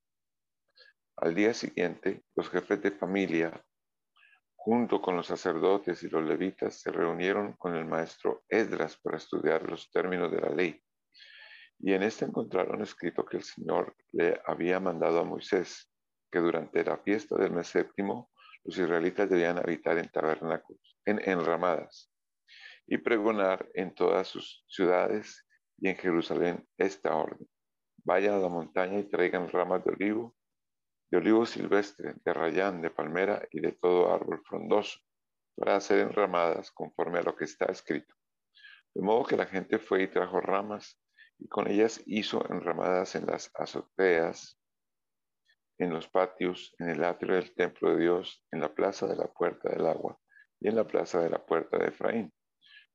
Al 1.17 1.35
día 1.35 1.55
siguiente, 1.55 2.23
los 2.35 2.51
jefes 2.51 2.83
de 2.83 2.91
familia 2.91 3.65
junto 4.67 5.01
con 5.01 5.15
los 5.15 5.29
sacerdotes 5.29 6.03
y 6.03 6.09
los 6.09 6.25
levitas, 6.25 6.81
se 6.81 6.91
reunieron 6.91 7.53
con 7.53 7.77
el 7.77 7.85
maestro 7.85 8.43
Esdras 8.49 8.97
para 8.97 9.17
estudiar 9.17 9.63
los 9.71 9.89
términos 9.93 10.29
de 10.33 10.41
la 10.41 10.49
ley. 10.49 10.83
Y 11.79 11.93
en 11.93 12.03
este 12.03 12.25
encontraron 12.25 12.83
escrito 12.83 13.25
que 13.25 13.37
el 13.37 13.45
Señor 13.45 13.95
le 14.11 14.41
había 14.45 14.81
mandado 14.81 15.21
a 15.21 15.25
Moisés 15.25 15.89
que 16.33 16.41
durante 16.41 16.83
la 16.83 16.99
fiesta 16.99 17.37
del 17.37 17.53
mes 17.53 17.69
séptimo 17.69 18.33
los 18.65 18.77
israelitas 18.77 19.31
debían 19.31 19.57
habitar 19.57 19.97
en 19.99 20.09
tabernáculos, 20.09 20.99
en 21.05 21.21
enramadas, 21.25 22.11
y 22.89 22.99
pregonar 22.99 23.71
en 23.75 23.95
todas 23.95 24.27
sus 24.27 24.65
ciudades 24.67 25.47
y 25.79 25.91
en 25.91 25.97
Jerusalén 25.97 26.69
esta 26.77 27.15
orden. 27.15 27.49
Vayan 28.05 28.35
a 28.35 28.39
la 28.39 28.49
montaña 28.49 28.99
y 28.99 29.05
traigan 29.05 29.49
ramas 29.49 29.85
de 29.85 29.93
olivo 29.93 30.36
olivo 31.17 31.47
silvestre, 31.47 32.15
de 32.25 32.33
rayán, 32.33 32.83
de 32.83 32.91
palmera 32.91 33.47
y 33.51 33.61
de 33.61 33.73
todo 33.73 34.13
árbol 34.13 34.43
frondoso, 34.45 35.01
para 35.57 35.77
hacer 35.77 36.01
enramadas 36.01 36.71
conforme 36.71 37.19
a 37.19 37.23
lo 37.23 37.35
que 37.35 37.45
está 37.45 37.67
escrito. 37.67 38.15
De 38.95 39.03
modo 39.03 39.25
que 39.25 39.37
la 39.37 39.47
gente 39.47 39.79
fue 39.79 40.03
y 40.03 40.09
trajo 40.09 40.41
ramas, 40.41 41.01
y 41.39 41.49
con 41.49 41.69
ellas 41.71 42.03
hizo 42.07 42.45
enramadas 42.51 43.15
en 43.15 43.27
las 43.27 43.51
azoteas, 43.55 44.59
en 45.79 45.93
los 45.93 46.09
patios, 46.09 46.75
en 46.79 46.89
el 46.89 47.05
atrio 47.05 47.35
del 47.35 47.55
templo 47.55 47.91
de 47.91 48.03
Dios, 48.03 48.45
en 48.51 48.61
la 48.61 48.75
plaza 48.75 49.07
de 49.07 49.17
la 49.17 49.27
puerta 49.27 49.69
del 49.69 49.87
agua 49.87 50.19
y 50.61 50.69
en 50.69 50.77
la 50.77 50.87
plaza 50.87 51.21
de 51.21 51.31
la 51.31 51.45
puerta 51.45 51.79
de 51.79 51.89
Efraín. 51.89 52.33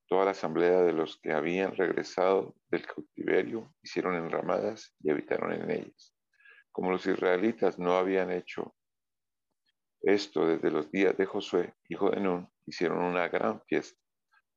Toda 0.07 0.25
la 0.25 0.31
asamblea 0.31 0.81
de 0.81 0.93
los 0.93 1.19
que 1.21 1.31
habían 1.31 1.75
regresado 1.75 2.55
del 2.69 2.85
cautiverio 2.85 3.73
hicieron 3.81 4.15
enramadas 4.15 4.95
y 4.99 5.11
habitaron 5.11 5.53
en 5.53 5.69
ellas. 5.69 6.10
Como 6.71 6.91
los 6.91 7.05
israelitas 7.05 7.79
no 7.79 7.97
habían 7.97 8.31
hecho 8.31 8.75
esto 10.01 10.47
desde 10.47 10.71
los 10.71 10.91
días 10.91 11.15
de 11.17 11.25
Josué, 11.25 11.75
hijo 11.89 12.09
de 12.09 12.19
Nun, 12.21 12.49
hicieron 12.65 13.03
una 13.03 13.27
gran 13.27 13.61
fiesta. 13.63 13.99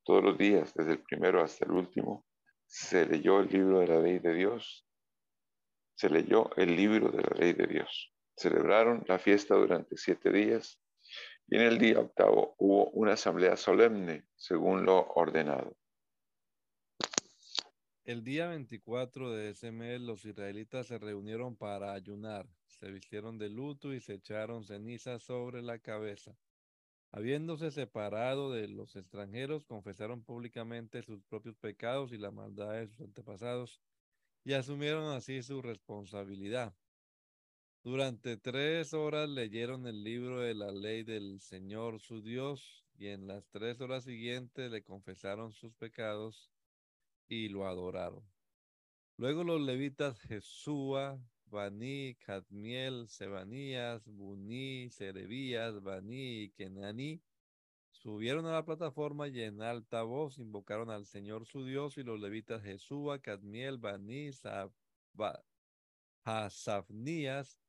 Todos 0.04 0.22
los 0.22 0.38
días, 0.38 0.72
desde 0.74 0.92
el 0.92 1.02
primero 1.02 1.42
hasta 1.42 1.64
el 1.64 1.72
último, 1.72 2.26
se 2.66 3.06
leyó 3.06 3.40
el 3.40 3.48
libro 3.48 3.80
de 3.80 3.88
la 3.88 4.00
ley 4.00 4.18
de 4.18 4.34
Dios 4.34 4.84
se 5.96 6.10
leyó 6.10 6.50
el 6.56 6.74
libro 6.74 7.10
de 7.10 7.22
la 7.22 7.36
ley 7.36 7.52
de 7.52 7.66
Dios. 7.66 8.12
Celebraron 8.36 9.04
la 9.06 9.18
fiesta 9.18 9.54
durante 9.54 9.96
siete 9.96 10.32
días 10.32 10.80
y 11.46 11.56
en 11.56 11.62
el 11.62 11.78
día 11.78 12.00
octavo 12.00 12.54
hubo 12.58 12.90
una 12.90 13.12
asamblea 13.12 13.56
solemne 13.56 14.26
según 14.34 14.84
lo 14.84 15.06
ordenado. 15.14 15.76
El 18.07 18.22
día 18.22 18.48
24 18.48 19.32
de 19.32 19.48
ese 19.48 19.72
mes 19.72 19.98
los 19.98 20.26
israelitas 20.26 20.88
se 20.88 20.98
reunieron 20.98 21.57
para 21.57 21.94
ayunar, 21.94 22.46
se 22.66 22.90
vistieron 22.90 23.38
de 23.38 23.48
luto 23.48 23.94
y 23.94 24.00
se 24.00 24.12
echaron 24.12 24.62
cenizas 24.62 25.22
sobre 25.22 25.62
la 25.62 25.78
cabeza. 25.78 26.36
Habiéndose 27.12 27.70
separado 27.70 28.52
de 28.52 28.68
los 28.68 28.94
extranjeros, 28.94 29.64
confesaron 29.64 30.22
públicamente 30.22 31.00
sus 31.02 31.22
propios 31.22 31.57
pecados 31.57 32.12
y 32.12 32.18
la 32.18 32.30
maldad 32.30 32.72
de 32.74 32.88
sus 32.88 33.00
antepasados 33.00 33.80
y 34.44 34.52
asumieron 34.52 35.11
así 35.16 35.42
su 35.42 35.62
responsabilidad. 35.62 36.74
Durante 37.82 38.36
tres 38.36 38.92
horas 38.92 39.30
leyeron 39.30 39.86
el 39.86 40.05
libro 40.05 40.40
de 40.40 40.52
la 40.52 40.70
ley 40.72 41.05
del 41.05 41.40
Señor 41.40 42.00
su 42.00 42.20
Dios 42.20 42.84
y 42.98 43.07
en 43.07 43.26
las 43.26 43.48
tres 43.48 43.80
horas 43.80 44.05
siguientes 44.05 44.70
le 44.70 44.82
confesaron 44.82 45.52
sus 45.52 45.72
pecados 45.72 46.53
y 47.29 47.49
lo 47.49 47.66
adoraron. 47.66 48.25
Luego 49.16 49.45
los 49.45 49.61
levitas 49.61 50.18
Jesúa, 50.20 51.20
Baní, 51.47 52.16
Cadmiel, 52.16 53.07
Sebanías, 53.09 54.07
Buní, 54.07 54.91
Serebías, 54.91 55.81
Baní 55.83 56.43
y 56.43 56.51
Kenaní 56.51 57.22
subieron 57.95 58.45
a 58.47 58.53
la 58.53 58.64
plataforma 58.64 59.29
y 59.29 59.41
en 59.41 59.62
alta 59.62 60.03
voz 60.03 60.39
invocaron 60.39 60.91
al 60.91 61.07
Señor 61.07 61.47
su 61.47 61.64
Dios 61.64 61.97
y 61.97 62.03
los 62.03 62.20
levitas 62.20 62.62
Jesúa, 62.62 63.20
Cadmiel, 63.20 63.79
Baní, 63.79 64.31
Hasafnías, 66.25 67.61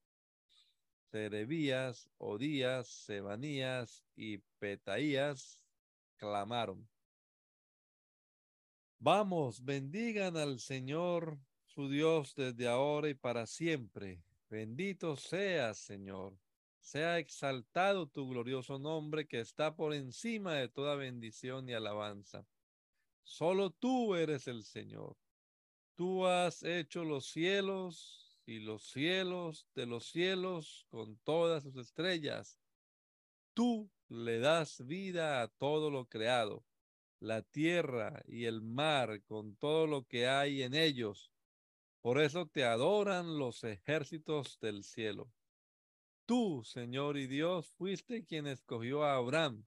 Serebías, 1.11 2.09
Odías, 2.17 2.87
Sebanías 2.87 4.03
y 4.15 4.39
Petaías 4.59 5.61
clamaron. 6.17 6.89
Vamos, 8.99 9.63
bendigan 9.63 10.37
al 10.37 10.59
Señor 10.59 11.37
su 11.65 11.89
Dios 11.89 12.33
desde 12.35 12.67
ahora 12.67 13.09
y 13.09 13.13
para 13.13 13.45
siempre. 13.45 14.23
Bendito 14.49 15.15
seas, 15.15 15.77
Señor. 15.77 16.37
Sea 16.79 17.19
exaltado 17.19 18.07
tu 18.07 18.29
glorioso 18.29 18.79
nombre 18.79 19.27
que 19.27 19.39
está 19.39 19.75
por 19.75 19.93
encima 19.93 20.53
de 20.53 20.69
toda 20.69 20.95
bendición 20.95 21.67
y 21.67 21.73
alabanza. 21.73 22.45
Solo 23.23 23.71
tú 23.71 24.15
eres 24.15 24.47
el 24.47 24.63
Señor. 24.63 25.17
Tú 25.95 26.25
has 26.25 26.61
hecho 26.63 27.03
los 27.03 27.25
cielos 27.25 28.39
y 28.45 28.59
los 28.59 28.83
cielos 28.83 29.67
de 29.73 29.85
los 29.87 30.05
cielos 30.05 30.85
con 30.89 31.17
todas 31.23 31.63
sus 31.63 31.75
estrellas. 31.77 32.59
Tú 33.53 33.89
le 34.07 34.39
das 34.39 34.85
vida 34.85 35.41
a 35.41 35.47
todo 35.47 35.89
lo 35.89 36.05
creado, 36.05 36.63
la 37.25 37.41
tierra 37.41 38.23
y 38.27 38.45
el 38.45 38.61
mar 38.61 39.21
con 39.23 39.55
todo 39.55 39.87
lo 39.87 40.05
que 40.05 40.27
hay 40.27 40.63
en 40.63 40.73
ellos 40.73 41.31
por 42.05 42.21
eso 42.21 42.45
te 42.45 42.63
adoran 42.63 43.39
los 43.39 43.63
ejércitos 43.63 44.59
del 44.59 44.83
cielo. 44.83 45.33
Tú, 46.27 46.61
Señor 46.63 47.17
y 47.17 47.25
Dios, 47.25 47.67
fuiste 47.79 48.23
quien 48.23 48.45
escogió 48.45 49.03
a 49.03 49.15
Abraham. 49.15 49.65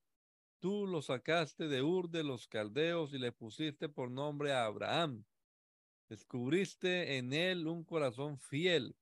Tú 0.61 0.87
lo 0.87 1.03
sacaste 1.03 1.67
de 1.67 1.83
Ur 1.83 2.09
de 2.11 2.23
los 2.23 2.47
caldeos 2.47 3.13
y 3.13 3.19
le 3.19 3.33
pusiste 3.33 3.89
por 3.89 4.13
nombre 4.13 4.53
a 4.53 4.67
Abraham. 4.67 5.25
Descubriste 6.09 7.17
en 7.17 7.33
él 7.33 7.67
un 7.67 7.83
corazón 7.83 8.39
fiel. 8.39 8.95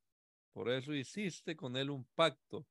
Por 0.54 0.70
eso 0.70 0.94
hiciste 0.94 1.56
con 1.56 1.76
él 1.76 1.90
un 1.90 2.06
pacto 2.14 2.66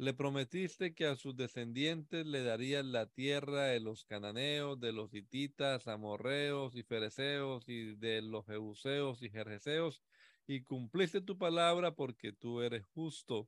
le 0.00 0.14
prometiste 0.14 0.94
que 0.94 1.04
a 1.04 1.14
sus 1.14 1.36
descendientes 1.36 2.24
le 2.24 2.42
darías 2.42 2.86
la 2.86 3.04
tierra 3.04 3.64
de 3.64 3.80
los 3.80 4.02
cananeos, 4.06 4.80
de 4.80 4.92
los 4.92 5.12
hititas, 5.12 5.88
amorreos 5.88 6.74
y 6.74 6.82
fereceos 6.82 7.68
y 7.68 7.96
de 7.96 8.22
los 8.22 8.46
jebuseos 8.46 9.20
y 9.20 9.28
jerjeseos, 9.28 10.02
y 10.46 10.62
cumpliste 10.62 11.20
tu 11.20 11.36
palabra 11.36 11.94
porque 11.94 12.32
tú 12.32 12.62
eres 12.62 12.86
justo. 12.94 13.46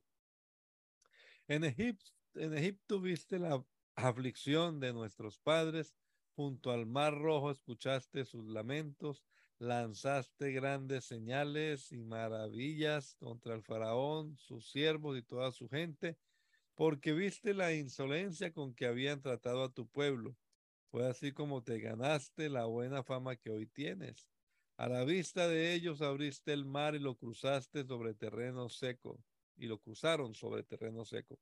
En 1.47 1.63
Egipto 1.63 3.01
viste 3.01 3.39
la 3.39 3.65
aflicción 3.95 4.79
de 4.79 4.93
nuestros 4.93 5.39
padres, 5.39 5.95
junto 6.35 6.69
al 6.69 6.85
mar 6.85 7.17
rojo 7.17 7.49
escuchaste 7.49 8.25
sus 8.25 8.45
lamentos, 8.45 9.23
lanzaste 9.57 10.51
grandes 10.51 11.05
señales 11.05 11.91
y 11.91 12.03
maravillas 12.03 13.15
contra 13.15 13.55
el 13.55 13.63
faraón, 13.63 14.37
sus 14.37 14.69
siervos 14.69 15.17
y 15.17 15.23
toda 15.23 15.51
su 15.51 15.67
gente, 15.67 16.15
porque 16.75 17.13
viste 17.13 17.53
la 17.53 17.73
insolencia 17.73 18.51
con 18.51 18.73
que 18.73 18.85
habían 18.85 19.21
tratado 19.21 19.63
a 19.63 19.73
tu 19.73 19.87
pueblo. 19.87 20.35
Fue 20.89 21.07
así 21.07 21.31
como 21.31 21.63
te 21.63 21.79
ganaste 21.79 22.49
la 22.49 22.65
buena 22.65 23.03
fama 23.03 23.35
que 23.35 23.49
hoy 23.49 23.67
tienes. 23.67 24.29
A 24.77 24.87
la 24.87 25.03
vista 25.05 25.47
de 25.47 25.73
ellos 25.73 26.01
abriste 26.01 26.51
el 26.53 26.65
mar 26.65 26.95
y 26.95 26.99
lo 26.99 27.15
cruzaste 27.15 27.85
sobre 27.85 28.15
terreno 28.15 28.69
seco, 28.69 29.23
y 29.55 29.67
lo 29.67 29.79
cruzaron 29.79 30.33
sobre 30.33 30.63
terreno 30.63 31.05
seco. 31.05 31.39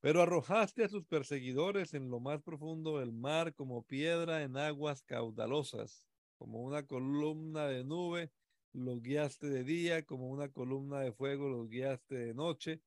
Pero 0.00 0.22
arrojaste 0.22 0.84
a 0.84 0.88
sus 0.88 1.04
perseguidores 1.04 1.92
en 1.92 2.08
lo 2.08 2.20
más 2.20 2.42
profundo 2.42 3.00
del 3.00 3.12
mar 3.12 3.54
como 3.54 3.82
piedra 3.82 4.42
en 4.42 4.56
aguas 4.56 5.02
caudalosas, 5.02 6.06
como 6.36 6.62
una 6.62 6.86
columna 6.86 7.66
de 7.66 7.84
nube, 7.84 8.30
los 8.72 9.02
guiaste 9.02 9.48
de 9.48 9.64
día, 9.64 10.04
como 10.04 10.28
una 10.28 10.50
columna 10.50 11.00
de 11.00 11.12
fuego 11.12 11.48
los 11.48 11.68
guiaste 11.68 12.14
de 12.14 12.34
noche, 12.34 12.80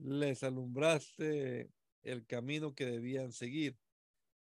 les 0.00 0.42
alumbraste 0.42 1.70
el 2.02 2.26
camino 2.26 2.74
que 2.74 2.86
debían 2.86 3.32
seguir. 3.32 3.78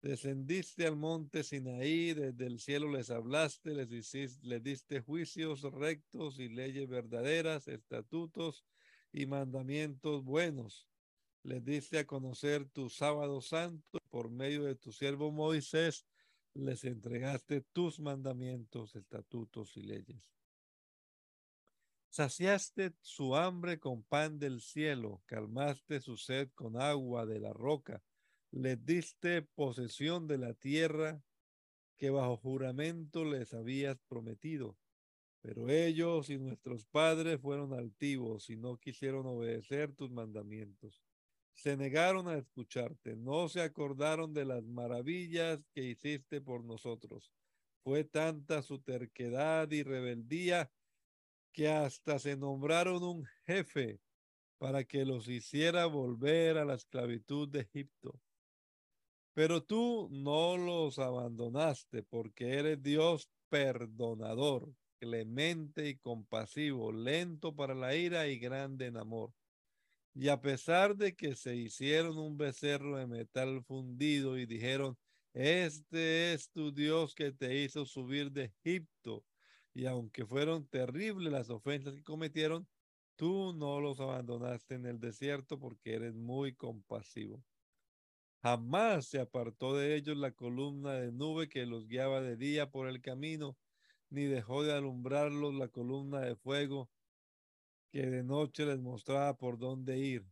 Descendiste 0.01 0.87
al 0.87 0.95
monte 0.95 1.43
Sinaí, 1.43 2.13
desde 2.13 2.45
el 2.45 2.59
cielo 2.59 2.89
les 2.89 3.09
hablaste, 3.09 3.73
les, 3.73 3.89
les 4.43 4.63
diste 4.63 5.01
juicios 5.01 5.61
rectos 5.63 6.39
y 6.39 6.47
leyes 6.47 6.87
verdaderas, 6.87 7.67
estatutos 7.67 8.63
y 9.11 9.25
mandamientos 9.25 10.23
buenos. 10.23 10.87
Les 11.43 11.63
diste 11.65 11.99
a 11.99 12.07
conocer 12.07 12.65
tu 12.69 12.89
sábado 12.89 13.41
santo 13.41 13.99
por 14.09 14.29
medio 14.29 14.63
de 14.63 14.75
tu 14.75 14.91
siervo 14.93 15.31
Moisés, 15.31 16.05
les 16.53 16.83
entregaste 16.85 17.61
tus 17.61 17.99
mandamientos, 17.99 18.95
estatutos 18.95 19.75
y 19.75 19.81
leyes. 19.81 20.38
Saciaste 22.09 22.93
su 23.01 23.35
hambre 23.35 23.79
con 23.79 24.01
pan 24.01 24.39
del 24.39 24.61
cielo, 24.61 25.21
calmaste 25.27 26.01
su 26.01 26.17
sed 26.17 26.49
con 26.55 26.81
agua 26.81 27.27
de 27.27 27.39
la 27.39 27.53
roca, 27.53 28.01
les 28.51 28.83
diste 28.83 29.43
posesión 29.43 30.27
de 30.27 30.39
la 30.39 30.55
tierra 30.55 31.21
que 31.97 32.09
bajo 32.09 32.37
juramento 32.37 33.25
les 33.25 33.53
habías 33.53 33.99
prometido. 34.07 34.75
Pero 35.41 35.69
ellos 35.69 36.31
y 36.31 36.39
nuestros 36.39 36.85
padres 36.85 37.39
fueron 37.39 37.73
altivos 37.73 38.49
y 38.49 38.57
no 38.57 38.77
quisieron 38.77 39.27
obedecer 39.27 39.93
tus 39.93 40.09
mandamientos. 40.09 41.03
Se 41.53 41.77
negaron 41.77 42.27
a 42.27 42.37
escucharte, 42.37 43.17
no 43.17 43.49
se 43.49 43.61
acordaron 43.61 44.33
de 44.33 44.45
las 44.45 44.63
maravillas 44.63 45.59
que 45.73 45.83
hiciste 45.83 46.41
por 46.41 46.63
nosotros. 46.63 47.31
Fue 47.83 48.03
tanta 48.03 48.63
su 48.63 48.79
terquedad 48.79 49.69
y 49.71 49.83
rebeldía 49.83 50.71
que 51.51 51.69
hasta 51.69 52.19
se 52.19 52.35
nombraron 52.35 53.03
un 53.03 53.25
jefe 53.45 53.99
para 54.57 54.83
que 54.83 55.05
los 55.05 55.27
hiciera 55.27 55.85
volver 55.85 56.57
a 56.57 56.65
la 56.65 56.75
esclavitud 56.75 57.47
de 57.47 57.61
Egipto. 57.61 58.19
Pero 59.33 59.63
tú 59.63 60.09
no 60.11 60.57
los 60.57 60.99
abandonaste 60.99 62.03
porque 62.03 62.55
eres 62.55 62.81
Dios 62.83 63.29
perdonador, 63.49 64.73
clemente 64.99 65.87
y 65.87 65.97
compasivo, 65.97 66.91
lento 66.91 67.55
para 67.55 67.73
la 67.73 67.95
ira 67.95 68.27
y 68.27 68.37
grande 68.37 68.87
en 68.87 68.97
amor. 68.97 69.33
Y 70.13 70.27
a 70.27 70.41
pesar 70.41 70.97
de 70.97 71.15
que 71.15 71.35
se 71.35 71.55
hicieron 71.55 72.17
un 72.17 72.37
becerro 72.37 72.97
de 72.97 73.07
metal 73.07 73.63
fundido 73.63 74.37
y 74.37 74.45
dijeron, 74.45 74.97
este 75.33 76.33
es 76.33 76.49
tu 76.49 76.73
Dios 76.73 77.15
que 77.15 77.31
te 77.31 77.55
hizo 77.61 77.85
subir 77.85 78.31
de 78.31 78.45
Egipto 78.45 79.23
y 79.79 79.85
aunque 79.85 80.25
fueron 80.25 80.67
terribles 80.67 81.31
las 81.31 81.49
ofensas 81.49 81.95
que 81.95 82.03
cometieron, 82.03 82.67
tú 83.15 83.53
no 83.53 83.79
los 83.79 84.01
abandonaste 84.01 84.75
en 84.75 84.85
el 84.85 84.99
desierto 84.99 85.57
porque 85.57 85.93
eres 85.93 86.15
muy 86.15 86.53
compasivo. 86.53 87.45
Jamás 88.43 89.05
se 89.05 89.21
apartó 89.21 89.77
de 89.77 89.95
ellos 89.95 90.17
la 90.17 90.33
columna 90.33 90.95
de 90.95 91.13
nube 91.13 91.47
que 91.47 91.65
los 91.65 91.87
guiaba 91.87 92.19
de 92.19 92.35
día 92.35 92.69
por 92.69 92.89
el 92.89 92.99
camino, 93.01 93.57
ni 94.09 94.25
dejó 94.25 94.63
de 94.63 94.73
alumbrarlos 94.73 95.53
la 95.55 95.69
columna 95.69 96.19
de 96.19 96.35
fuego 96.35 96.89
que 97.89 98.05
de 98.05 98.21
noche 98.21 98.65
les 98.65 98.81
mostraba 98.81 99.37
por 99.37 99.57
dónde 99.57 99.97
ir. 99.97 100.25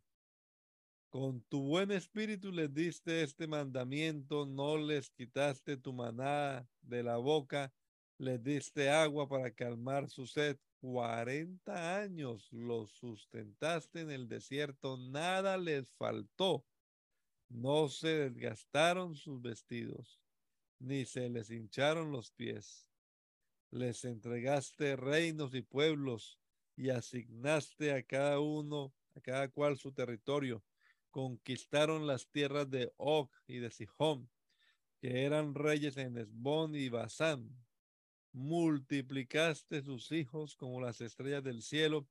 Con 1.07 1.41
tu 1.43 1.61
buen 1.61 1.91
espíritu 1.91 2.51
les 2.51 2.73
diste 2.73 3.23
este 3.23 3.47
mandamiento, 3.47 4.45
no 4.45 4.75
les 4.75 5.09
quitaste 5.09 5.77
tu 5.77 5.93
maná 5.93 6.67
de 6.81 7.01
la 7.01 7.15
boca, 7.15 7.71
les 8.19 8.43
diste 8.43 8.89
agua 8.89 9.27
para 9.27 9.51
calmar 9.51 10.09
su 10.09 10.25
sed, 10.25 10.57
40 10.81 12.01
años 12.01 12.51
los 12.51 12.91
sustentaste 12.91 14.01
en 14.01 14.11
el 14.11 14.27
desierto, 14.27 14.97
nada 14.97 15.57
les 15.57 15.87
faltó. 15.97 16.65
No 17.49 17.89
se 17.89 18.29
desgastaron 18.29 19.15
sus 19.15 19.41
vestidos, 19.41 20.19
ni 20.79 21.05
se 21.05 21.29
les 21.29 21.49
hincharon 21.51 22.11
los 22.11 22.31
pies. 22.31 22.89
Les 23.69 24.03
entregaste 24.03 24.95
reinos 24.95 25.53
y 25.53 25.61
pueblos 25.61 26.39
y 26.75 26.89
asignaste 26.89 27.93
a 27.93 28.03
cada 28.03 28.39
uno, 28.39 28.93
a 29.15 29.21
cada 29.21 29.47
cual 29.49 29.77
su 29.77 29.91
territorio. 29.91 30.63
Conquistaron 31.11 32.05
las 32.07 32.27
tierras 32.27 32.69
de 32.69 32.91
Og 32.97 33.29
y 33.47 33.57
de 33.57 33.71
Sihón, 33.71 34.29
que 34.99 35.23
eran 35.23 35.53
reyes 35.53 35.97
en 35.97 36.17
Esbón 36.17 36.75
y 36.75 36.89
Basán 36.89 37.66
multiplicaste 38.37 39.81
sus 39.81 40.11
hijos 40.11 40.55
como 40.55 40.79
las 40.79 41.01
estrellas 41.01 41.43
del 41.43 41.63
cielo, 41.63 42.07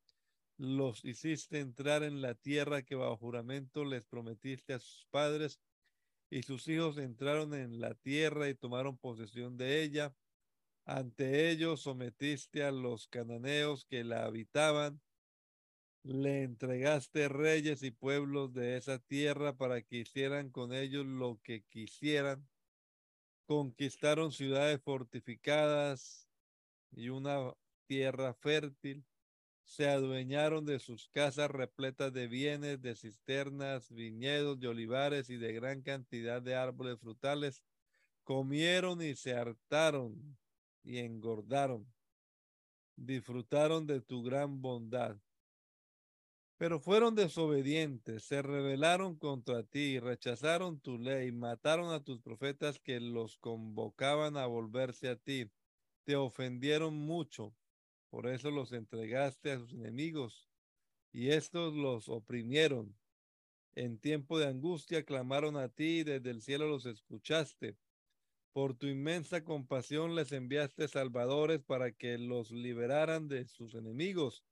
los 0.59 1.05
hiciste 1.05 1.61
entrar 1.61 2.03
en 2.03 2.21
la 2.21 2.35
tierra 2.35 2.83
que 2.83 2.97
bajo 2.97 3.17
juramento 3.17 3.85
les 3.85 4.07
prometiste 4.07 4.75
a 4.75 4.81
sus 4.81 5.07
padres, 5.11 5.61
y 6.29 6.43
sus 6.43 6.67
hijos 6.67 6.99
entraron 6.99 7.55
en 7.55 7.81
la 7.81 7.95
tierra 7.95 8.49
y 8.49 8.55
tomaron 8.55 8.99
posesión 8.99 9.57
de 9.57 9.83
ella. 9.85 10.17
Ante 10.85 11.51
ellos 11.51 11.83
sometiste 11.83 12.65
a 12.65 12.73
los 12.73 13.07
cananeos 13.07 13.85
que 13.85 14.03
la 14.03 14.25
habitaban, 14.25 15.01
le 16.03 16.43
entregaste 16.43 17.29
reyes 17.29 17.85
y 17.85 17.93
pueblos 17.93 18.53
de 18.53 18.77
esa 18.77 18.99
tierra 18.99 19.57
para 19.57 19.83
que 19.83 19.99
hicieran 19.99 20.51
con 20.51 20.73
ellos 20.73 21.07
lo 21.07 21.39
que 21.43 21.63
quisieran 21.65 22.49
conquistaron 23.47 24.33
ciudades 24.33 24.81
fortificadas 24.83 26.29
y 26.93 27.09
una 27.09 27.55
tierra 27.87 28.35
fértil, 28.35 29.05
se 29.65 29.89
adueñaron 29.89 30.65
de 30.65 30.79
sus 30.79 31.09
casas 31.09 31.51
repletas 31.51 32.13
de 32.13 32.29
bienes, 32.29 32.81
de 32.81 32.95
cisternas, 32.95 33.91
viñedos, 33.91 34.61
de 34.61 34.69
olivares 34.69 35.29
y 35.29 35.37
de 35.37 35.53
gran 35.53 35.83
cantidad 35.83 36.41
de 36.41 36.55
árboles 36.55 37.01
frutales, 37.01 37.65
comieron 38.23 39.03
y 39.03 39.15
se 39.17 39.35
hartaron 39.35 40.37
y 40.85 40.99
engordaron, 40.99 41.87
disfrutaron 42.95 43.87
de 43.87 44.01
tu 44.01 44.23
gran 44.23 44.61
bondad 44.61 45.17
pero 46.59 46.81
fueron 46.81 47.15
desobedientes, 47.15 48.25
se 48.25 48.41
rebelaron 48.41 49.17
contra 49.17 49.63
ti, 49.63 49.99
rechazaron 49.99 50.81
tu 50.81 50.99
ley, 50.99 51.31
mataron 51.31 51.93
a 51.93 52.03
tus 52.03 52.21
profetas 52.21 52.79
que 52.79 52.99
los 52.99 53.37
convocaban 53.37 54.39
a 54.39 54.47
volverse 54.47 55.09
a 55.09 55.17
ti. 55.17 55.51
Te 56.05 56.17
ofendieron 56.17 56.95
mucho, 56.95 57.55
por 58.09 58.27
eso 58.27 58.51
los 58.51 58.73
entregaste 58.73 59.53
a 59.53 59.59
sus 59.59 59.75
enemigos, 59.75 60.49
y 61.13 61.31
estos 61.31 61.75
los 61.75 62.09
oprimieron. 62.09 62.97
En 63.75 63.99
tiempo 63.99 64.39
de 64.39 64.47
angustia 64.47 65.05
clamaron 65.05 65.59
a 65.59 65.69
ti, 65.69 65.99
y 65.99 66.05
desde 66.05 66.31
el 66.31 66.41
cielo 66.41 66.69
los 66.69 66.87
escuchaste. 66.87 67.77
Por 68.55 68.73
tu 68.73 68.87
inmensa 68.87 69.45
compasión 69.45 70.15
les 70.15 70.33
enviaste 70.33 70.89
salvadores 70.89 71.61
para 71.61 71.93
que 71.93 72.17
los 72.17 72.51
liberaran 72.51 73.29
de 73.29 73.47
sus 73.47 73.75
enemigos 73.75 74.43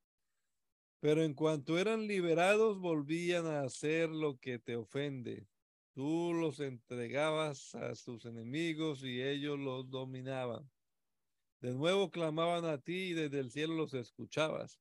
pero 1.05 1.23
en 1.23 1.35
cuanto 1.35 1.79
eran 1.79 2.07
liberados, 2.07 2.81
volvían 2.81 3.45
a 3.45 3.61
hacer 3.61 4.09
lo 4.09 4.39
que 4.39 4.59
te 4.59 4.75
ofende. 4.75 5.47
Tú 5.93 6.33
los 6.33 6.61
entregabas 6.61 7.75
a 7.75 7.95
sus 7.95 8.25
enemigos 8.25 9.05
y 9.05 9.21
ellos 9.21 9.59
los 9.59 9.91
dominaban. 9.91 10.67
De 11.61 11.75
nuevo 11.75 12.11
clamaban 12.11 12.65
a 12.65 12.79
ti 12.79 13.11
y 13.11 13.13
desde 13.13 13.41
el 13.41 13.51
cielo 13.51 13.75
los 13.75 13.93
escuchabas. 13.93 14.81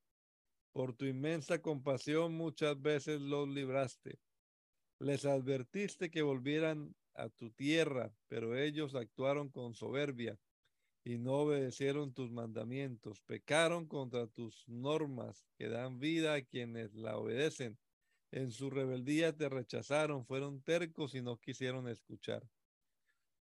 Por 0.71 0.93
tu 0.93 1.03
inmensa 1.03 1.61
compasión 1.61 2.34
muchas 2.36 2.82
veces 2.82 3.19
los 3.19 3.49
libraste. 3.49 4.17
Les 4.99 5.26
advertiste 5.26 6.09
que 6.09 6.21
volvieran 6.21 6.95
a 7.15 7.28
tu 7.28 7.51
tierra, 7.51 8.15
pero 8.30 8.57
ellos 8.57 8.95
actuaron 8.95 9.49
con 9.49 9.74
soberbia 9.74 10.39
y 11.03 11.17
no 11.17 11.33
obedecieron 11.39 12.13
tus 12.13 12.31
mandamientos, 12.31 13.21
pecaron 13.21 13.87
contra 13.87 14.27
tus 14.27 14.67
normas 14.67 15.45
que 15.57 15.67
dan 15.67 15.99
vida 15.99 16.35
a 16.35 16.41
quienes 16.41 16.93
la 16.95 17.17
obedecen. 17.17 17.77
En 18.31 18.51
su 18.51 18.69
rebeldía 18.69 19.35
te 19.35 19.49
rechazaron, 19.49 20.25
fueron 20.25 20.61
tercos 20.61 21.13
y 21.13 21.21
no 21.21 21.37
quisieron 21.37 21.87
escuchar. 21.87 22.49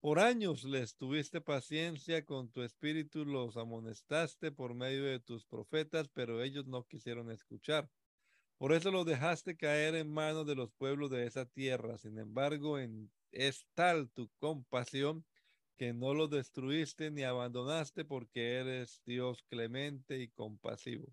Por 0.00 0.20
años 0.20 0.62
les 0.62 0.96
tuviste 0.96 1.40
paciencia, 1.40 2.24
con 2.24 2.50
tu 2.52 2.62
espíritu 2.62 3.24
los 3.24 3.56
amonestaste 3.56 4.52
por 4.52 4.74
medio 4.74 5.04
de 5.04 5.18
tus 5.18 5.44
profetas, 5.44 6.08
pero 6.08 6.40
ellos 6.40 6.66
no 6.68 6.86
quisieron 6.86 7.32
escuchar. 7.32 7.90
Por 8.58 8.72
eso 8.72 8.92
los 8.92 9.04
dejaste 9.04 9.56
caer 9.56 9.96
en 9.96 10.12
manos 10.12 10.46
de 10.46 10.54
los 10.54 10.70
pueblos 10.72 11.10
de 11.10 11.26
esa 11.26 11.46
tierra. 11.46 11.98
Sin 11.98 12.18
embargo, 12.18 12.78
en, 12.78 13.10
es 13.32 13.66
tal 13.74 14.08
tu 14.10 14.30
compasión 14.38 15.24
que 15.78 15.94
no 15.94 16.12
lo 16.12 16.26
destruiste 16.26 17.10
ni 17.10 17.22
abandonaste 17.22 18.04
porque 18.04 18.56
eres 18.56 19.00
Dios 19.06 19.44
clemente 19.48 20.20
y 20.20 20.28
compasivo. 20.28 21.06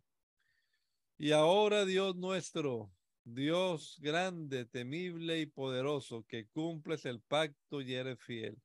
Y 1.18 1.32
ahora, 1.32 1.86
Dios 1.86 2.16
nuestro, 2.16 2.92
Dios 3.24 3.98
grande, 4.02 4.66
temible 4.66 5.40
y 5.40 5.46
poderoso, 5.46 6.26
que 6.28 6.48
cumples 6.48 7.06
el 7.06 7.22
pacto 7.22 7.80
y 7.80 7.94
eres 7.94 8.20
fiel. 8.20 8.58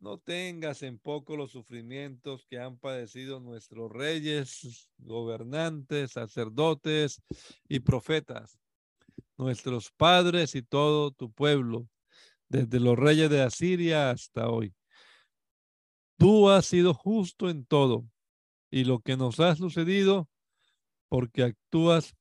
No 0.00 0.18
tengas 0.18 0.82
en 0.82 0.98
poco 0.98 1.36
los 1.36 1.52
sufrimientos 1.52 2.44
que 2.50 2.58
han 2.58 2.76
padecido 2.76 3.38
nuestros 3.38 3.92
reyes, 3.92 4.90
gobernantes, 4.98 6.12
sacerdotes 6.12 7.22
y 7.68 7.78
profetas, 7.78 8.58
nuestros 9.38 9.92
padres 9.92 10.56
y 10.56 10.62
todo 10.62 11.12
tu 11.12 11.30
pueblo, 11.30 11.88
desde 12.48 12.80
los 12.80 12.98
reyes 12.98 13.30
de 13.30 13.42
Asiria 13.42 14.10
hasta 14.10 14.50
hoy 14.50 14.74
Tú 16.22 16.48
has 16.50 16.66
sido 16.66 16.94
justo 16.94 17.50
en 17.50 17.66
todo 17.66 18.04
y 18.70 18.84
lo 18.84 19.00
que 19.00 19.16
nos 19.16 19.40
ha 19.40 19.56
sucedido 19.56 20.28
porque 21.08 21.42
actúas, 21.42 22.14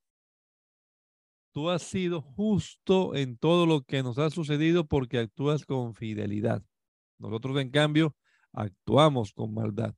tú 1.53 1.69
has 1.69 1.83
sido 1.83 2.19
justo 2.19 3.13
en 3.13 3.37
todo 3.37 3.67
lo 3.67 3.83
que 3.83 4.01
nos 4.01 4.17
ha 4.17 4.31
sucedido 4.31 4.87
porque 4.87 5.19
actúas 5.19 5.67
con 5.67 5.93
fidelidad. 5.93 6.63
Nosotros, 7.19 7.59
en 7.59 7.69
cambio, 7.69 8.15
actuamos 8.53 9.33
con 9.33 9.53
maldad. 9.53 9.93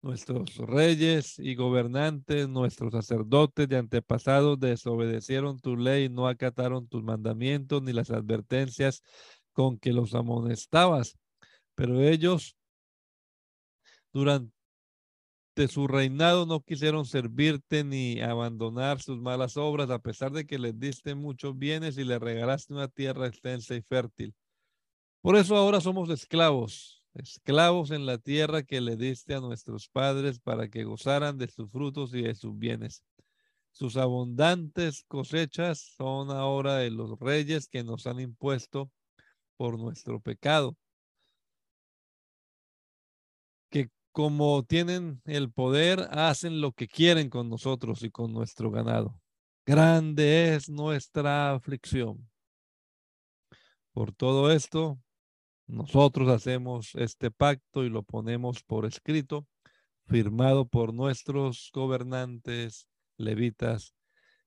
Nuestros 0.00 0.56
reyes 0.56 1.38
y 1.38 1.56
gobernantes, 1.56 2.48
nuestros 2.48 2.92
sacerdotes 2.92 3.68
de 3.68 3.76
antepasados 3.76 4.58
desobedecieron 4.58 5.60
tu 5.60 5.76
ley, 5.76 6.08
no 6.08 6.26
acataron 6.26 6.88
tus 6.88 7.02
mandamientos 7.02 7.82
ni 7.82 7.92
las 7.92 8.10
advertencias 8.10 9.02
con 9.52 9.78
que 9.78 9.92
los 9.92 10.14
amonestabas. 10.14 11.18
Pero 11.74 12.00
ellos 12.00 12.56
durante 14.16 14.50
su 15.68 15.86
reinado 15.86 16.46
no 16.46 16.62
quisieron 16.62 17.04
servirte 17.04 17.84
ni 17.84 18.22
abandonar 18.22 19.02
sus 19.02 19.20
malas 19.20 19.58
obras, 19.58 19.90
a 19.90 19.98
pesar 19.98 20.32
de 20.32 20.46
que 20.46 20.58
les 20.58 20.78
diste 20.80 21.14
muchos 21.14 21.58
bienes 21.58 21.98
y 21.98 22.04
les 22.04 22.18
regalaste 22.18 22.72
una 22.72 22.88
tierra 22.88 23.26
extensa 23.26 23.74
y 23.74 23.82
fértil. 23.82 24.34
Por 25.20 25.36
eso 25.36 25.54
ahora 25.54 25.82
somos 25.82 26.08
esclavos, 26.08 27.04
esclavos 27.12 27.90
en 27.90 28.06
la 28.06 28.16
tierra 28.16 28.62
que 28.62 28.80
le 28.80 28.96
diste 28.96 29.34
a 29.34 29.40
nuestros 29.40 29.90
padres 29.90 30.40
para 30.40 30.68
que 30.68 30.84
gozaran 30.84 31.36
de 31.36 31.48
sus 31.48 31.70
frutos 31.70 32.14
y 32.14 32.22
de 32.22 32.34
sus 32.34 32.56
bienes. 32.56 33.04
Sus 33.70 33.98
abundantes 33.98 35.04
cosechas 35.08 35.92
son 35.94 36.30
ahora 36.30 36.76
de 36.76 36.90
los 36.90 37.18
reyes 37.20 37.68
que 37.68 37.84
nos 37.84 38.06
han 38.06 38.20
impuesto 38.20 38.90
por 39.58 39.78
nuestro 39.78 40.20
pecado 40.20 40.74
como 44.16 44.64
tienen 44.64 45.20
el 45.26 45.52
poder, 45.52 46.08
hacen 46.10 46.62
lo 46.62 46.72
que 46.72 46.88
quieren 46.88 47.28
con 47.28 47.50
nosotros 47.50 48.02
y 48.02 48.10
con 48.10 48.32
nuestro 48.32 48.70
ganado. 48.70 49.20
Grande 49.66 50.54
es 50.54 50.70
nuestra 50.70 51.52
aflicción. 51.52 52.26
Por 53.92 54.14
todo 54.14 54.50
esto, 54.50 54.98
nosotros 55.66 56.30
hacemos 56.30 56.94
este 56.94 57.30
pacto 57.30 57.84
y 57.84 57.90
lo 57.90 58.04
ponemos 58.04 58.62
por 58.62 58.86
escrito, 58.86 59.46
firmado 60.06 60.66
por 60.66 60.94
nuestros 60.94 61.70
gobernantes, 61.74 62.88
levitas 63.18 63.94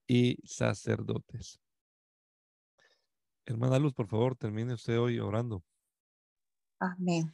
y 0.04 0.38
sacerdotes. 0.42 1.60
Hermana 3.44 3.78
Luz, 3.78 3.94
por 3.94 4.08
favor, 4.08 4.34
termine 4.34 4.74
usted 4.74 4.98
hoy 4.98 5.20
orando. 5.20 5.62
Amén. 6.80 7.32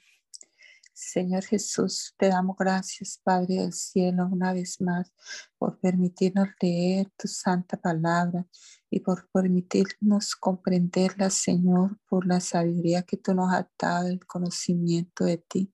Señor 0.98 1.44
Jesús, 1.44 2.14
te 2.16 2.28
damos 2.28 2.56
gracias, 2.56 3.20
Padre 3.23 3.56
del 3.56 3.74
cielo, 3.74 4.31
una 4.32 4.55
vez 4.55 4.81
más, 4.81 5.12
por 5.59 5.78
permitirnos 5.78 6.48
leer 6.59 7.10
tu 7.18 7.28
santa 7.28 7.77
palabra 7.77 8.47
y 8.89 9.01
por 9.01 9.28
permitirnos 9.28 10.35
comprenderla, 10.35 11.28
Señor, 11.28 11.98
por 12.09 12.27
la 12.27 12.40
sabiduría 12.40 13.02
que 13.02 13.18
tú 13.18 13.35
nos 13.35 13.52
has 13.52 13.66
dado, 13.78 14.09
el 14.09 14.24
conocimiento 14.24 15.24
de 15.24 15.36
ti. 15.36 15.70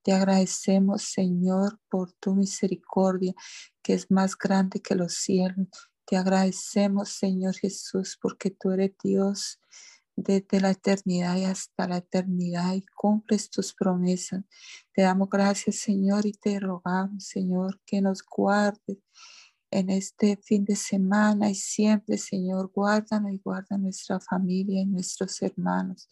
Te 0.00 0.14
agradecemos, 0.14 1.02
Señor, 1.02 1.78
por 1.90 2.10
tu 2.12 2.34
misericordia, 2.34 3.34
que 3.82 3.92
es 3.92 4.10
más 4.10 4.38
grande 4.38 4.80
que 4.80 4.94
los 4.94 5.12
cielos. 5.12 5.68
Te 6.06 6.16
agradecemos, 6.16 7.10
Señor 7.10 7.54
Jesús, 7.56 8.18
porque 8.18 8.50
tú 8.50 8.70
eres 8.70 8.92
Dios 9.04 9.60
desde 10.16 10.60
la 10.60 10.70
eternidad 10.70 11.36
y 11.36 11.44
hasta 11.44 11.88
la 11.88 11.98
eternidad 11.98 12.74
y 12.74 12.84
cumples 12.94 13.50
tus 13.50 13.74
promesas. 13.74 14.44
Te 14.92 15.02
damos 15.02 15.28
gracias, 15.30 15.76
Señor, 15.76 16.26
y 16.26 16.32
te 16.32 16.60
rogamos, 16.60 17.24
Señor, 17.24 17.80
que 17.86 18.00
nos 18.00 18.22
guardes 18.22 18.98
en 19.72 19.88
este 19.88 20.36
fin 20.36 20.64
de 20.64 20.76
semana 20.76 21.50
y 21.50 21.54
siempre, 21.54 22.18
Señor, 22.18 22.70
guárdanos 22.74 23.32
y 23.32 23.38
guarda 23.38 23.78
nuestra 23.78 24.20
familia 24.20 24.82
y 24.82 24.86
nuestros 24.86 25.40
hermanos 25.40 26.08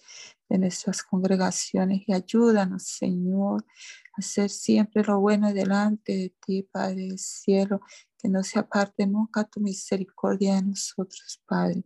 de 0.48 0.58
nuestras 0.58 1.02
congregaciones 1.02 2.02
y 2.06 2.12
ayúdanos, 2.14 2.84
Señor, 2.84 3.64
hacer 4.12 4.50
siempre 4.50 5.02
lo 5.04 5.20
bueno 5.20 5.52
delante 5.52 6.12
de 6.12 6.34
ti, 6.44 6.62
Padre 6.62 7.02
del 7.02 7.18
cielo, 7.18 7.80
que 8.18 8.28
no 8.28 8.42
se 8.42 8.58
aparte 8.58 9.06
nunca 9.06 9.44
tu 9.44 9.60
misericordia 9.60 10.56
de 10.56 10.62
nosotros, 10.62 11.42
Padre. 11.46 11.84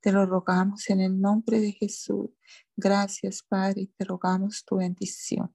Te 0.00 0.12
lo 0.12 0.26
rogamos 0.26 0.88
en 0.90 1.00
el 1.00 1.20
nombre 1.20 1.60
de 1.60 1.72
Jesús. 1.72 2.30
Gracias, 2.76 3.42
Padre, 3.42 3.82
y 3.82 3.86
te 3.88 4.04
rogamos 4.04 4.64
tu 4.64 4.76
bendición. 4.76 5.54